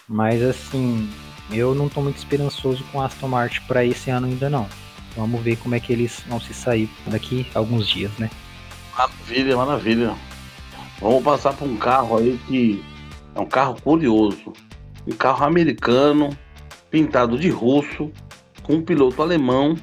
[0.08, 1.10] Mas assim,
[1.50, 4.68] eu não estou muito esperançoso com a Aston Martin para esse ano ainda não.
[5.16, 8.30] Vamos ver como é que eles vão se sair daqui a alguns dias, né?
[8.96, 10.14] Maravilha, maravilha.
[11.00, 12.93] Vamos passar para um carro aí que
[13.34, 14.52] é um carro curioso.
[15.06, 16.30] Um carro americano,
[16.90, 18.10] pintado de russo,
[18.62, 19.76] com um piloto alemão,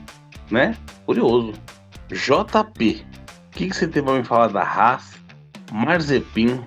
[0.50, 0.76] né?
[1.06, 1.54] Curioso.
[2.10, 3.06] JP.
[3.48, 5.20] O que, que você tem para me falar da Haas,
[5.72, 6.62] Marzepin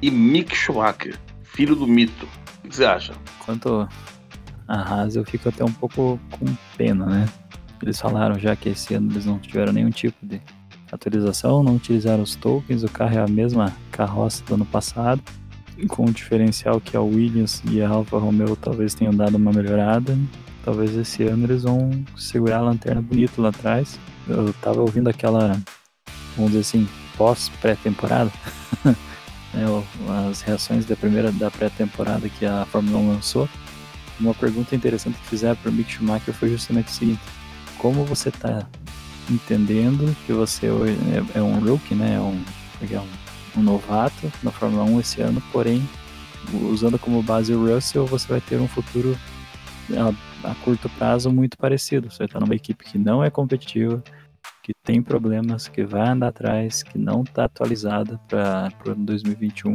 [0.00, 2.26] e Mick Schumacher, filho do mito?
[2.70, 3.12] que você acha?
[3.44, 3.88] Quanto
[4.66, 6.46] a Haas, eu fico até um pouco com
[6.76, 7.28] pena, né?
[7.82, 10.40] Eles falaram já que esse ano eles não tiveram nenhum tipo de
[10.90, 15.22] atualização, não utilizaram os tokens, o carro é a mesma carroça do ano passado,
[15.88, 20.16] com o diferencial que a Williams e a Alfa Romeo talvez tenham dado uma melhorada.
[20.64, 23.98] Talvez esse ano eles vão segurar a lanterna bonito lá atrás.
[24.28, 25.60] Eu tava ouvindo aquela,
[26.36, 28.30] vamos dizer assim, pós-pré-temporada.
[29.52, 29.64] né,
[30.30, 33.48] as reações da primeira da pré-temporada que a Fórmula 1 lançou.
[34.18, 37.20] Uma pergunta interessante que fizeram para o Mick Schumacher foi justamente o seguinte:
[37.78, 38.66] como você está
[39.30, 42.42] entendendo que você é, é, um rookie, né, um,
[42.82, 43.08] é um,
[43.56, 45.82] um novato na Fórmula 1 esse ano, porém
[46.70, 49.16] usando como base o Russell, você vai ter um futuro
[49.96, 52.10] a, a curto prazo muito parecido.
[52.10, 54.02] Você vai estar numa equipe que não é competitiva,
[54.62, 59.74] que tem problemas, que vai andar atrás, que não está atualizada para o ano 2021,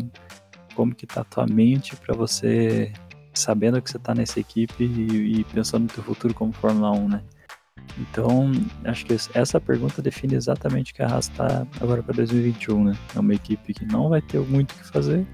[0.74, 2.92] como que está a tua mente para você,
[3.34, 7.10] sabendo que você está nessa equipe e, e, pensando no teu futuro como Fórmula 1,
[7.10, 7.22] né?
[7.98, 8.52] Então,
[8.84, 12.98] acho que essa pergunta define exatamente o que a Haas está agora para 2021, né?
[13.16, 15.26] É uma equipe que não vai ter muito o que fazer.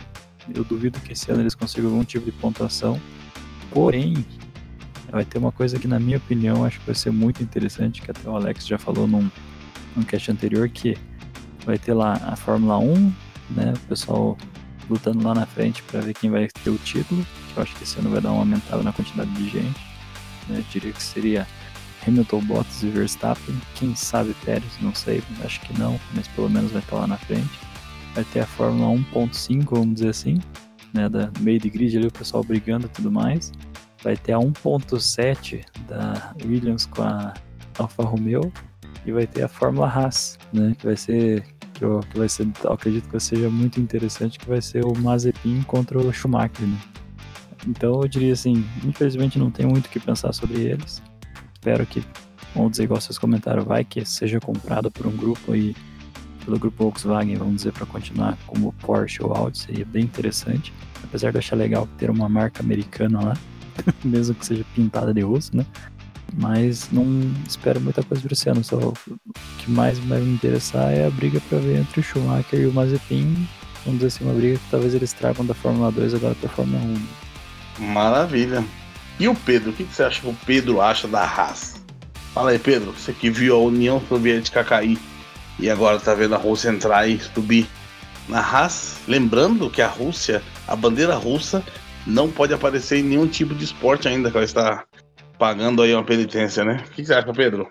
[0.54, 3.00] Eu duvido que esse ano eles consigam algum tipo de pontuação.
[3.72, 4.26] Porém,
[5.12, 8.12] vai ter uma coisa que, na minha opinião, acho que vai ser muito interessante, que
[8.12, 9.30] até o Alex já falou num,
[9.96, 10.96] num cast anterior, que
[11.66, 13.14] vai ter lá a Fórmula 1,
[13.52, 13.74] né?
[13.76, 14.38] O pessoal
[14.88, 17.84] lutando lá na frente para ver quem vai ter o título, que eu acho que
[17.84, 19.80] esse ano vai dar uma aumentada na quantidade de gente.
[20.48, 20.60] Né?
[20.60, 21.48] Eu diria que seria
[22.06, 23.56] Hamilton, Bottas e Verstappen.
[23.76, 27.18] Quem sabe Pérez, não sei, acho que não, mas pelo menos vai estar lá na
[27.18, 27.60] frente.
[28.14, 30.40] Vai ter a Fórmula 1.5, vamos dizer assim,
[30.94, 31.08] né?
[31.08, 33.52] Da meio de grid ali, o pessoal brigando e tudo mais
[34.04, 37.34] vai ter a 1.7 da Williams com a
[37.78, 38.52] Alfa Romeo
[39.06, 40.76] e vai ter a Fórmula Haas, né?
[40.78, 44.62] Que vai ser que, eu, que vai ser, acredito que seja muito interessante, que vai
[44.62, 46.78] ser o Mazepin contra o Schumacher, né?
[47.68, 51.02] Então eu diria assim, infelizmente não tem muito o que pensar sobre eles.
[51.62, 52.04] Espero que
[52.56, 55.76] vamos dizer, igual vocês comentaram, vai que seja comprado por um grupo e
[56.44, 60.74] pelo grupo Volkswagen, vamos dizer, para continuar como Porsche ou Audi, seria bem interessante.
[61.04, 63.38] Apesar de achar legal ter uma marca americana lá,
[64.04, 65.64] mesmo que seja pintada de russo, né?
[66.34, 67.06] Mas não
[67.48, 68.64] espero muita coisa para esse ano.
[68.64, 68.94] Só o
[69.60, 72.74] que mais vai me interessar é a briga para ver entre o Schumacher e o
[72.74, 73.48] Mazepin.
[73.86, 76.54] Vamos dizer assim, uma briga que talvez eles tragam da Fórmula 2 agora para a
[76.54, 76.82] Fórmula
[77.80, 77.86] 1.
[77.94, 78.66] Maravilha.
[79.22, 79.70] E o Pedro?
[79.70, 81.80] O que você acha que o Pedro acha da Haas?
[82.34, 82.92] Fala aí, Pedro.
[82.92, 84.98] Você que viu a União Soviética cair
[85.60, 87.68] e agora tá vendo a Rússia entrar e subir
[88.28, 88.96] na Haas.
[89.08, 91.64] Lembrando que a Rússia, a bandeira russa,
[92.08, 94.86] não pode aparecer em nenhum tipo de esporte ainda que ela está
[95.38, 96.84] pagando aí uma penitência, né?
[96.88, 97.70] O que você acha, Pedro?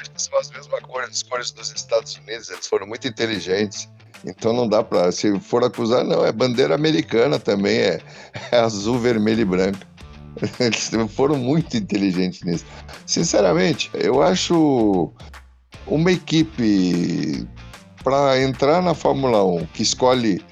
[0.00, 3.88] Acho que são as mesmas cores, as cores dos Estados Unidos, eles foram muito inteligentes.
[4.24, 8.00] Então não dá para, se for acusar, não, é bandeira americana também, é,
[8.50, 9.91] é azul, vermelho e branco.
[10.60, 12.64] Eles foram muito inteligentes nisso.
[13.06, 15.12] Sinceramente, eu acho
[15.86, 17.46] uma equipe
[18.02, 20.42] para entrar na Fórmula 1 que escolhe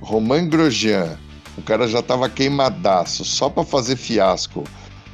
[0.00, 1.18] Romain Grosjean,
[1.56, 4.64] o cara já estava queimadaço, só para fazer fiasco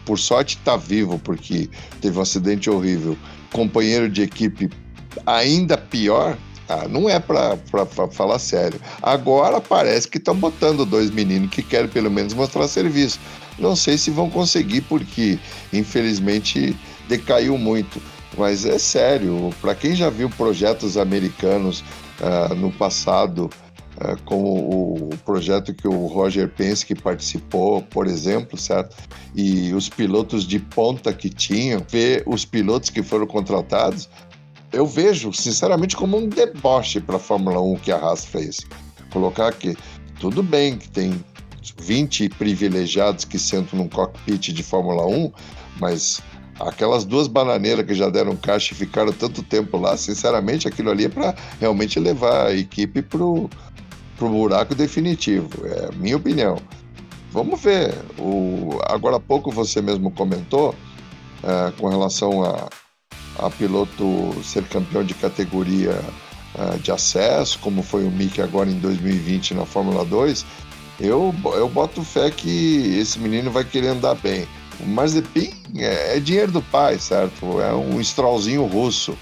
[0.05, 1.69] por sorte está vivo, porque
[2.01, 3.17] teve um acidente horrível,
[3.53, 4.69] companheiro de equipe
[5.27, 6.37] ainda pior,
[6.69, 7.57] ah, não é para
[8.11, 8.81] falar sério.
[9.03, 13.19] Agora parece que estão botando dois meninos que querem pelo menos mostrar serviço.
[13.61, 15.39] Não sei se vão conseguir, porque
[15.73, 16.75] infelizmente
[17.09, 18.01] decaiu muito.
[18.37, 21.85] Mas é sério, para quem já viu projetos americanos
[22.21, 23.51] uh, no passado,
[23.97, 28.97] uh, como o projeto que o Roger Penske participou, por exemplo, certo?
[29.35, 34.09] E os pilotos de ponta que tinham, ver os pilotos que foram contratados,
[34.73, 38.61] eu vejo, sinceramente, como um deboche para a Fórmula 1 que a Haas fez.
[39.13, 39.77] Colocar aqui,
[40.21, 41.25] tudo bem que tem
[41.79, 45.33] 20 privilegiados que sentam num cockpit de Fórmula 1,
[45.79, 46.21] mas
[46.59, 51.07] aquelas duas bananeiras que já deram caixa e ficaram tanto tempo lá, sinceramente, aquilo ali
[51.07, 53.49] é para realmente levar a equipe pro
[54.21, 55.49] pro buraco definitivo.
[55.65, 56.59] É a minha opinião.
[57.33, 57.95] Vamos ver.
[58.19, 60.75] O, agora há pouco você mesmo comentou
[61.43, 62.69] é, com relação a,
[63.39, 64.05] a piloto
[64.45, 65.99] ser campeão de categoria
[66.59, 70.45] é, de acesso, como foi o Mick agora em 2020 na Fórmula 2.
[71.01, 74.47] Eu, eu boto fé que esse menino vai querer andar bem.
[74.79, 77.61] O é, é dinheiro do pai, certo?
[77.61, 79.13] É um strollzinho russo.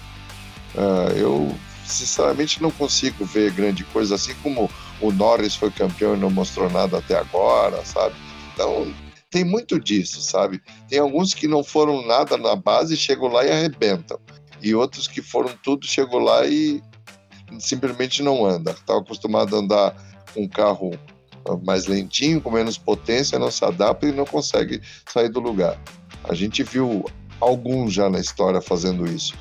[0.75, 6.19] Uh, eu sinceramente não consigo ver grande coisa, assim como o Norris foi campeão e
[6.19, 8.15] não mostrou nada até agora, sabe?
[8.53, 8.93] Então,
[9.31, 10.61] tem muito disso, sabe?
[10.89, 14.19] Tem alguns que não foram nada na base, chegam lá e arrebentam.
[14.61, 16.83] E outros que foram tudo, chegou lá e
[17.59, 18.73] simplesmente não anda.
[18.73, 19.97] Estava acostumado a andar
[20.35, 20.91] com um carro
[21.57, 24.81] mais lentinho, com menos potência, não se adapta e não consegue
[25.11, 25.81] sair do lugar.
[26.25, 27.05] A gente viu
[27.41, 29.35] alguns já na história fazendo isso.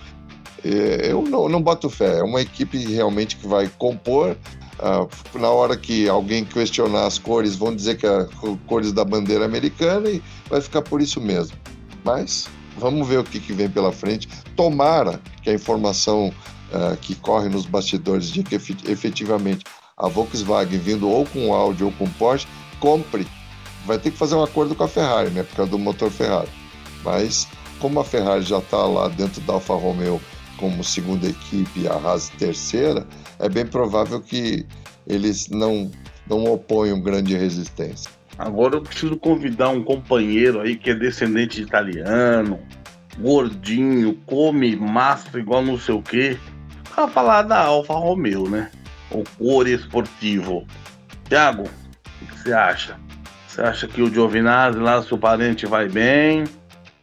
[0.64, 2.20] É, eu não, não boto fé.
[2.20, 4.36] É uma equipe realmente que vai compor.
[4.80, 8.28] Uh, na hora que alguém questionar as cores, vão dizer que é
[8.68, 11.58] cores da bandeira americana e vai ficar por isso mesmo.
[12.04, 12.48] Mas
[12.78, 14.30] vamos ver o que, que vem pela frente.
[14.56, 16.32] Tomara que a informação
[16.72, 19.64] uh, que corre nos bastidores de que efetivamente
[19.98, 22.48] a Volkswagen vindo ou com Audi ou com Porsche,
[22.80, 23.28] compre.
[23.86, 25.44] Vai ter que fazer um acordo com a Ferrari, né?
[25.44, 26.50] Por causa do motor Ferrari.
[27.04, 27.48] Mas
[27.80, 30.22] como a Ferrari já está lá dentro da Alfa Romeo
[30.58, 33.06] como segunda equipe e a Haas terceira,
[33.40, 34.66] é bem provável que
[35.06, 35.90] eles não,
[36.28, 38.10] não oponham grande resistência.
[38.38, 42.60] Agora eu preciso convidar um companheiro aí que é descendente de italiano,
[43.20, 46.38] gordinho, come massa igual não sei o quê,
[46.94, 48.70] para falar da Alfa Romeo, né?
[49.12, 50.68] O cor esportivo.
[51.28, 51.64] Tiago,
[52.22, 53.00] o que você acha?
[53.48, 56.44] Você acha que o Giovinazzi lá, seu parente, vai bem?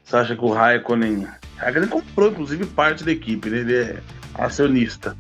[0.05, 1.27] Você acha que o Raikkonen
[1.71, 3.59] Grande comprou, inclusive, parte da equipe, né?
[3.59, 3.97] Ele é
[4.35, 5.17] acionista.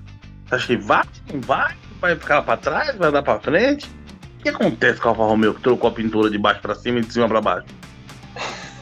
[0.46, 1.04] Você acha que vai?
[1.32, 1.74] Não vai?
[2.00, 2.96] Vai ficar pra trás?
[2.96, 3.88] Vai dar pra frente?
[4.38, 6.98] O que acontece com a Alfa Romeo que trocou a pintura de baixo pra cima
[6.98, 7.66] e de cima pra baixo?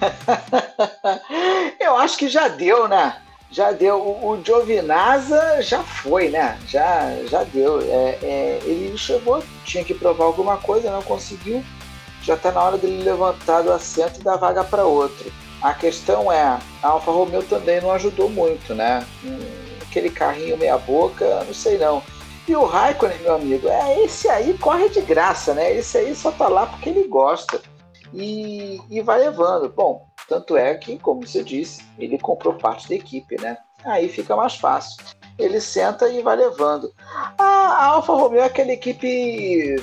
[1.80, 3.16] Eu acho que já deu, né?
[3.52, 4.00] Já deu.
[4.00, 6.58] O, o Giovinazza já foi, né?
[6.66, 7.80] Já, já deu.
[7.82, 11.62] É, é, ele chegou, tinha que provar alguma coisa, não conseguiu.
[12.22, 15.30] Já tá na hora dele levantar do assento e dar vaga para outro.
[15.60, 19.06] A questão é, a Alfa Romeo também não ajudou muito, né?
[19.82, 22.02] Aquele carrinho meia boca, não sei não.
[22.48, 25.76] E o Raikkonen, meu amigo, é esse aí corre de graça, né?
[25.76, 27.60] Esse aí só tá lá porque ele gosta.
[28.14, 29.68] E, e vai levando.
[29.68, 33.56] Bom, tanto é que, como você disse, ele comprou parte da equipe, né?
[33.84, 35.02] Aí fica mais fácil.
[35.38, 36.92] Ele senta e vai levando.
[37.38, 39.76] A, a Alfa Romeo é aquela equipe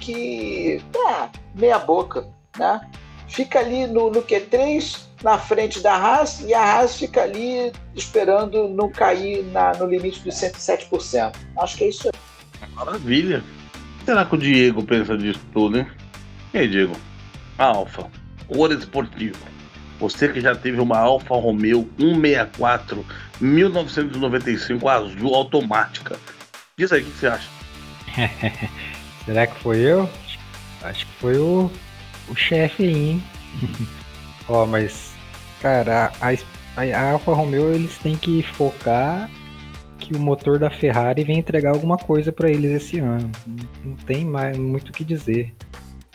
[0.00, 0.82] que.
[0.94, 2.26] É, meia boca,
[2.58, 2.80] né?
[3.28, 8.68] Fica ali no, no Q3, na frente da Haas e a Haas fica ali esperando
[8.68, 11.34] não cair na, no limite dos 107%.
[11.58, 12.68] Acho que é isso aí.
[12.74, 13.42] Maravilha.
[14.04, 15.86] Será que o Diego pensa disso tudo, hein?
[16.54, 16.96] E aí, Diego?
[17.58, 18.10] Alfa,
[18.46, 19.57] cor esportivo.
[19.98, 23.04] Você que já teve uma Alfa Romeo 164
[23.40, 26.16] 1995 azul automática.
[26.76, 27.48] Diz aí o que você acha.
[29.24, 30.08] Será que foi eu?
[30.82, 31.70] Acho que foi o,
[32.28, 33.22] o chefe aí, hein?
[34.48, 35.12] Ó, oh, mas,
[35.60, 36.30] cara, a,
[36.80, 39.28] a, Alfa Romeo eles têm que focar
[39.98, 43.30] que o motor da Ferrari vem entregar alguma coisa para eles esse ano.
[43.84, 45.52] Não tem mais muito o que dizer.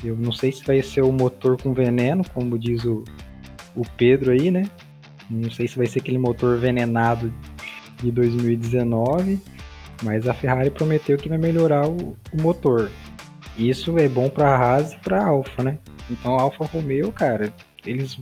[0.03, 3.03] Eu não sei se vai ser o motor com veneno, como diz o,
[3.75, 4.69] o Pedro aí, né?
[5.29, 7.33] Não sei se vai ser aquele motor venenado
[8.01, 9.39] de 2019,
[10.03, 12.91] mas a Ferrari prometeu que vai melhorar o, o motor.
[13.57, 15.77] Isso é bom para a Haas e para a Alfa, né?
[16.09, 17.53] Então a Alfa Romeo, cara,
[17.85, 18.19] eles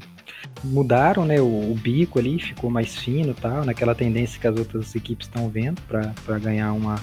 [0.64, 4.94] mudaram, né, o, o, bico ali, ficou mais fino, tal, naquela tendência que as outras
[4.96, 6.96] equipes estão vendo para ganhar uma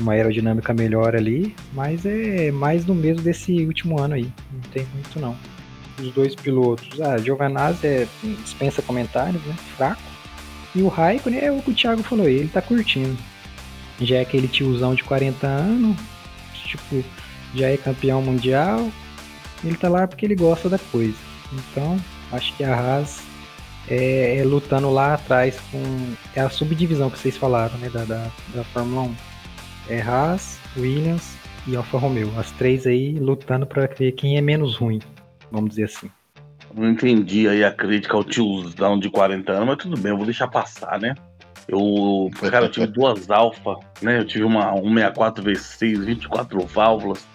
[0.00, 4.86] uma aerodinâmica melhor ali, mas é mais do mesmo desse último ano aí, não tem
[4.94, 5.36] muito não.
[5.98, 10.00] Os dois pilotos, ah, Giovanazzi é, dispensa comentários, né, fraco,
[10.74, 13.16] e o Raikkonen é o que o Thiago falou, ele tá curtindo.
[14.00, 15.96] Já é aquele tiozão de 40 anos,
[16.54, 17.04] tipo,
[17.54, 18.90] já é campeão mundial,
[19.62, 21.16] ele tá lá porque ele gosta da coisa.
[21.52, 22.00] Então,
[22.32, 23.22] acho que a Haas
[23.88, 26.14] é, é, lutando lá atrás com.
[26.34, 27.90] É a subdivisão que vocês falaram, né?
[27.90, 29.14] Da, da, da Fórmula 1.
[29.88, 31.34] É Haas, Williams
[31.66, 32.32] e Alfa Romeo.
[32.38, 35.00] As três aí lutando para ver quem é menos ruim,
[35.52, 36.10] vamos dizer assim.
[36.74, 40.24] Não entendi aí a crítica ao tiozão de 40 anos, mas tudo bem, eu vou
[40.24, 41.14] deixar passar, né?
[41.68, 44.18] Eu, cara, eu tive duas Alfa, né?
[44.18, 47.26] Eu tive uma 164 V6, 24 válvulas.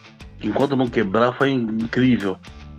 [0.41, 2.37] Enquanto não quebrar, foi incrível.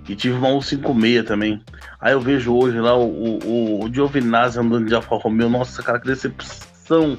[0.08, 1.62] E tive uma 156 também.
[2.00, 5.48] Aí eu vejo hoje lá o, o, o Giovinazzi andando de Alfa Romeo.
[5.48, 7.16] Nossa, cara, que decepção.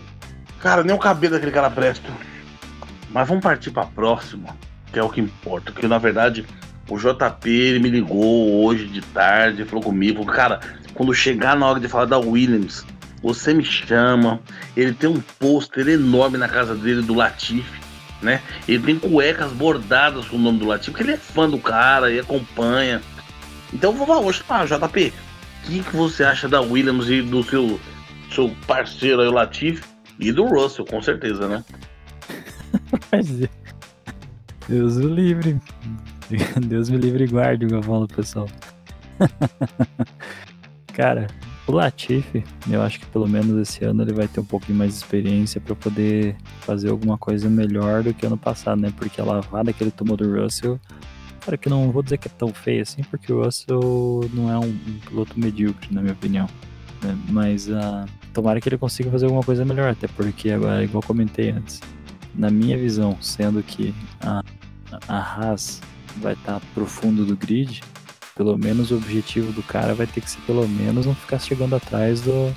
[0.59, 2.09] Cara, nem o cabelo daquele cara presta.
[3.11, 4.55] Mas vamos partir pra próxima,
[4.91, 5.71] que é o que importa.
[5.71, 6.45] Porque na verdade,
[6.89, 10.59] o JP ele me ligou hoje de tarde, falou comigo, cara,
[10.93, 12.85] quando chegar na hora de falar da Williams,
[13.21, 14.39] você me chama.
[14.75, 17.89] Ele tem um pôster enorme na casa dele do Latifi
[18.21, 18.41] né?
[18.67, 22.11] Ele tem cuecas bordadas com o nome do Latifi, porque ele é fã do cara
[22.11, 23.01] e acompanha.
[23.73, 25.13] Então vamos chamar, JP.
[25.63, 27.79] O que, que você acha da Williams e do seu,
[28.33, 29.83] seu parceiro aí, o Latifi?
[30.19, 31.63] E do Russell, com certeza, né?
[34.67, 35.59] Deus o livre.
[36.67, 38.47] Deus me livre e guarde, o que eu falo, pessoal.
[40.93, 41.27] Cara,
[41.67, 44.91] o Latifi, eu acho que pelo menos esse ano ele vai ter um pouquinho mais
[44.91, 48.93] de experiência para poder fazer alguma coisa melhor do que ano passado, né?
[48.95, 50.79] Porque a lavada que ele tomou do Russell,
[51.41, 54.57] cara, que não vou dizer que é tão feio assim, porque o Russell não é
[54.57, 56.47] um, um piloto medíocre, na minha opinião.
[57.01, 57.17] Né?
[57.29, 61.51] Mas uh, tomara que ele consiga fazer alguma coisa melhor, até porque agora, igual comentei
[61.51, 61.79] antes,
[62.35, 64.43] na minha visão, sendo que a,
[65.07, 65.81] a Haas
[66.17, 67.81] vai estar tá pro fundo do grid,
[68.35, 71.75] pelo menos o objetivo do cara vai ter que ser pelo menos não ficar chegando
[71.75, 72.55] atrás do,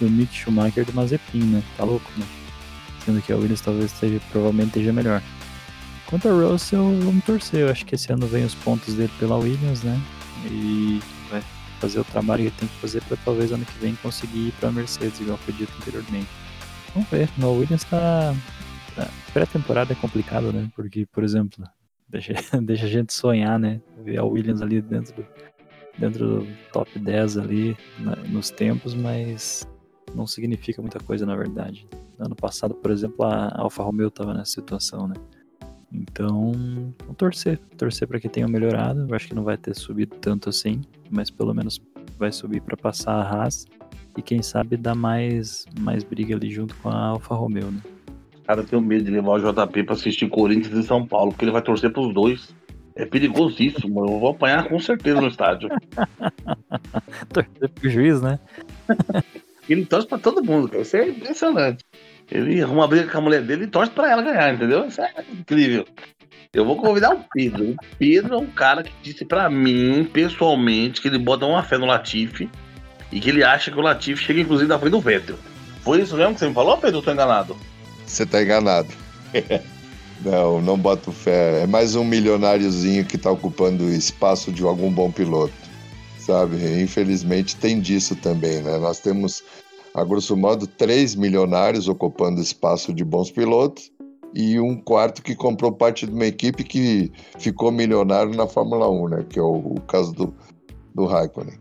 [0.00, 1.62] do Mick Schumacher do Mazepin, né?
[1.76, 2.26] Tá louco, né?
[3.04, 5.22] Sendo que a Williams talvez esteja, provavelmente esteja melhor.
[6.06, 7.60] Quanto a Russell, vamos torcer.
[7.60, 10.00] Eu acho que esse ano vem os pontos dele pela Williams, né?
[10.46, 11.00] E
[11.30, 11.42] vai
[11.80, 14.52] fazer o trabalho que ele tem que fazer para talvez ano que vem conseguir ir
[14.52, 16.28] para a Mercedes, igual foi dito anteriormente.
[16.94, 17.28] Vamos ver.
[17.36, 18.34] No Williams tá.
[18.94, 20.70] tá pré-temporada é complicado, né?
[20.74, 21.64] Porque, por exemplo,
[22.08, 23.80] deixa, deixa a gente sonhar, né?
[24.02, 25.26] Ver a Williams ali dentro do,
[25.98, 29.68] dentro do top 10 ali na, nos tempos, mas
[30.14, 31.86] não significa muita coisa na verdade.
[32.18, 35.14] Ano passado, por exemplo, a Alfa Romeo estava nessa situação, né?
[35.92, 36.52] Então,
[37.00, 39.06] vamos torcer, torcer para que tenha melhorado.
[39.08, 41.80] Eu acho que não vai ter subido tanto assim, mas pelo menos
[42.18, 43.64] vai subir para passar a Haas
[44.16, 47.80] e quem sabe dar mais mais briga ali junto com a Alfa Romeo, né?
[48.48, 51.44] Cara, eu tenho medo de levar o JP pra assistir Corinthians e São Paulo, porque
[51.44, 52.48] ele vai torcer pros dois.
[52.96, 55.68] É perigosíssimo, eu vou apanhar com certeza no estádio.
[57.30, 58.38] torcer pro juiz, né?
[59.68, 60.80] ele torce pra todo mundo, cara.
[60.80, 61.84] Isso é impressionante.
[62.30, 64.86] Ele arruma uma briga com a mulher dele e torce pra ela ganhar, entendeu?
[64.86, 65.84] Isso é incrível.
[66.50, 67.72] Eu vou convidar o Pedro.
[67.72, 71.76] O Pedro é um cara que disse pra mim, pessoalmente, que ele bota uma fé
[71.76, 72.48] no Latifi
[73.12, 75.36] e que ele acha que o Latifi chega, inclusive, na frente do Vettel.
[75.82, 77.00] Foi isso mesmo que você me falou, Pedro?
[77.00, 77.54] Eu tô enganado?
[78.08, 78.88] Você tá enganado.
[80.24, 81.62] não, não boto fé.
[81.62, 85.52] É mais um milionáriozinho que tá ocupando o espaço de algum bom piloto.
[86.18, 86.56] Sabe?
[86.82, 88.78] Infelizmente tem disso também, né?
[88.78, 89.44] Nós temos,
[89.94, 93.92] a grosso modo, três milionários ocupando espaço de bons pilotos
[94.34, 99.08] e um quarto que comprou parte de uma equipe que ficou milionário na Fórmula 1,
[99.08, 99.26] né?
[99.28, 100.34] Que é o, o caso do,
[100.94, 101.58] do Raikkonen.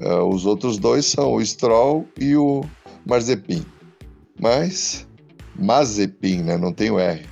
[0.00, 2.62] Uh, os outros dois são o Stroll e o
[3.06, 3.64] Marzepin.
[4.38, 5.06] Mas,
[5.58, 6.56] Mazepin, né?
[6.56, 7.24] Não tem o R.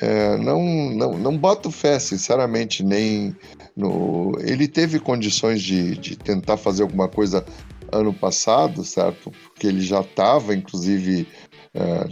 [0.00, 3.36] É, não, não, não boto fé, sinceramente, nem
[3.76, 4.32] no.
[4.40, 7.44] Ele teve condições de, de tentar fazer alguma coisa
[7.92, 9.30] ano passado, certo?
[9.30, 11.28] Porque ele já estava, inclusive,
[11.74, 12.08] é,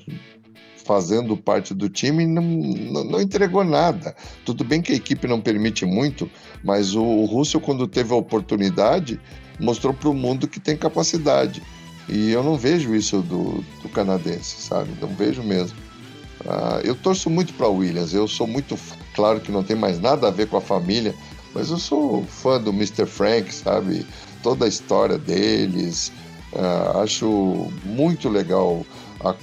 [0.84, 4.14] fazendo parte do time e não, não, não, entregou nada.
[4.44, 6.30] Tudo bem que a equipe não permite muito,
[6.64, 9.20] mas o, o Russell, quando teve a oportunidade,
[9.60, 11.62] mostrou para o mundo que tem capacidade.
[12.08, 14.90] E eu não vejo isso do, do canadense, sabe?
[15.00, 15.76] Não vejo mesmo.
[16.44, 18.14] Uh, eu torço muito para Williams.
[18.14, 18.78] Eu sou muito.
[19.14, 21.14] Claro que não tem mais nada a ver com a família,
[21.54, 23.04] mas eu sou fã do Mr.
[23.04, 24.06] Frank, sabe?
[24.42, 26.12] Toda a história deles.
[26.52, 28.86] Uh, acho muito legal
[29.20, 29.34] a,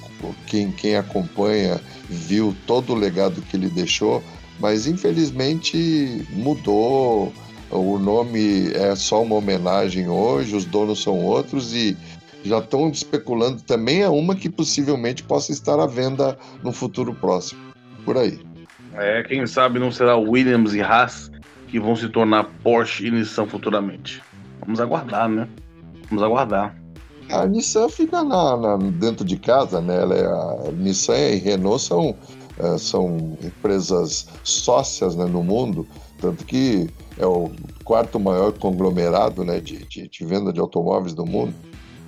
[0.48, 1.80] quem, quem acompanha
[2.10, 4.24] viu todo o legado que ele deixou,
[4.60, 7.32] mas infelizmente mudou.
[7.72, 11.98] O nome é só uma homenagem hoje, os donos são outros e
[12.46, 17.60] já estão especulando também é uma que possivelmente possa estar à venda no futuro próximo.
[18.06, 18.40] Por aí.
[18.94, 21.32] É, quem sabe não será Williams e Haas
[21.68, 24.22] que vão se tornar Porsche e Nissan futuramente.
[24.62, 25.48] Vamos aguardar, né?
[26.10, 26.76] Vamos aguardar.
[27.30, 29.96] A Nissan fica na, na, dentro de casa, né?
[29.96, 32.16] Ela é, a Nissan e Renault são,
[32.60, 35.88] é, são empresas sócias né, no mundo,
[36.22, 37.52] tanto que é o
[37.84, 41.54] quarto maior conglomerado né, de, de, de, venda de automóveis do mundo.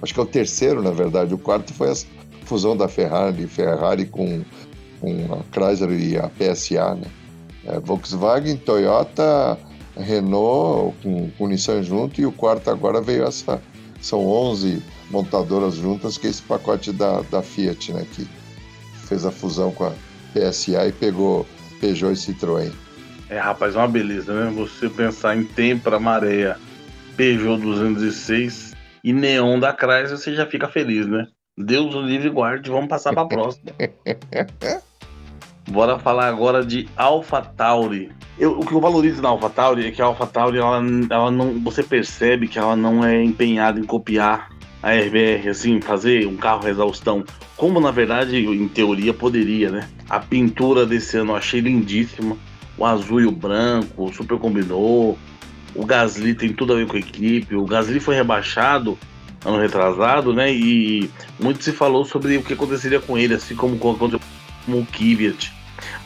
[0.02, 1.34] Acho que é o terceiro, na verdade.
[1.34, 1.96] O quarto foi a
[2.46, 4.44] fusão da Ferrari, Ferrari com,
[5.00, 7.08] com a Chrysler e a PSA, né?
[7.66, 9.58] É, Volkswagen, Toyota,
[9.98, 13.62] Renault com, com Nissan junto e o quarto agora veio essa.
[14.00, 18.06] São 11 montadoras juntas, que é esse pacote da, da Fiat, né?
[18.14, 18.28] Que
[19.08, 19.94] fez a fusão com a
[20.34, 21.46] PSA e pegou
[21.82, 22.72] Peugeot e Citroën.
[23.30, 24.54] É, rapaz, é uma beleza, né?
[24.56, 26.58] Você pensar em Tempra, Maréia,
[27.18, 28.67] Peugeot 206
[29.08, 31.28] e Neon da Chrysler, você já fica feliz, né?
[31.58, 33.72] Deus o livre guarde, vamos passar para a próxima.
[35.72, 38.12] Bora falar agora de AlphaTauri.
[38.38, 41.84] Eu, o que eu valorizo na AlphaTauri é que a AlphaTauri, ela, ela não, você
[41.84, 44.50] percebe que ela não é empenhada em copiar
[44.84, 47.24] a RBR, assim, fazer um carro exaustão,
[47.56, 49.88] como na verdade, em teoria, poderia, né?
[50.10, 52.36] A pintura desse ano eu achei lindíssima.
[52.78, 55.18] O azul e o branco, super combinou.
[55.76, 57.56] O Gasly tem tudo a ver com a equipe.
[57.56, 58.98] O Gasly foi rebaixado
[59.46, 60.52] ano retrasado, né?
[60.52, 64.08] E muito se falou sobre o que aconteceria com ele, assim como com, com
[64.68, 65.54] o Kvyat.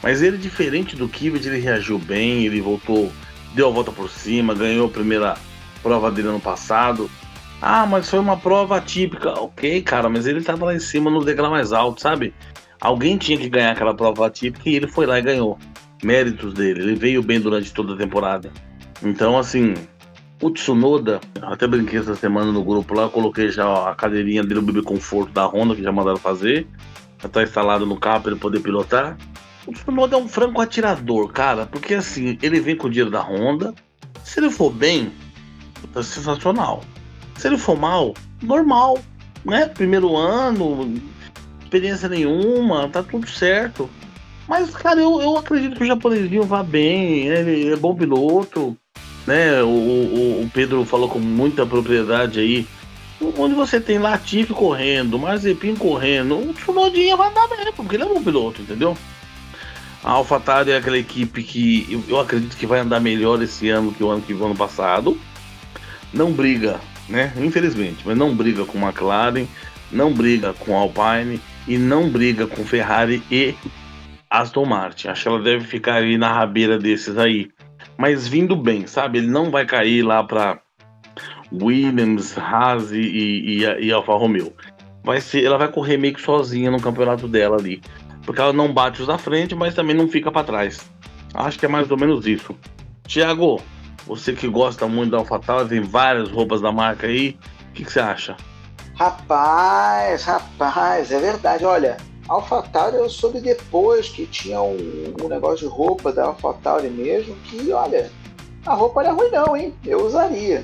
[0.03, 3.11] Mas ele, diferente do Kvyat, ele reagiu bem, ele voltou,
[3.53, 5.38] deu a volta por cima, ganhou a primeira
[5.81, 7.09] prova dele ano passado.
[7.61, 9.31] Ah, mas foi uma prova típica.
[9.39, 12.33] Ok, cara, mas ele tava lá em cima no degrau mais alto, sabe?
[12.79, 15.57] Alguém tinha que ganhar aquela prova típica e ele foi lá e ganhou.
[16.03, 18.51] Méritos dele, ele veio bem durante toda a temporada.
[19.03, 19.73] Então, assim,
[20.41, 24.63] o Tsunoda, até brinquei essa semana no grupo lá, coloquei já a cadeirinha dele, o
[24.63, 26.67] bebê conforto da Honda, que já mandaram fazer.
[27.21, 29.17] Já tá instalado no carro para ele poder pilotar.
[29.67, 33.21] O Tsunoda é um franco atirador, cara, porque assim, ele vem com o dinheiro da
[33.21, 33.73] Honda.
[34.23, 35.11] Se ele for bem,
[35.93, 36.83] tá sensacional.
[37.37, 38.97] Se ele for mal, normal,
[39.45, 39.67] né?
[39.67, 40.99] Primeiro ano,
[41.61, 43.89] experiência nenhuma, tá tudo certo.
[44.47, 48.75] Mas, cara, eu, eu acredito que o japonesinho vá bem, ele é bom piloto,
[49.26, 49.61] né?
[49.64, 52.68] O, o, o Pedro falou com muita propriedade aí.
[53.38, 58.07] Onde você tem Latifi correndo, Mazepin correndo, o Tsunodinha vai andar bem, porque ele é
[58.07, 58.98] bom piloto, entendeu?
[60.03, 63.91] A AlphaTauri é aquela equipe que eu, eu acredito que vai andar melhor esse ano
[63.91, 65.15] que o ano que o ano passado.
[66.11, 66.80] Não briga
[67.11, 67.34] né?
[67.38, 69.45] Infelizmente, mas não briga com McLaren,
[69.91, 73.53] não briga com Alpine e não briga com Ferrari e
[74.30, 75.10] Aston Martin.
[75.10, 77.49] Acho que ela deve ficar ali na rabeira desses aí.
[78.01, 79.19] Mas vindo bem, sabe?
[79.19, 80.59] Ele não vai cair lá para
[81.53, 84.51] Williams, Haas e, e, e Alfa Romeo.
[85.03, 87.79] Vai ser, ela vai correr meio que sozinha no campeonato dela ali.
[88.25, 90.81] Porque ela não bate os da frente, mas também não fica para trás.
[91.31, 92.55] Acho que é mais ou menos isso.
[93.05, 93.61] Tiago,
[94.07, 97.37] você que gosta muito da AlphaTauri, tem várias roupas da marca aí.
[97.69, 98.35] O que, que, você acha?
[98.95, 101.65] Rapaz, rapaz, é verdade.
[101.65, 101.97] Olha,
[102.31, 107.71] AlphaTauri eu soube depois que tinha um, um negócio de roupa da AlphaTauri mesmo, que
[107.73, 108.09] olha,
[108.65, 109.75] a roupa não é ruim não, hein?
[109.85, 110.63] Eu usaria.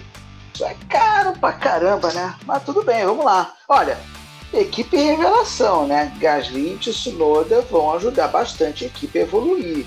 [0.53, 2.33] Isso é caro pra caramba, né?
[2.45, 3.53] Mas tudo bem, vamos lá.
[3.67, 3.97] Olha,
[4.53, 6.15] equipe revelação, né?
[6.19, 9.85] Gasly e Tsunoda vão ajudar bastante a equipe a evoluir.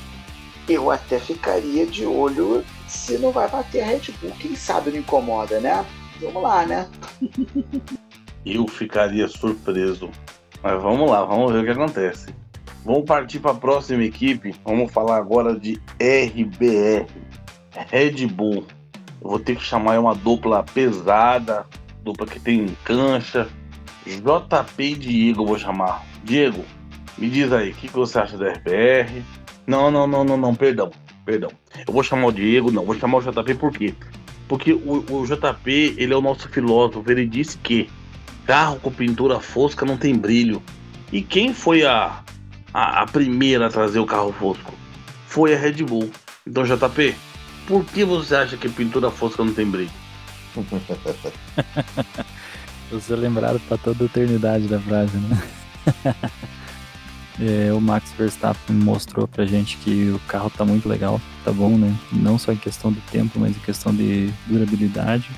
[0.69, 4.99] Eu até ficaria de olho se não vai bater a Red Bull, quem sabe não
[4.99, 5.85] incomoda, né?
[6.21, 6.89] Vamos lá, né?
[8.45, 10.11] Eu ficaria surpreso.
[10.63, 12.35] Mas vamos lá, vamos ver o que acontece.
[12.85, 14.55] Vamos partir para a próxima equipe.
[14.65, 17.07] Vamos falar agora de RBR.
[17.91, 18.65] Red Bull.
[19.23, 21.67] Eu vou ter que chamar uma dupla pesada,
[22.03, 23.49] dupla que tem cancha.
[24.07, 26.05] JP e Diego vou chamar.
[26.25, 26.65] Diego,
[27.19, 29.23] me diz aí, o que, que você acha da RPR?
[29.67, 30.91] Não, não, não, não, não, perdão,
[31.25, 31.51] perdão.
[31.87, 33.95] Eu vou chamar o Diego, não, vou chamar o JP por quê?
[34.49, 37.89] Porque o, o JP, ele é o nosso filósofo, ele disse que
[38.51, 40.61] carro com pintura fosca não tem brilho.
[41.13, 42.21] E quem foi a,
[42.75, 44.75] a, a primeira a trazer o carro fosco?
[45.29, 46.11] Foi a Red Bull.
[46.45, 47.15] Então, JP,
[47.65, 49.93] por que você acha que pintura fosca não tem brilho?
[52.91, 55.43] você lembrado para toda a eternidade da frase, né?
[57.69, 61.79] é, o Max Verstappen mostrou pra gente que o carro tá muito legal, tá bom,
[61.79, 61.97] né?
[62.11, 65.31] Não só em questão do tempo, mas em questão de durabilidade.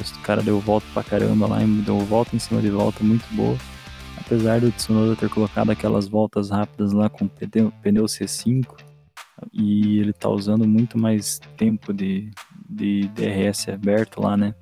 [0.00, 3.56] O cara deu volta pra caramba lá, deu volta em cima de volta muito boa.
[4.18, 8.66] Apesar do Tsunoda ter colocado aquelas voltas rápidas lá com pneu, pneu C5,
[9.52, 12.30] e ele tá usando muito mais tempo de,
[12.68, 14.54] de DRS aberto lá, né?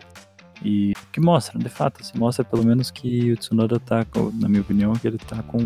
[0.65, 4.61] E que mostra, de fato, se mostra pelo menos que o Tsunoda tá, na minha
[4.61, 5.59] opinião, que ele tá com,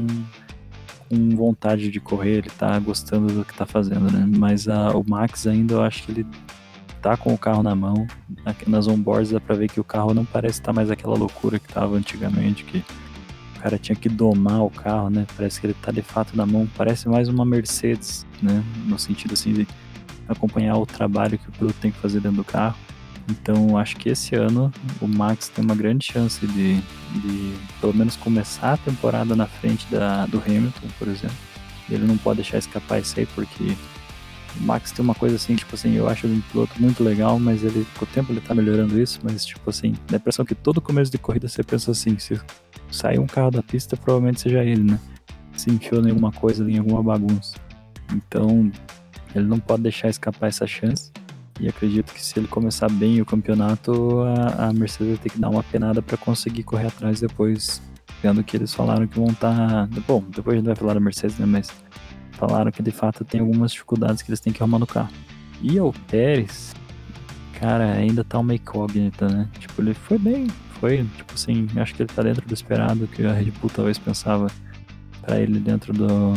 [1.09, 4.24] com vontade de correr, ele tá gostando do que tá fazendo, né?
[4.39, 6.27] Mas a, o Max ainda eu acho que ele
[7.05, 8.07] tá com o carro na mão.
[8.67, 11.59] Nas onboards dá pra ver que o carro não parece estar tá mais aquela loucura
[11.59, 15.27] que tava antigamente, que o cara tinha que domar o carro, né?
[15.37, 16.67] Parece que ele tá de fato na mão.
[16.75, 18.65] Parece mais uma Mercedes, né?
[18.87, 19.69] No sentido assim de
[20.27, 22.77] acompanhar o trabalho que o piloto tem que fazer dentro do carro.
[23.29, 28.17] Então acho que esse ano o Max tem uma grande chance de, de pelo menos
[28.17, 31.37] começar a temporada na frente da, do Hamilton, por exemplo.
[31.91, 33.77] Ele não pode deixar escapar isso aí porque
[34.57, 37.39] o Max tem uma coisa assim, tipo assim, eu acho ele um piloto muito legal,
[37.39, 40.45] mas ele, com o tempo ele tá melhorando isso, mas tipo assim, dá a impressão
[40.45, 42.41] que todo começo de corrida você pensa assim, se
[42.91, 45.01] sair um carro da pista, provavelmente seja ele, né?
[45.57, 47.57] Se enfiou em alguma coisa, em alguma bagunça.
[48.13, 48.71] Então,
[49.35, 51.11] ele não pode deixar escapar essa chance.
[51.61, 55.39] E acredito que se ele começar bem o campeonato, a, a Mercedes vai ter que
[55.39, 57.81] dar uma penada para conseguir correr atrás depois,
[58.21, 59.89] vendo que eles falaram que vão estar.
[59.89, 60.01] Tá...
[60.07, 61.47] Bom, depois a gente vai falar da Mercedes, né?
[61.47, 61.73] Mas
[62.35, 65.11] falaram que de fato tem algumas dificuldades que eles têm que arrumar no carro.
[65.62, 66.74] E o Pérez,
[67.59, 69.48] cara, ainda tá uma incógnita, né?
[69.59, 70.47] Tipo, ele foi bem,
[70.81, 73.98] foi, tipo assim, acho que ele tá dentro do esperado que a Red Bull talvez
[73.98, 74.51] pensava
[75.23, 76.35] para ele dentro do,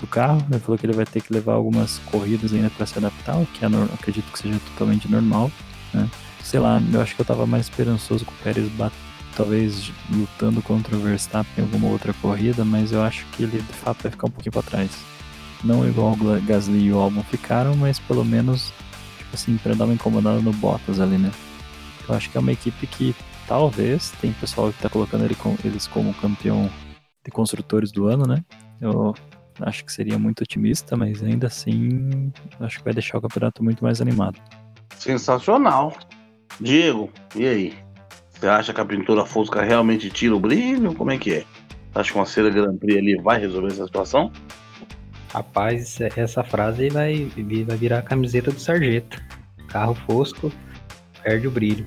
[0.00, 0.44] do carro.
[0.50, 3.46] Ele falou que ele vai ter que levar algumas corridas ainda para se adaptar, o
[3.46, 5.50] que é, acredito que seja totalmente normal,
[5.92, 6.08] né?
[6.42, 8.70] Sei lá, eu acho que eu tava mais esperançoso com o Pérez
[9.38, 13.72] talvez lutando contra o Verstappen em alguma outra corrida, mas eu acho que ele de
[13.72, 14.90] fato vai ficar um pouquinho para trás.
[15.62, 18.72] Não igual o Gasly e o Albon ficaram, mas pelo menos,
[19.16, 21.30] tipo assim, para dar uma incomodada no Bottas ali, né?
[22.08, 23.14] Eu acho que é uma equipe que
[23.46, 26.68] talvez, tem pessoal que tá colocando ele com, eles como campeão
[27.24, 28.44] de construtores do ano, né?
[28.80, 29.14] Eu
[29.60, 33.84] acho que seria muito otimista, mas ainda assim, acho que vai deixar o campeonato muito
[33.84, 34.40] mais animado.
[34.96, 35.96] Sensacional.
[36.60, 37.87] Diego, e aí?
[38.38, 40.94] Você acha que a pintura fosca realmente tira o brilho?
[40.94, 41.44] Como é que é?
[41.92, 44.30] Acha que uma cera Grand Prix ali vai resolver essa situação?
[45.34, 47.28] Rapaz, essa frase vai,
[47.66, 49.20] vai virar a camiseta do sargento.
[49.66, 50.52] Carro fosco
[51.22, 51.86] perde o brilho.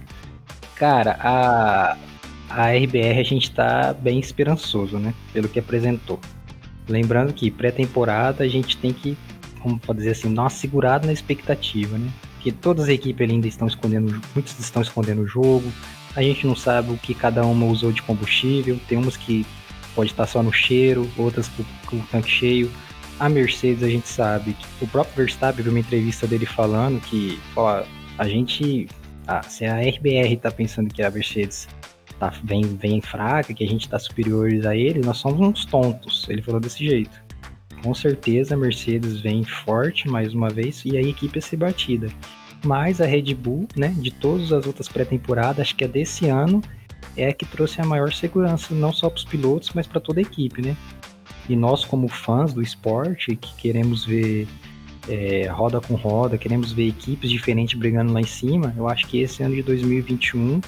[0.75, 1.97] Cara, a,
[2.49, 5.13] a RBR a gente tá bem esperançoso, né?
[5.31, 6.19] Pelo que apresentou.
[6.89, 9.17] Lembrando que pré-temporada a gente tem que,
[9.61, 12.11] como pode dizer assim, dar uma segurada na expectativa, né?
[12.33, 15.71] Porque todas as equipes ainda estão escondendo, muitos estão escondendo o jogo,
[16.15, 18.79] a gente não sabe o que cada uma usou de combustível.
[18.87, 19.45] Tem umas que
[19.95, 21.49] pode estar só no cheiro, outras
[21.87, 22.71] com, o tanque cheio.
[23.19, 24.55] A Mercedes a gente sabe.
[24.81, 27.83] O próprio Verstappen uma entrevista dele falando que ó,
[28.17, 28.87] a gente.
[29.27, 31.67] Ah, se a RBR tá pensando que a Mercedes
[32.19, 36.27] tá, vem, vem fraca, que a gente tá superiores a ele, nós somos uns tontos.
[36.27, 37.21] Ele falou desse jeito.
[37.83, 42.09] Com certeza a Mercedes vem forte mais uma vez e a equipe é ser batida.
[42.63, 46.61] Mas a Red Bull, né, de todas as outras pré-temporadas, acho que a desse ano
[47.17, 50.19] é a que trouxe a maior segurança, não só para os pilotos, mas para toda
[50.19, 50.77] a equipe, né?
[51.49, 54.47] E nós, como fãs do esporte, que queremos ver
[55.09, 59.19] é, roda com roda, queremos ver equipes diferentes brigando lá em cima, eu acho que
[59.19, 60.61] esse ano de 2021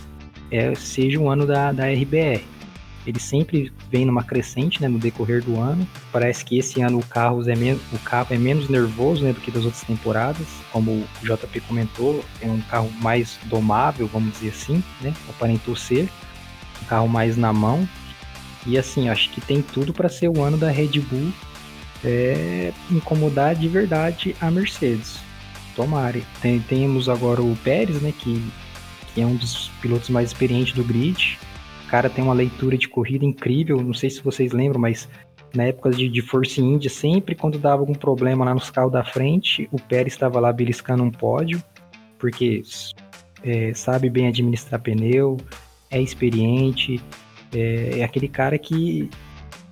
[0.50, 2.44] é, seja o ano da, da RBR
[3.06, 5.88] ele sempre vem numa crescente né, no decorrer do ano.
[6.12, 9.42] Parece que esse ano o carro é, menos, o carro é menos nervoso né, do
[9.42, 10.48] que das outras temporadas.
[10.72, 15.14] Como o JP comentou, é um carro mais domável, vamos dizer assim, né?
[15.30, 16.10] Aparentou ser.
[16.82, 17.88] Um carro mais na mão.
[18.66, 21.34] E assim, acho que tem tudo para ser o ano da Red Bull
[22.04, 25.18] é, incomodar de verdade a Mercedes.
[25.76, 26.24] Tomare.
[26.42, 28.14] Tem, temos agora o Pérez, né?
[28.18, 28.42] Que,
[29.14, 31.38] que é um dos pilotos mais experientes do grid
[31.94, 33.80] cara tem uma leitura de corrida incrível.
[33.80, 35.08] Não sei se vocês lembram, mas
[35.54, 39.04] na época de, de Force India, sempre quando dava algum problema lá nos carros da
[39.04, 41.62] frente, o Pérez estava lá beliscando um pódio,
[42.18, 42.64] porque
[43.44, 45.38] é, sabe bem administrar pneu,
[45.92, 47.00] é experiente,
[47.54, 49.08] é, é aquele cara que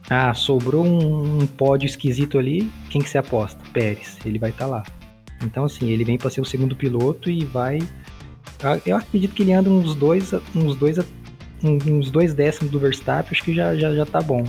[0.07, 3.59] ah, sobrou um, um, pódio esquisito ali, quem que você aposta?
[3.73, 4.83] Pérez, ele vai estar tá lá.
[5.43, 7.79] Então, assim, ele vem para ser o segundo piloto e vai.
[8.85, 10.99] Eu acredito que ele anda uns dois, uns dois,
[11.63, 14.45] uns dois décimos do Verstappen, acho que já, já, já tá bom.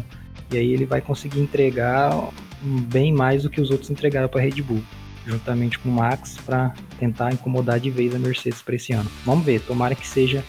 [0.50, 2.30] E aí ele vai conseguir entregar
[2.62, 4.82] bem mais do que os outros entregaram para Red Bull,
[5.26, 9.10] juntamente com o Max, para tentar incomodar de vez a Mercedes para esse ano.
[9.24, 10.44] Vamos ver, tomara que seja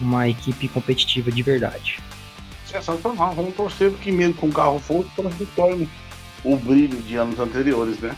[0.00, 1.98] uma equipe competitiva de verdade.
[2.66, 5.88] Sensacional, vamos torcer que mesmo com o carro forte, para retorne
[6.44, 8.16] o brilho de anos anteriores, né?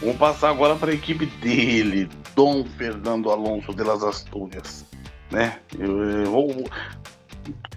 [0.00, 4.84] Vamos passar agora para a equipe dele, Dom Fernando Alonso de las Asturias,
[5.30, 5.58] né?
[5.78, 6.64] Eu, eu, eu,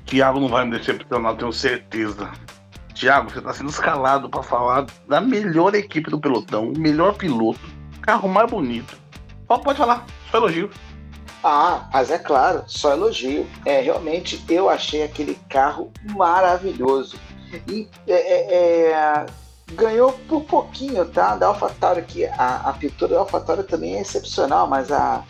[0.05, 2.31] Thiago não vai me decepcionar, tenho certeza.
[2.93, 7.59] Thiago, você está sendo escalado para falar da melhor equipe do pelotão, melhor piloto,
[8.01, 8.97] carro mais bonito.
[9.47, 10.69] Pode falar, só elogio.
[11.43, 13.47] Ah, mas é claro, só elogio.
[13.65, 17.17] É, realmente eu achei aquele carro maravilhoso.
[17.67, 19.25] E é, é, é
[19.73, 21.35] ganhou por pouquinho, tá?
[21.35, 22.25] Da AlphaTauri aqui.
[22.25, 25.23] A, a pintura da AlphaTauri também é excepcional, mas a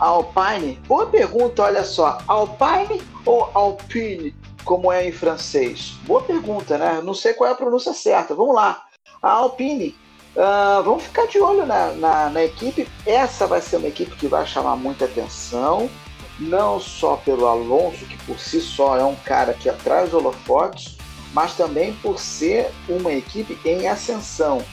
[0.00, 0.80] Alpine.
[0.88, 2.18] Boa pergunta, olha só.
[2.26, 5.98] Alpine ou Alpine, como é em francês?
[6.04, 7.00] Boa pergunta, né?
[7.04, 8.34] Não sei qual é a pronúncia certa.
[8.34, 8.82] Vamos lá.
[9.22, 9.94] A Alpine
[10.30, 12.88] Uh, vamos ficar de olho na, na, na, equipe.
[13.04, 15.90] Essa vai ser uma equipe que vai chamar muita atenção,
[16.38, 20.96] não só pelo Alonso, que por si só é um cara que atrás holofotes,
[21.34, 24.64] mas também por ser uma equipe em ascensão.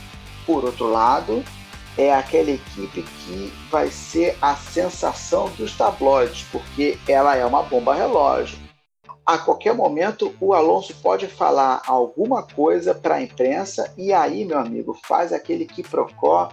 [0.46, 1.44] Por outro lado,
[1.98, 7.94] é aquela equipe que vai ser a sensação dos tabloides, porque ela é uma bomba
[7.94, 8.68] relógio
[9.28, 14.58] a qualquer momento o Alonso pode falar alguma coisa para a imprensa e aí, meu
[14.58, 16.50] amigo, faz aquele que procó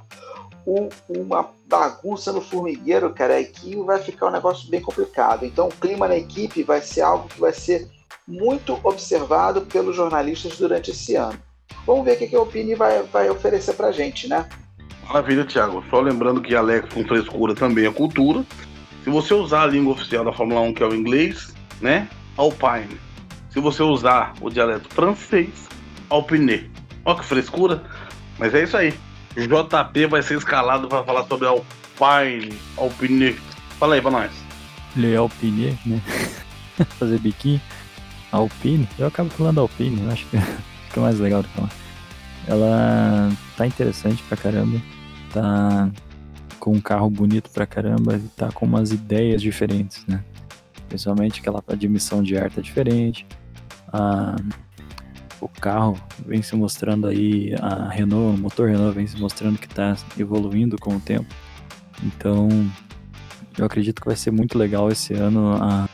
[0.66, 5.46] um, uma bagunça no formigueiro, cara, e que vai ficar um negócio bem complicado.
[5.46, 7.88] Então, o clima na equipe vai ser algo que vai ser
[8.26, 11.38] muito observado pelos jornalistas durante esse ano.
[11.86, 14.48] Vamos ver o que, a Opini vai, vai oferecer para gente, né?
[15.06, 15.84] Maravilha, Thiago.
[15.90, 18.44] Só lembrando que Alex com frescura também é cultura.
[19.02, 22.08] Se você usar a língua oficial da Fórmula 1, que é o inglês, né?
[22.36, 22.98] Alpine.
[23.50, 25.68] Se você usar o dialeto francês,
[26.08, 26.70] Alpine.
[27.04, 27.82] Olha que frescura.
[28.38, 28.94] Mas é isso aí.
[29.36, 33.36] JP vai ser escalado para falar sobre Alpine, Alpine.
[33.78, 34.32] Fala aí pra nós.
[34.96, 36.00] Le Alpine, né?
[36.98, 37.60] Fazer biquinho.
[38.32, 38.88] Alpine.
[38.98, 40.38] Eu acabo falando Alpine, eu acho que
[40.88, 41.70] fica mais legal do que falar.
[42.46, 44.80] Ela tá interessante pra caramba.
[45.32, 45.90] Tá
[46.58, 48.20] com um carro bonito pra caramba.
[48.36, 50.22] Tá com umas ideias diferentes, né?
[50.88, 53.26] Principalmente aquela admissão de ar tá diferente.
[53.92, 54.36] Ah,
[55.40, 59.66] o carro vem se mostrando aí, a Renault, o motor Renault vem se mostrando que
[59.66, 61.26] está evoluindo com o tempo.
[62.02, 62.48] Então,
[63.58, 65.88] eu acredito que vai ser muito legal esse ano a,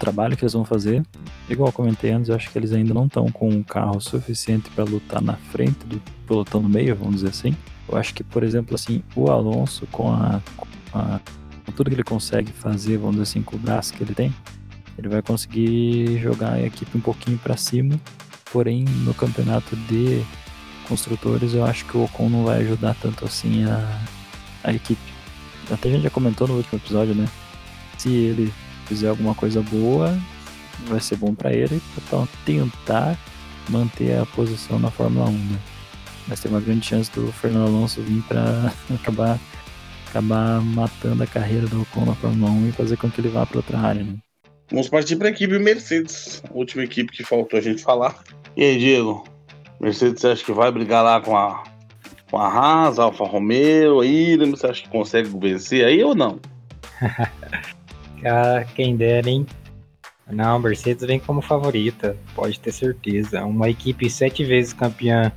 [0.00, 1.04] trabalho que eles vão fazer.
[1.48, 4.84] Igual comentei antes, eu acho que eles ainda não estão com um carro suficiente para
[4.84, 7.54] lutar na frente do pelotão no meio, vamos dizer assim.
[7.88, 10.66] Eu acho que, por exemplo, assim, o Alonso com a, com
[10.98, 11.20] a
[11.70, 14.34] com tudo que ele consegue fazer, vamos dizer assim, com o braço que ele tem,
[14.98, 17.98] ele vai conseguir jogar a equipe um pouquinho para cima.
[18.52, 20.22] Porém, no campeonato de
[20.88, 24.00] construtores, eu acho que o Ocon não vai ajudar tanto assim a,
[24.64, 25.00] a equipe.
[25.70, 27.28] Até a gente já comentou no último episódio, né?
[27.96, 28.52] Se ele
[28.90, 30.18] fizer alguma coisa boa,
[30.88, 33.16] vai ser bom para ele para tentar
[33.68, 35.58] manter a posição na Fórmula 1, né?
[36.26, 39.38] Mas tem uma grande chance do Fernando Alonso vir para acabar
[40.08, 43.46] acabar matando a carreira do Ocon na Fórmula 1 e fazer com que ele vá
[43.46, 44.16] para outra área, né?
[44.68, 48.18] Vamos partir para a equipe Mercedes, a última equipe que faltou a gente falar.
[48.56, 49.22] E aí, Diego?
[49.80, 51.62] Mercedes, você acha que vai brigar lá com a,
[52.28, 54.36] com a Haas, Alfa Romeo, aí?
[54.36, 56.40] Você acha que consegue vencer aí ou não?
[58.22, 59.46] Cara, quem dera, hein?
[60.30, 63.44] Não, Mercedes vem como favorita, pode ter certeza.
[63.44, 65.32] Uma equipe sete vezes campeã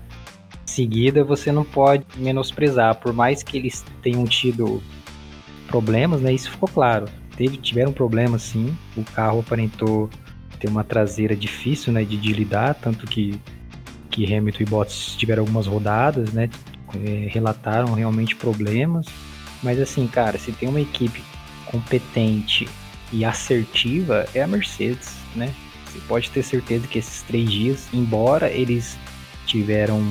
[0.65, 2.95] seguida, você não pode menosprezar.
[2.95, 4.81] Por mais que eles tenham tido
[5.67, 6.33] problemas, né?
[6.33, 7.05] Isso ficou claro.
[7.35, 8.77] Teve, tiveram problemas sim.
[8.95, 10.09] O carro aparentou
[10.59, 12.03] ter uma traseira difícil, né?
[12.03, 13.39] De, de lidar, tanto que,
[14.09, 16.49] que Hamilton e Bottas tiveram algumas rodadas, né?
[17.03, 19.07] É, relataram realmente problemas.
[19.63, 21.23] Mas assim, cara, se tem uma equipe
[21.73, 22.69] competente
[23.11, 25.51] e assertiva, é a Mercedes, né?
[25.87, 28.97] Você pode ter certeza que esses três dias, embora eles
[29.47, 30.01] tiveram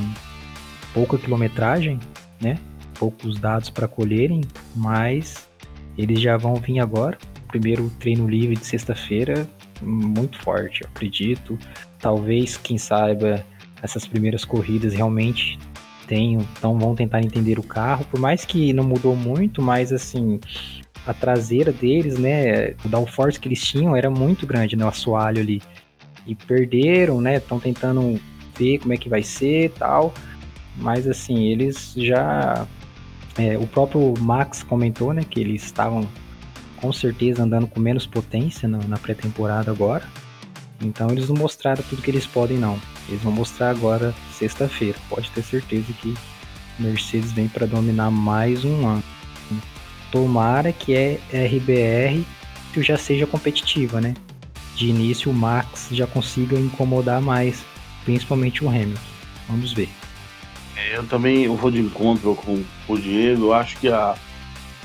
[0.93, 2.01] pouca quilometragem,
[2.41, 2.59] né?
[2.99, 4.43] Poucos dados para colherem,
[4.75, 5.49] mas
[5.97, 7.17] eles já vão vir agora.
[7.47, 9.49] Primeiro treino livre de sexta-feira,
[9.81, 11.57] muito forte, acredito.
[11.99, 13.45] Talvez, quem saiba,
[13.81, 15.59] essas primeiras corridas realmente
[16.09, 20.41] tenham, então vão tentar entender o carro, por mais que não mudou muito, mas assim,
[21.07, 25.41] a traseira deles, né, o downforce que eles tinham era muito grande, né, o assoalho
[25.41, 25.63] ali.
[26.27, 28.21] E perderam, né, estão tentando
[28.57, 30.15] ver como é que vai ser tal.
[30.77, 32.67] Mas assim, eles já.
[33.37, 36.07] É, o próprio Max comentou, né, que eles estavam
[36.77, 40.05] com certeza andando com menos potência na, na pré-temporada agora.
[40.81, 42.79] Então eles não mostraram tudo que eles podem, não.
[43.09, 44.99] Eles vão mostrar agora sexta-feira.
[45.09, 46.15] Pode ter certeza que
[46.79, 49.03] Mercedes vem para dominar mais um ano.
[50.13, 52.25] Tomara que é RBR
[52.77, 54.15] já seja competitiva, né?
[54.77, 57.65] De início o Max já consiga incomodar mais,
[58.05, 59.01] principalmente o Hamilton.
[59.49, 59.89] Vamos ver.
[60.77, 63.47] É, eu também eu vou de encontro com o Diego.
[63.47, 64.15] Eu acho que a.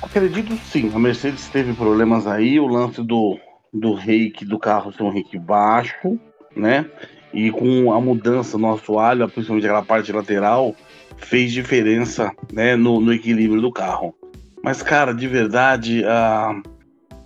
[0.02, 2.60] Acredito sim, a Mercedes teve problemas aí.
[2.60, 3.38] O lance do,
[3.74, 6.20] do reiki do carro ser um reiki baixo,
[6.56, 6.86] né?
[7.34, 10.76] E com a mudança no assoalho, principalmente aquela parte lateral,
[11.18, 14.16] fez diferença né, no, no equilíbrio do carro.
[14.64, 16.62] Mas, cara, de verdade, a,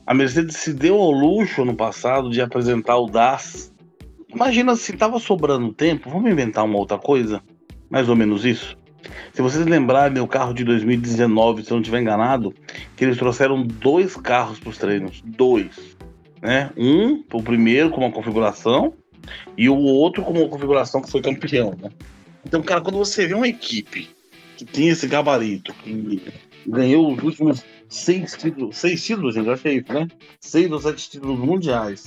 [0.06, 3.74] a Mercedes se deu ao luxo no passado de apresentar o DAS.
[4.30, 7.42] Imagina se tava sobrando tempo, vamos inventar uma outra coisa?
[7.90, 8.78] Mais ou menos isso.
[9.34, 12.54] Se vocês lembrarem o carro de 2019, se eu não estiver enganado,
[12.96, 15.22] que eles trouxeram dois carros para os treinos.
[15.26, 15.98] Dois.
[16.42, 16.70] Né?
[16.78, 18.94] Um, o primeiro com uma configuração,
[19.58, 21.76] e o outro com uma configuração que foi campeão.
[21.82, 21.90] Né?
[22.46, 24.10] Então, cara, quando você vê uma equipe
[24.58, 26.22] que tem esse gabarito, que
[26.68, 30.08] ganhou os últimos seis títulos, seis títulos, gente, acho que é isso, né?
[30.40, 32.06] Seis ou sete títulos mundiais.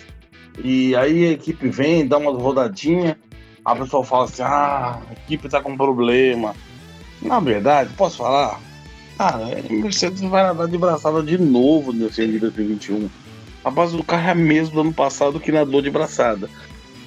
[0.62, 3.18] E aí a equipe vem, dá uma rodadinha,
[3.64, 6.54] a pessoa fala assim: ah, a equipe tá com problema.
[7.22, 8.60] Na verdade, posso falar?
[9.16, 13.08] Cara, a Mercedes vai nadar de braçada de novo nesse ano de 2021.
[13.64, 16.50] A base do carro é a mesma do ano passado que nadou de braçada.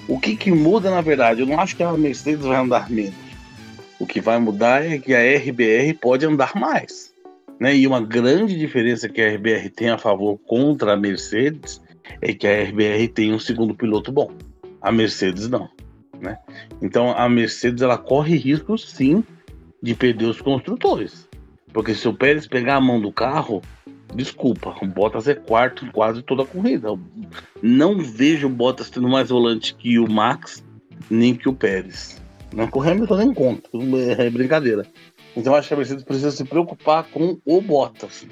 [0.07, 1.41] O que, que muda, na verdade?
[1.41, 3.13] Eu não acho que a Mercedes vai andar menos.
[3.99, 7.11] O que vai mudar é que a RBR pode andar mais.
[7.59, 7.75] Né?
[7.75, 11.81] E uma grande diferença que a RBR tem a favor contra a Mercedes
[12.21, 14.31] é que a RBR tem um segundo piloto bom.
[14.81, 15.69] A Mercedes não.
[16.19, 16.37] Né?
[16.81, 19.23] Então a Mercedes ela corre risco sim
[19.81, 21.27] de perder os construtores.
[21.73, 23.61] Porque se o Pérez pegar a mão do carro,
[24.15, 26.89] desculpa, o Bottas é quarto quase toda a corrida.
[27.61, 30.63] não vejo o Bottas tendo mais volante que o Max,
[31.09, 32.21] nem que o Pérez.
[32.53, 33.69] Não o Hamilton nem conta,
[34.17, 34.87] é brincadeira.
[35.37, 38.27] Então acho que a Mercedes precisa se preocupar com o Bottas.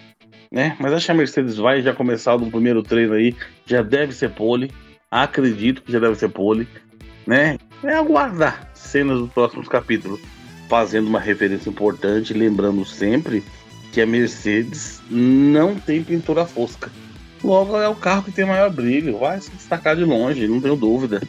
[0.51, 0.75] Né?
[0.79, 3.33] Mas acho que a Mercedes vai já começar no primeiro treino aí,
[3.65, 4.71] já deve ser pole.
[5.09, 6.67] Acredito que já deve ser pole
[7.25, 7.57] né?
[7.83, 10.19] É aguardar cenas dos próximos capítulos,
[10.69, 13.43] fazendo uma referência importante, lembrando sempre
[13.91, 16.91] que a Mercedes não tem pintura fosca.
[17.43, 20.75] Logo é o carro que tem maior brilho, vai se destacar de longe, não tenho
[20.75, 21.21] dúvida,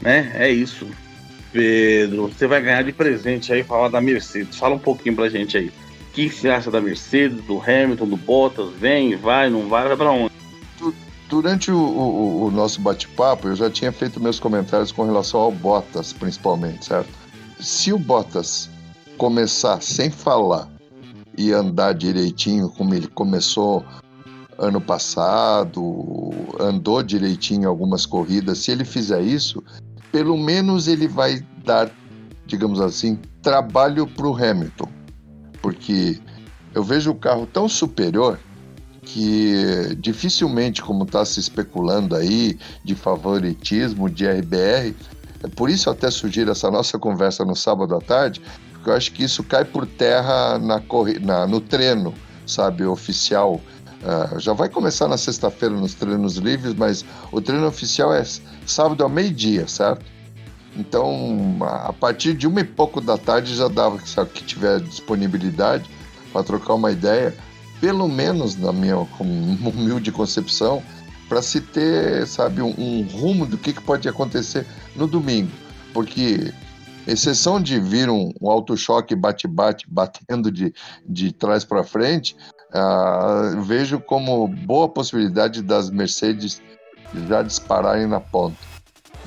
[0.00, 0.32] né?
[0.34, 0.86] É isso.
[1.52, 4.58] Pedro, você vai ganhar de presente aí falar da Mercedes.
[4.58, 5.68] Fala um pouquinho pra gente aí.
[5.68, 8.70] O que você acha da Mercedes, do Hamilton, do Bottas?
[8.78, 10.38] Vem, vai, não vai, vai pra onde?
[11.28, 15.52] durante o, o, o nosso bate-papo, eu já tinha feito meus comentários com relação ao
[15.52, 17.10] Bottas, principalmente, certo?
[17.60, 18.70] Se o Bottas
[19.16, 20.68] começar sem falar
[21.36, 23.84] e andar direitinho, como ele começou
[24.56, 29.62] ano passado, andou direitinho algumas corridas, se ele fizer isso,
[30.12, 31.90] pelo menos ele vai dar,
[32.46, 34.88] digamos assim, trabalho para o Hamilton.
[35.60, 36.20] Porque
[36.74, 38.38] eu vejo o carro tão superior
[39.02, 44.94] que dificilmente, como está se especulando aí, de favoritismo de RBR,
[45.42, 49.12] é por isso até sugiro essa nossa conversa no sábado à tarde, porque eu acho
[49.12, 50.82] que isso cai por terra na,
[51.20, 52.12] na no treino,
[52.46, 53.60] sabe, oficial.
[53.98, 58.22] Uh, já vai começar na sexta-feira nos treinos livres, mas o treino oficial é
[58.64, 60.04] sábado ao meio-dia, certo?
[60.76, 65.90] Então, a partir de uma e pouco da tarde já dava, sabe, que tiver disponibilidade
[66.32, 67.34] para trocar uma ideia
[67.80, 70.82] pelo menos na minha humilde concepção,
[71.28, 74.66] para se ter, sabe, um, um, rumo do que, que pode acontecer
[74.96, 75.50] no domingo.
[75.92, 76.52] Porque,
[77.06, 80.72] exceção de vir um, um auto-choque bate-bate, batendo de,
[81.06, 82.34] de trás para frente,
[82.74, 86.60] uh, vejo como boa possibilidade das Mercedes
[87.26, 88.56] já dispararem na ponta.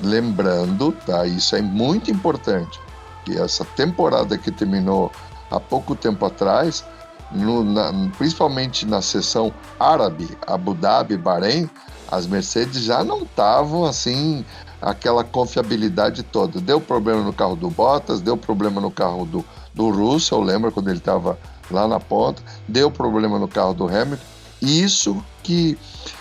[0.00, 2.80] Lembrando, tá, isso é muito importante,
[3.24, 5.12] que essa temporada que terminou
[5.50, 6.84] há pouco tempo atrás,
[7.30, 11.68] no, na, principalmente na seção árabe, Abu Dhabi, Bahrein,
[12.10, 14.44] as Mercedes já não estavam assim
[14.80, 16.60] aquela confiabilidade toda.
[16.60, 20.88] Deu problema no carro do Bottas, deu problema no carro do, do Russell, lembra quando
[20.88, 21.38] ele estava
[21.72, 24.24] lá na ponta, deu problema no carro do Hamilton.
[24.60, 25.76] Isso que,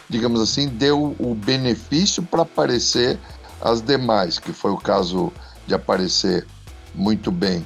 [0.09, 3.19] digamos assim, deu o benefício para aparecer
[3.61, 5.31] as demais, que foi o caso
[5.67, 6.47] de aparecer
[6.95, 7.63] muito bem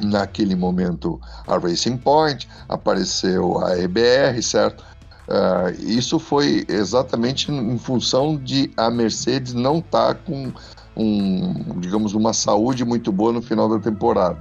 [0.00, 4.84] naquele momento a Racing Point, apareceu a RBR, certo?
[5.28, 10.52] Uh, isso foi exatamente em função de a Mercedes não estar tá com
[10.96, 14.38] um, digamos, uma saúde muito boa no final da temporada.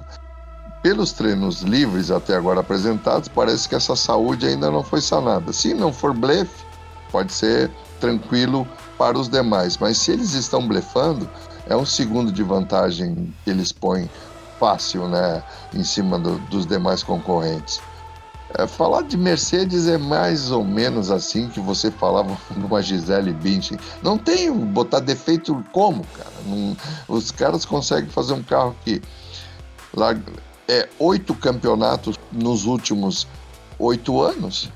[0.81, 5.51] Pelos treinos livres até agora apresentados, parece que essa saúde ainda não foi sanada.
[5.51, 6.63] Se não for blefe,
[7.11, 8.67] pode ser tranquilo
[8.97, 11.29] para os demais, mas se eles estão blefando,
[11.67, 14.09] é um segundo de vantagem que eles põem
[14.59, 15.43] fácil, né,
[15.73, 17.79] em cima do, dos demais concorrentes.
[18.57, 23.77] É, falar de Mercedes é mais ou menos assim que você falava numa Gisele Bündchen.
[24.01, 26.31] Não tem botar defeito como, cara.
[26.45, 26.75] Não,
[27.07, 29.01] os caras conseguem fazer um carro que
[29.93, 30.15] lá,
[30.67, 33.27] é oito campeonatos nos últimos
[33.79, 34.69] oito anos.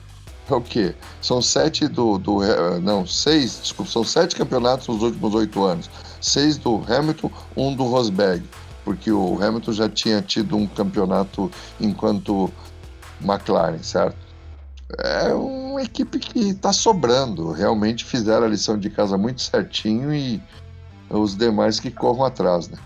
[0.49, 0.93] É o quê?
[1.21, 2.39] São sete do, do.
[2.81, 5.89] Não, seis, desculpa, são sete campeonatos nos últimos oito anos.
[6.19, 8.43] Seis do Hamilton, um do Rosberg.
[8.83, 12.51] Porque o Hamilton já tinha tido um campeonato enquanto
[13.21, 14.17] McLaren, certo?
[14.99, 17.51] É uma equipe que está sobrando.
[17.51, 20.41] Realmente fizeram a lição de casa muito certinho e
[21.09, 22.77] os demais que corram atrás, né?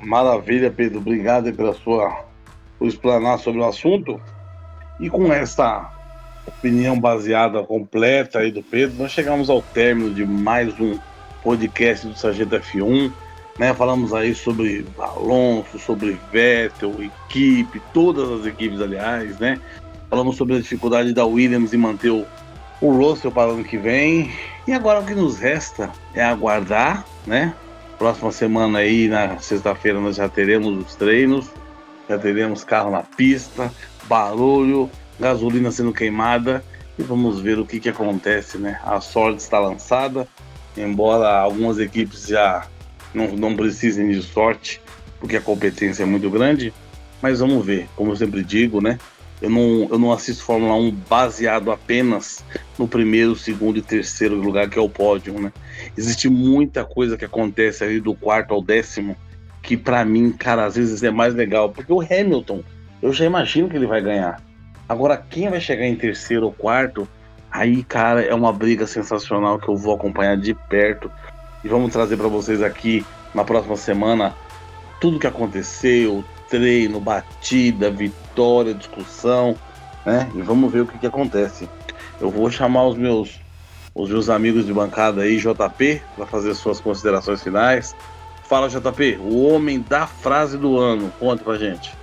[0.00, 1.00] Maravilha, Pedro.
[1.00, 2.29] Obrigado pela sua
[2.80, 4.18] por explanar sobre o assunto.
[4.98, 5.92] E com essa
[6.48, 10.98] opinião baseada completa aí do Pedro, nós chegamos ao término de mais um
[11.42, 13.12] podcast do Sargento F1.
[13.58, 13.74] Né?
[13.74, 19.60] Falamos aí sobre Alonso, sobre Vettel, equipe, todas as equipes, aliás, né?
[20.08, 22.24] Falamos sobre a dificuldade da Williams em manter o,
[22.80, 24.30] o Russell para o ano que vem.
[24.66, 27.54] E agora o que nos resta é aguardar, né?
[27.98, 31.50] Próxima semana aí, na sexta-feira, nós já teremos os treinos,
[32.10, 33.72] já teremos carro na pista,
[34.08, 36.64] barulho, gasolina sendo queimada
[36.98, 38.80] e vamos ver o que, que acontece, né?
[38.82, 40.26] A sorte está lançada,
[40.76, 42.66] embora algumas equipes já
[43.14, 44.82] não, não precisem de sorte,
[45.20, 46.74] porque a competência é muito grande,
[47.22, 48.98] mas vamos ver, como eu sempre digo, né?
[49.40, 52.44] Eu não, eu não assisto Fórmula 1 baseado apenas
[52.76, 55.52] no primeiro, segundo e terceiro lugar, que é o pódio, né?
[55.96, 59.16] Existe muita coisa que acontece aí do quarto ao décimo,
[59.62, 62.62] que para mim, cara, às vezes é mais legal, porque o Hamilton,
[63.02, 64.40] eu já imagino que ele vai ganhar.
[64.88, 67.06] Agora, quem vai chegar em terceiro ou quarto,
[67.50, 71.10] aí, cara, é uma briga sensacional que eu vou acompanhar de perto.
[71.62, 73.04] E vamos trazer para vocês aqui
[73.34, 74.34] na próxima semana
[75.00, 79.56] tudo que aconteceu, treino, batida, vitória, discussão,
[80.04, 80.28] né?
[80.34, 81.68] E vamos ver o que, que acontece.
[82.20, 83.40] Eu vou chamar os meus
[83.94, 87.94] os meus amigos de bancada aí, JP, para fazer suas considerações finais.
[88.50, 91.12] Fala, JP, o homem da frase do ano.
[91.20, 91.94] Conta pra gente.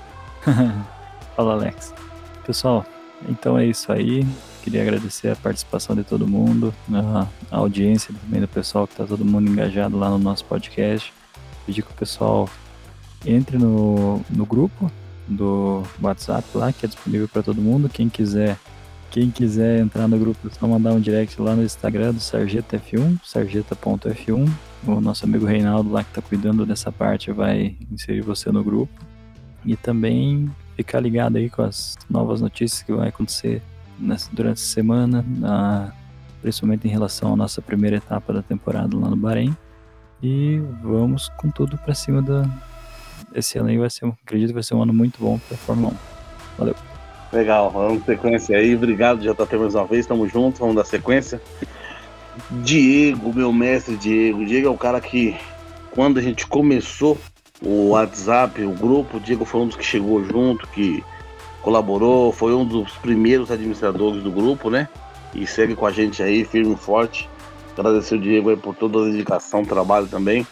[1.36, 1.94] Fala, Alex.
[2.45, 2.86] Pessoal,
[3.28, 4.26] então é isso aí.
[4.64, 9.26] Queria agradecer a participação de todo mundo, a audiência também do pessoal que está todo
[9.26, 11.11] mundo engajado lá no nosso podcast.
[11.65, 12.49] Pedir que o pessoal
[13.26, 14.90] entre no, no grupo
[15.28, 17.90] do WhatsApp lá, que é disponível para todo mundo.
[17.90, 18.57] Quem quiser
[19.11, 22.80] quem quiser entrar no grupo, é só mandar um direct lá no Instagram do Sarjeta
[22.80, 24.49] F1, sarjeta.f1.
[24.86, 28.94] O nosso amigo Reinaldo lá que está cuidando dessa parte vai inserir você no grupo.
[29.66, 33.62] E também ficar ligado aí com as novas notícias que vão acontecer
[33.99, 35.91] nessa, durante a semana, na,
[36.41, 39.56] principalmente em relação à nossa primeira etapa da temporada lá no Bahrein.
[40.22, 42.45] E vamos com tudo para cima da.
[43.34, 45.58] Esse ano aí vai ser, acredito que vai ser um ano muito bom para a
[45.58, 45.98] Fórmula 1.
[46.58, 46.76] Valeu.
[47.32, 48.76] Legal, vamos sequência aí.
[48.76, 50.06] Obrigado, JP, mais uma vez.
[50.06, 51.41] Tamo junto, vamos dar sequência.
[52.64, 54.46] Diego, meu mestre Diego.
[54.46, 55.36] Diego é o cara que,
[55.92, 57.18] quando a gente começou
[57.62, 61.04] o WhatsApp, o grupo, o Diego foi um dos que chegou junto, que
[61.62, 64.88] colaborou, foi um dos primeiros administradores do grupo, né?
[65.34, 67.30] E segue com a gente aí, firme e forte.
[67.78, 70.46] Agradecer o Diego aí por toda a dedicação, trabalho também.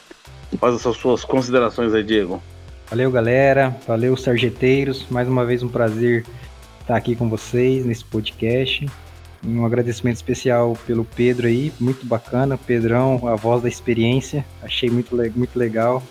[0.60, 2.42] Faz essas suas considerações aí, Diego.
[2.90, 3.76] Valeu, galera.
[3.88, 5.06] Valeu, sargeteiros.
[5.10, 6.24] Mais uma vez um prazer
[6.82, 8.86] estar aqui com vocês nesse podcast.
[9.44, 12.58] Um agradecimento especial pelo Pedro aí, muito bacana.
[12.58, 14.46] Pedrão, a voz da experiência.
[14.62, 16.02] Achei muito, muito legal.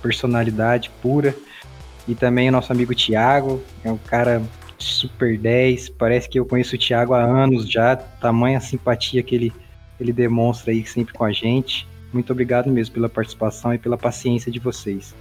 [0.00, 1.34] Personalidade pura.
[2.06, 4.42] E também o nosso amigo Thiago, é um cara
[4.78, 5.90] super 10.
[5.90, 7.96] Parece que eu conheço o Thiago há anos já.
[7.96, 9.52] Tamanha simpatia que ele,
[10.00, 11.86] ele demonstra aí sempre com a gente.
[12.12, 15.14] Muito obrigado mesmo pela participação e pela paciência de vocês.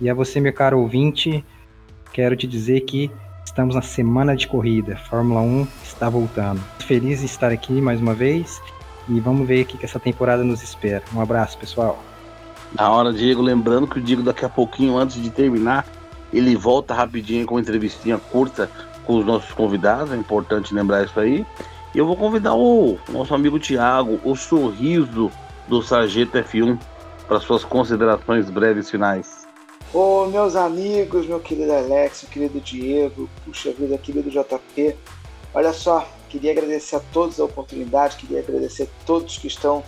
[0.00, 1.44] E a você, meu caro ouvinte,
[2.12, 3.10] quero te dizer que
[3.54, 4.96] estamos na semana de corrida.
[5.08, 6.60] Fórmula 1 está voltando.
[6.80, 8.60] Feliz em estar aqui mais uma vez
[9.08, 11.04] e vamos ver o que essa temporada nos espera.
[11.14, 12.02] Um abraço, pessoal.
[12.76, 15.86] Na hora, Diego, lembrando que o Diego daqui a pouquinho, antes de terminar,
[16.32, 18.68] ele volta rapidinho com uma entrevistinha curta
[19.04, 21.46] com os nossos convidados, é importante lembrar isso aí.
[21.94, 25.30] E eu vou convidar o nosso amigo Tiago, o sorriso
[25.68, 26.76] do Sargento F1,
[27.28, 29.43] para suas considerações breves finais.
[29.94, 34.96] Ô, meus amigos, meu querido Alex, meu querido Diego, puxa vida, querido JP,
[35.54, 39.84] olha só, Queria agradecer a todos a oportunidade, queria agradecer a todos que estão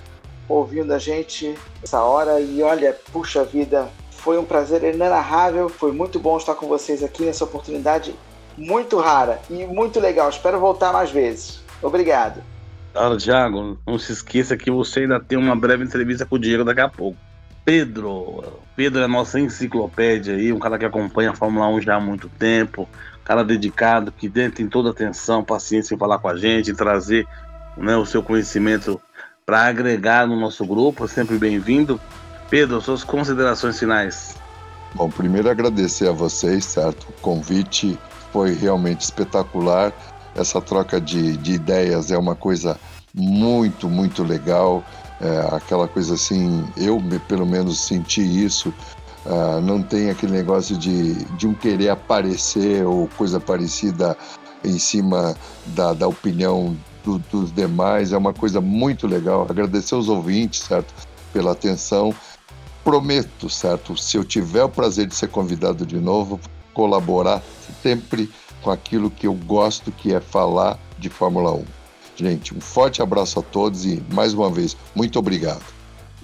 [0.48, 2.40] ouvindo a gente essa hora.
[2.40, 5.68] E olha, puxa vida, foi um prazer inenarrável.
[5.68, 8.14] Foi muito bom estar com vocês aqui nessa oportunidade
[8.56, 10.30] muito rara e muito legal.
[10.30, 11.60] Espero voltar mais vezes.
[11.82, 12.40] Obrigado.
[12.92, 16.62] Claro, Thiago, não se esqueça que você ainda tem uma breve entrevista com o Diego
[16.62, 17.18] daqui a pouco.
[17.66, 18.44] Pedro,
[18.76, 22.00] Pedro é a nossa enciclopédia aí, um cara que acompanha a Fórmula 1 já há
[22.00, 22.88] muito tempo,
[23.24, 27.26] cara dedicado, que tem toda atenção, paciência em falar com a gente, trazer
[27.76, 29.00] né, o seu conhecimento
[29.44, 32.00] para agregar no nosso grupo, é sempre bem-vindo.
[32.48, 34.36] Pedro, suas considerações finais.
[34.94, 37.08] Bom, primeiro agradecer a vocês, certo?
[37.08, 37.98] O convite
[38.32, 39.92] foi realmente espetacular.
[40.36, 42.78] Essa troca de, de ideias é uma coisa
[43.12, 44.84] muito, muito legal.
[45.20, 48.72] É, aquela coisa assim, eu pelo menos senti isso.
[49.24, 54.16] Uh, não tem aquele negócio de, de um querer aparecer ou coisa parecida
[54.64, 55.36] em cima
[55.66, 58.12] da, da opinião do, dos demais.
[58.12, 59.46] É uma coisa muito legal.
[59.48, 60.94] Agradecer aos ouvintes, certo?
[61.32, 62.14] Pela atenção.
[62.84, 63.96] Prometo, certo?
[63.96, 66.38] Se eu tiver o prazer de ser convidado de novo,
[66.72, 67.42] colaborar
[67.82, 68.30] sempre
[68.62, 71.75] com aquilo que eu gosto, que é falar de Fórmula 1.
[72.16, 75.62] Gente, um forte abraço a todos e, mais uma vez, muito obrigado.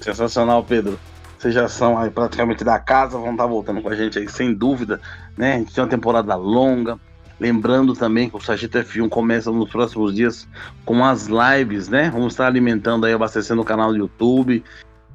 [0.01, 0.99] Sensacional, Pedro.
[1.39, 4.55] Vocês já são aí praticamente da casa, vão estar voltando com a gente aí, sem
[4.55, 5.01] dúvida.
[5.37, 5.55] Né?
[5.55, 6.99] A gente tem uma temporada longa.
[7.39, 10.49] Lembrando também que o Sargento F1 começa nos próximos dias
[10.85, 12.09] com as lives, né?
[12.11, 14.63] Vamos estar alimentando aí, abastecendo o canal do YouTube.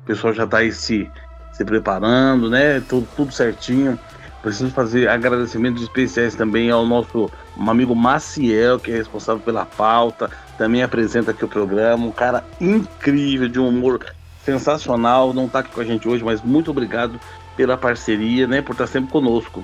[0.03, 1.09] O pessoal já está aí se,
[1.53, 2.81] se preparando, né?
[2.81, 3.97] Tudo, tudo certinho.
[4.41, 10.83] Preciso fazer agradecimentos especiais também ao nosso amigo Maciel, que é responsável pela pauta, também
[10.83, 13.99] apresenta aqui o programa, um cara incrível, de um humor
[14.45, 17.19] sensacional, não está aqui com a gente hoje, mas muito obrigado
[17.55, 19.63] pela parceria, né, por estar sempre conosco.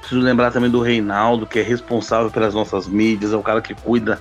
[0.00, 3.74] Preciso lembrar também do Reinaldo, que é responsável pelas nossas mídias, é o cara que
[3.74, 4.20] cuida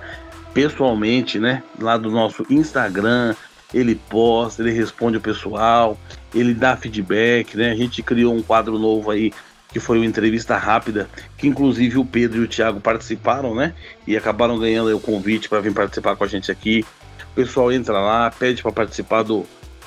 [0.53, 3.36] pessoalmente, né, lá do nosso Instagram,
[3.74, 5.98] ele posta, ele responde o pessoal,
[6.34, 7.72] ele dá feedback, né?
[7.72, 9.34] A gente criou um quadro novo aí
[9.72, 13.73] que foi uma entrevista rápida, que inclusive o Pedro e o Thiago participaram, né?
[14.06, 16.85] E acabaram ganhando o convite para vir participar com a gente aqui.
[17.31, 19.45] O pessoal entra lá, pede para participar do,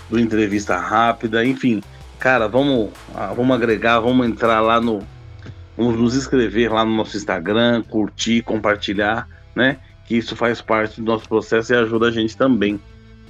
[0.08, 1.82] do entrevista rápida, enfim.
[2.18, 5.00] Cara, vamos, ah, vamos agregar, vamos entrar lá no.
[5.76, 9.78] Vamos nos inscrever lá no nosso Instagram, curtir, compartilhar, né?
[10.04, 12.78] Que isso faz parte do nosso processo e ajuda a gente também.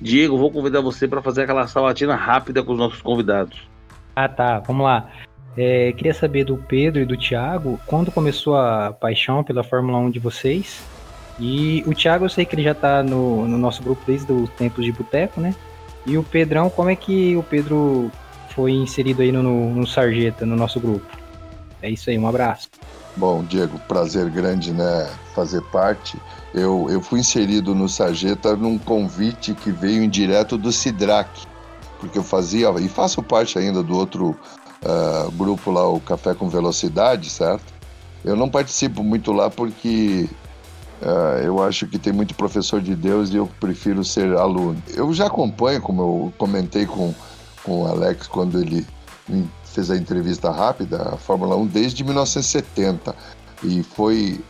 [0.00, 3.68] Diego, vou convidar você para fazer aquela sabatina rápida com os nossos convidados.
[4.16, 4.58] Ah, tá.
[4.60, 5.08] Vamos lá.
[5.56, 10.10] É, queria saber do Pedro e do Thiago, quando começou a paixão pela Fórmula 1
[10.10, 10.80] de vocês?
[11.38, 14.46] E o Thiago, eu sei que ele já está no, no, nosso grupo desde o
[14.46, 15.54] tempo de boteco, né?
[16.06, 18.10] E o Pedrão, como é que o Pedro
[18.50, 21.06] foi inserido aí no, no Sarjeta, no nosso grupo?
[21.82, 22.68] É isso aí, um abraço.
[23.16, 26.16] Bom, Diego, prazer grande, né, fazer parte.
[26.54, 31.28] Eu, eu fui inserido no Sarjeta num convite que veio em direto do Sidrac,
[31.98, 34.36] porque eu fazia, e faço parte ainda do outro
[34.84, 37.72] uh, grupo lá, o Café com Velocidade, certo?
[38.24, 40.28] Eu não participo muito lá porque
[41.02, 44.82] uh, eu acho que tem muito professor de Deus e eu prefiro ser aluno.
[44.94, 47.14] Eu já acompanho, como eu comentei com,
[47.64, 48.86] com o Alex quando ele
[49.64, 53.14] fez a entrevista rápida, a Fórmula 1 desde 1970.
[53.62, 54.40] E foi,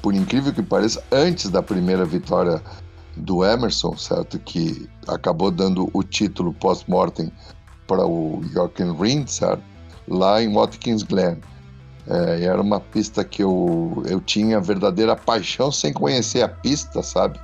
[0.00, 2.62] por incrível que pareça, antes da primeira vitória
[3.16, 4.38] do Emerson, certo?
[4.38, 7.30] Que acabou dando o título post-mortem
[7.86, 9.62] para o Jochen Rindt, certo?
[10.10, 11.38] Lá em Watkins Glen.
[12.06, 17.40] É, era uma pista que eu, eu tinha verdadeira paixão sem conhecer a pista, sabe?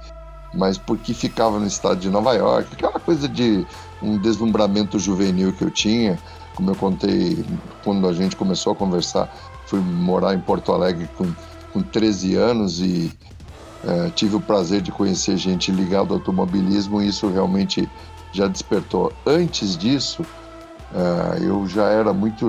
[0.53, 3.65] Mas porque ficava no estado de Nova York, aquela coisa de
[4.03, 6.19] um deslumbramento juvenil que eu tinha.
[6.57, 7.45] Como eu contei
[7.85, 9.33] quando a gente começou a conversar,
[9.67, 11.31] fui morar em Porto Alegre com,
[11.73, 13.13] com 13 anos e
[13.85, 17.89] é, tive o prazer de conhecer gente ligada ao automobilismo e isso realmente
[18.33, 19.13] já despertou.
[19.25, 20.25] Antes disso,
[20.93, 22.47] Uh, eu já era muito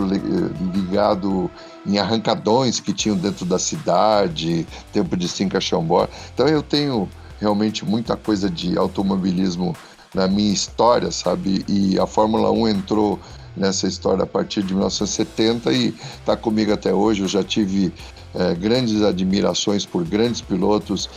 [0.74, 1.50] ligado
[1.86, 6.12] em arrancadões que tinham dentro da cidade, tempo de Cinca Chambord.
[6.34, 7.10] Então eu tenho
[7.40, 9.76] realmente muita coisa de automobilismo
[10.14, 11.66] na minha história, sabe?
[11.68, 13.20] E a Fórmula 1 entrou
[13.56, 17.22] nessa história a partir de 1970 e está comigo até hoje.
[17.22, 17.92] Eu já tive
[18.36, 21.10] é, grandes admirações por grandes pilotos.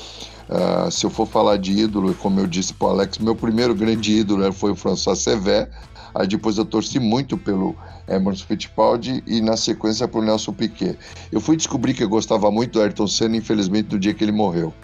[0.48, 3.72] Uh, se eu for falar de ídolo, como eu disse para o Alex, meu primeiro
[3.72, 5.70] grande ídolo foi o François Sever,
[6.14, 7.74] Aí depois eu torci muito pelo
[8.08, 10.98] Emerson Fittipaldi e na sequência pro Nelson Piquet.
[11.30, 14.32] Eu fui descobrir que eu gostava muito do Ayrton Senna, infelizmente, no dia que ele
[14.32, 14.74] morreu.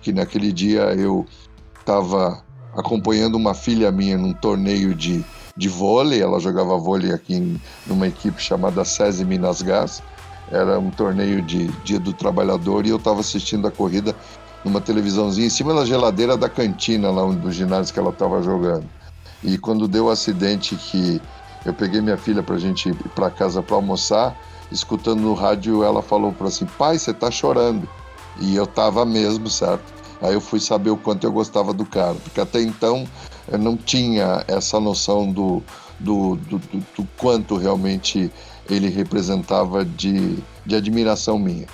[0.00, 1.26] Que naquele dia eu
[1.80, 2.42] estava
[2.74, 5.24] acompanhando uma filha minha num torneio de,
[5.56, 10.02] de vôlei, ela jogava vôlei aqui em, numa equipe chamada SESI Minas Gás.
[10.50, 14.14] Era um torneio de Dia do Trabalhador e eu estava assistindo a corrida
[14.64, 18.88] numa televisãozinha em cima da geladeira da cantina lá do ginásio que ela estava jogando.
[19.42, 21.20] E quando deu o acidente que
[21.64, 24.36] eu peguei minha filha para a gente ir para casa para almoçar,
[24.70, 27.88] escutando no rádio, ela falou para assim: pai, você está chorando.
[28.40, 29.92] E eu tava mesmo, certo?
[30.20, 33.06] Aí eu fui saber o quanto eu gostava do cara, porque até então
[33.46, 35.62] eu não tinha essa noção do,
[35.98, 38.30] do, do, do, do quanto realmente
[38.68, 41.66] ele representava de, de admiração minha,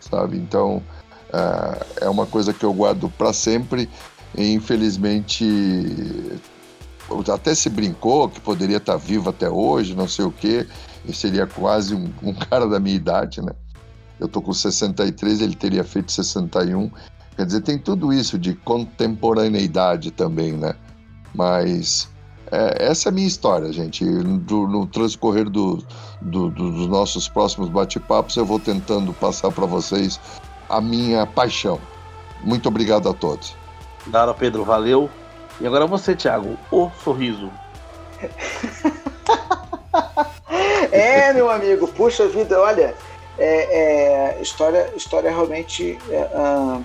[0.00, 0.36] sabe?
[0.36, 0.82] Então
[1.28, 3.88] uh, é uma coisa que eu guardo para sempre.
[4.36, 5.44] E infelizmente
[7.32, 10.66] até se brincou que poderia estar vivo até hoje, não sei o quê.
[11.04, 13.52] Ele seria quase um, um cara da minha idade, né?
[14.18, 16.90] Eu tô com 63, ele teria feito 61.
[17.36, 20.74] Quer dizer, tem tudo isso de contemporaneidade também, né?
[21.34, 22.08] Mas
[22.50, 24.04] é, essa é a minha história, gente.
[24.04, 25.82] No transcorrer do,
[26.20, 30.20] do, do, dos nossos próximos bate-papos, eu vou tentando passar para vocês
[30.68, 31.80] a minha paixão.
[32.44, 33.54] Muito obrigado a todos.
[34.06, 35.08] Dara Pedro, valeu.
[35.60, 37.50] E agora você, Thiago, o sorriso.
[40.90, 42.94] é, meu amigo, puxa vida, olha,
[43.38, 46.84] é, é, história, história realmente é, uh,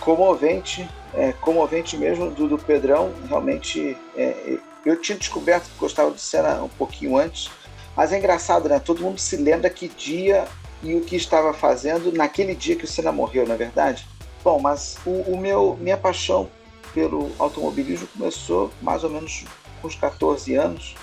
[0.00, 3.12] comovente, é, comovente mesmo do, do Pedrão.
[3.28, 7.50] Realmente, é, eu tinha descoberto que gostava de cena um pouquinho antes,
[7.96, 8.78] mas é engraçado, né?
[8.78, 10.46] Todo mundo se lembra que dia
[10.82, 14.06] e o que estava fazendo naquele dia que o Senna morreu, na é verdade.
[14.44, 16.48] Bom, mas o, o, meu, minha paixão
[16.96, 19.44] pelo automobilismo começou mais ou menos
[19.82, 20.94] com os 14 anos,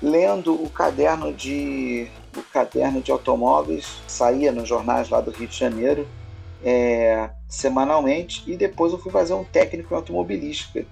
[0.00, 2.06] lendo o caderno de
[2.36, 6.06] o caderno de automóveis, saía nos jornais lá do Rio de Janeiro
[6.64, 10.86] é, semanalmente e depois eu fui fazer um técnico em automobilística.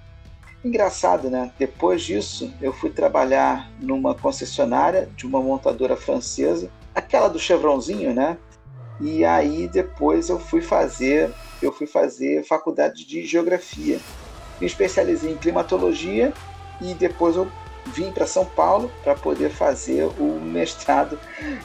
[0.63, 1.49] Engraçado, né?
[1.57, 8.37] Depois disso, eu fui trabalhar numa concessionária de uma montadora francesa, aquela do Chevronzinho, né?
[8.99, 13.99] E aí depois eu fui fazer, eu fui fazer faculdade de geografia.
[14.63, 16.31] Me especializei em climatologia
[16.79, 17.51] e depois eu
[17.87, 21.19] vim para São Paulo para poder fazer o mestrado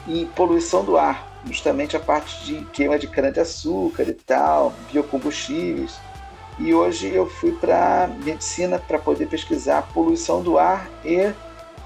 [0.05, 5.97] em poluição do ar, justamente a parte de queima de cana-de-açúcar e tal, biocombustíveis.
[6.59, 11.31] E hoje eu fui para medicina para poder pesquisar poluição do ar e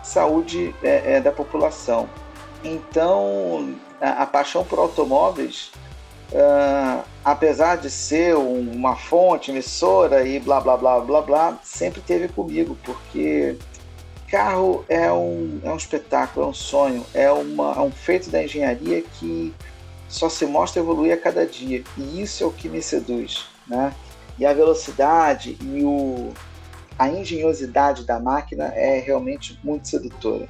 [0.02, 2.10] saúde é, é, da população.
[2.64, 5.72] Então, a, a paixão por automóveis,
[6.34, 12.28] uh, apesar de ser uma fonte emissora e blá blá blá blá blá, sempre teve
[12.28, 13.58] comigo, porque
[14.30, 18.44] carro é um, é um espetáculo, é um sonho, é, uma, é um feito da
[18.44, 19.54] engenharia que
[20.10, 21.84] só se mostra evoluir a cada dia.
[21.98, 23.46] E isso é o que me seduz.
[23.68, 23.94] Né?
[24.40, 26.34] E a velocidade e o,
[26.98, 30.48] a engenhosidade da máquina é realmente muito sedutora.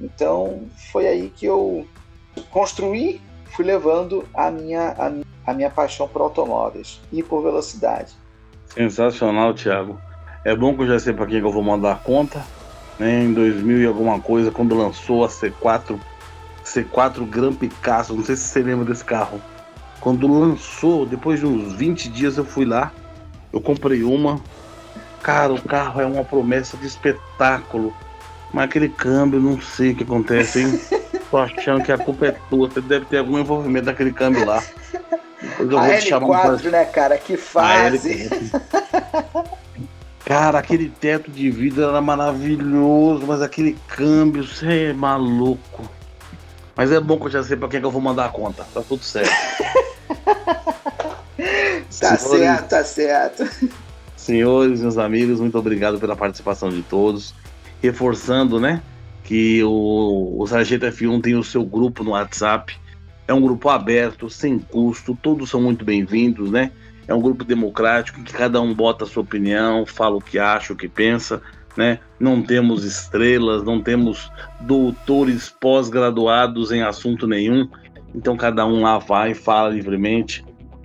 [0.00, 0.62] Então
[0.92, 1.86] foi aí que eu
[2.50, 3.20] construí,
[3.58, 8.12] fui levando a minha, a, a minha paixão por automóveis e por velocidade.
[8.68, 10.00] Sensacional, Thiago.
[10.44, 12.40] É bom que eu já sei para quem que eu vou mandar a conta
[13.00, 15.98] né, em 2000 e alguma coisa, quando lançou a C4,
[16.64, 19.40] C4 Gran Picasso, não sei se você lembra desse carro.
[19.98, 22.92] Quando lançou, depois de uns 20 dias eu fui lá,
[23.52, 24.40] eu comprei uma.
[25.20, 27.92] Cara, o carro é uma promessa de espetáculo.
[28.52, 30.80] Mas aquele câmbio, não sei o que acontece, hein?
[31.30, 32.68] Tô achando que a culpa é tua.
[32.68, 34.62] Você deve ter algum envolvimento daquele câmbio lá.
[35.40, 36.70] Depois eu a vou L4, te chamar pra...
[36.70, 37.18] né, cara?
[37.18, 38.30] Que fase.
[40.24, 45.88] Cara, aquele teto de vidro era maravilhoso, mas aquele câmbio, você é maluco.
[46.76, 48.66] Mas é bom que eu já sei pra quem que eu vou mandar a conta.
[48.74, 49.30] Tá tudo certo.
[51.98, 53.70] tá Senhores, certo, tá certo.
[54.16, 57.34] Senhores, meus amigos, muito obrigado pela participação de todos.
[57.82, 58.82] Reforçando, né,
[59.28, 62.74] que o, o Sargento F1 tem o seu grupo no WhatsApp.
[63.26, 66.72] É um grupo aberto, sem custo, todos são muito bem-vindos, né?
[67.06, 70.38] é um grupo democrático em que cada um bota a sua opinião, fala o que
[70.38, 71.42] acha, o que pensa,
[71.76, 71.98] né?
[72.18, 74.30] Não temos estrelas, não temos
[74.60, 77.68] doutores pós-graduados em assunto nenhum,
[78.14, 80.44] então cada um lá vai fala livremente.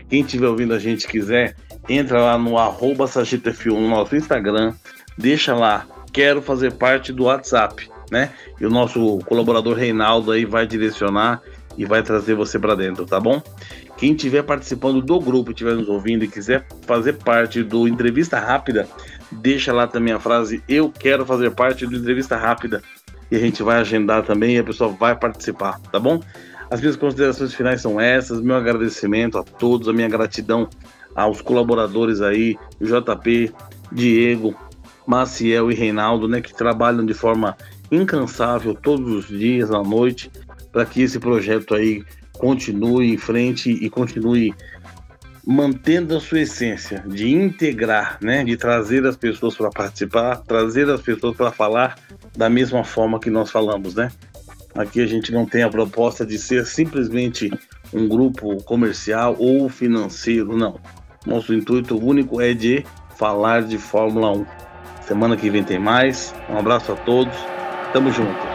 [0.09, 1.55] Quem estiver ouvindo a gente quiser,
[1.89, 4.73] entra lá no arroba F1 no nosso Instagram,
[5.17, 8.29] deixa lá, quero fazer parte do WhatsApp, né?
[8.61, 11.41] E o nosso colaborador Reinaldo aí vai direcionar
[11.75, 13.41] e vai trazer você para dentro, tá bom?
[13.97, 18.87] Quem estiver participando do grupo, estiver nos ouvindo e quiser fazer parte do Entrevista Rápida,
[19.31, 22.83] deixa lá também a frase Eu quero fazer parte do Entrevista Rápida.
[23.31, 26.21] E a gente vai agendar também e a pessoa vai participar, tá bom?
[26.69, 28.39] As minhas considerações finais são essas.
[28.39, 30.69] Meu agradecimento a todos, a minha gratidão
[31.15, 33.51] aos colaboradores aí, JP,
[33.91, 34.55] Diego,
[35.05, 37.55] Maciel e Reinaldo, né, que trabalham de forma
[37.95, 40.31] incansável todos os dias, à noite,
[40.71, 42.03] para que esse projeto aí
[42.33, 44.53] continue em frente e continue
[45.45, 51.01] mantendo a sua essência de integrar, né, de trazer as pessoas para participar, trazer as
[51.01, 51.95] pessoas para falar
[52.35, 54.09] da mesma forma que nós falamos, né?
[54.73, 57.51] Aqui a gente não tem a proposta de ser simplesmente
[57.93, 60.79] um grupo comercial ou financeiro, não.
[61.27, 62.83] Nosso intuito único é de
[63.17, 64.45] falar de Fórmula 1.
[65.01, 66.33] Semana que vem tem mais.
[66.49, 67.35] Um abraço a todos.
[67.93, 68.52] Tamo junto.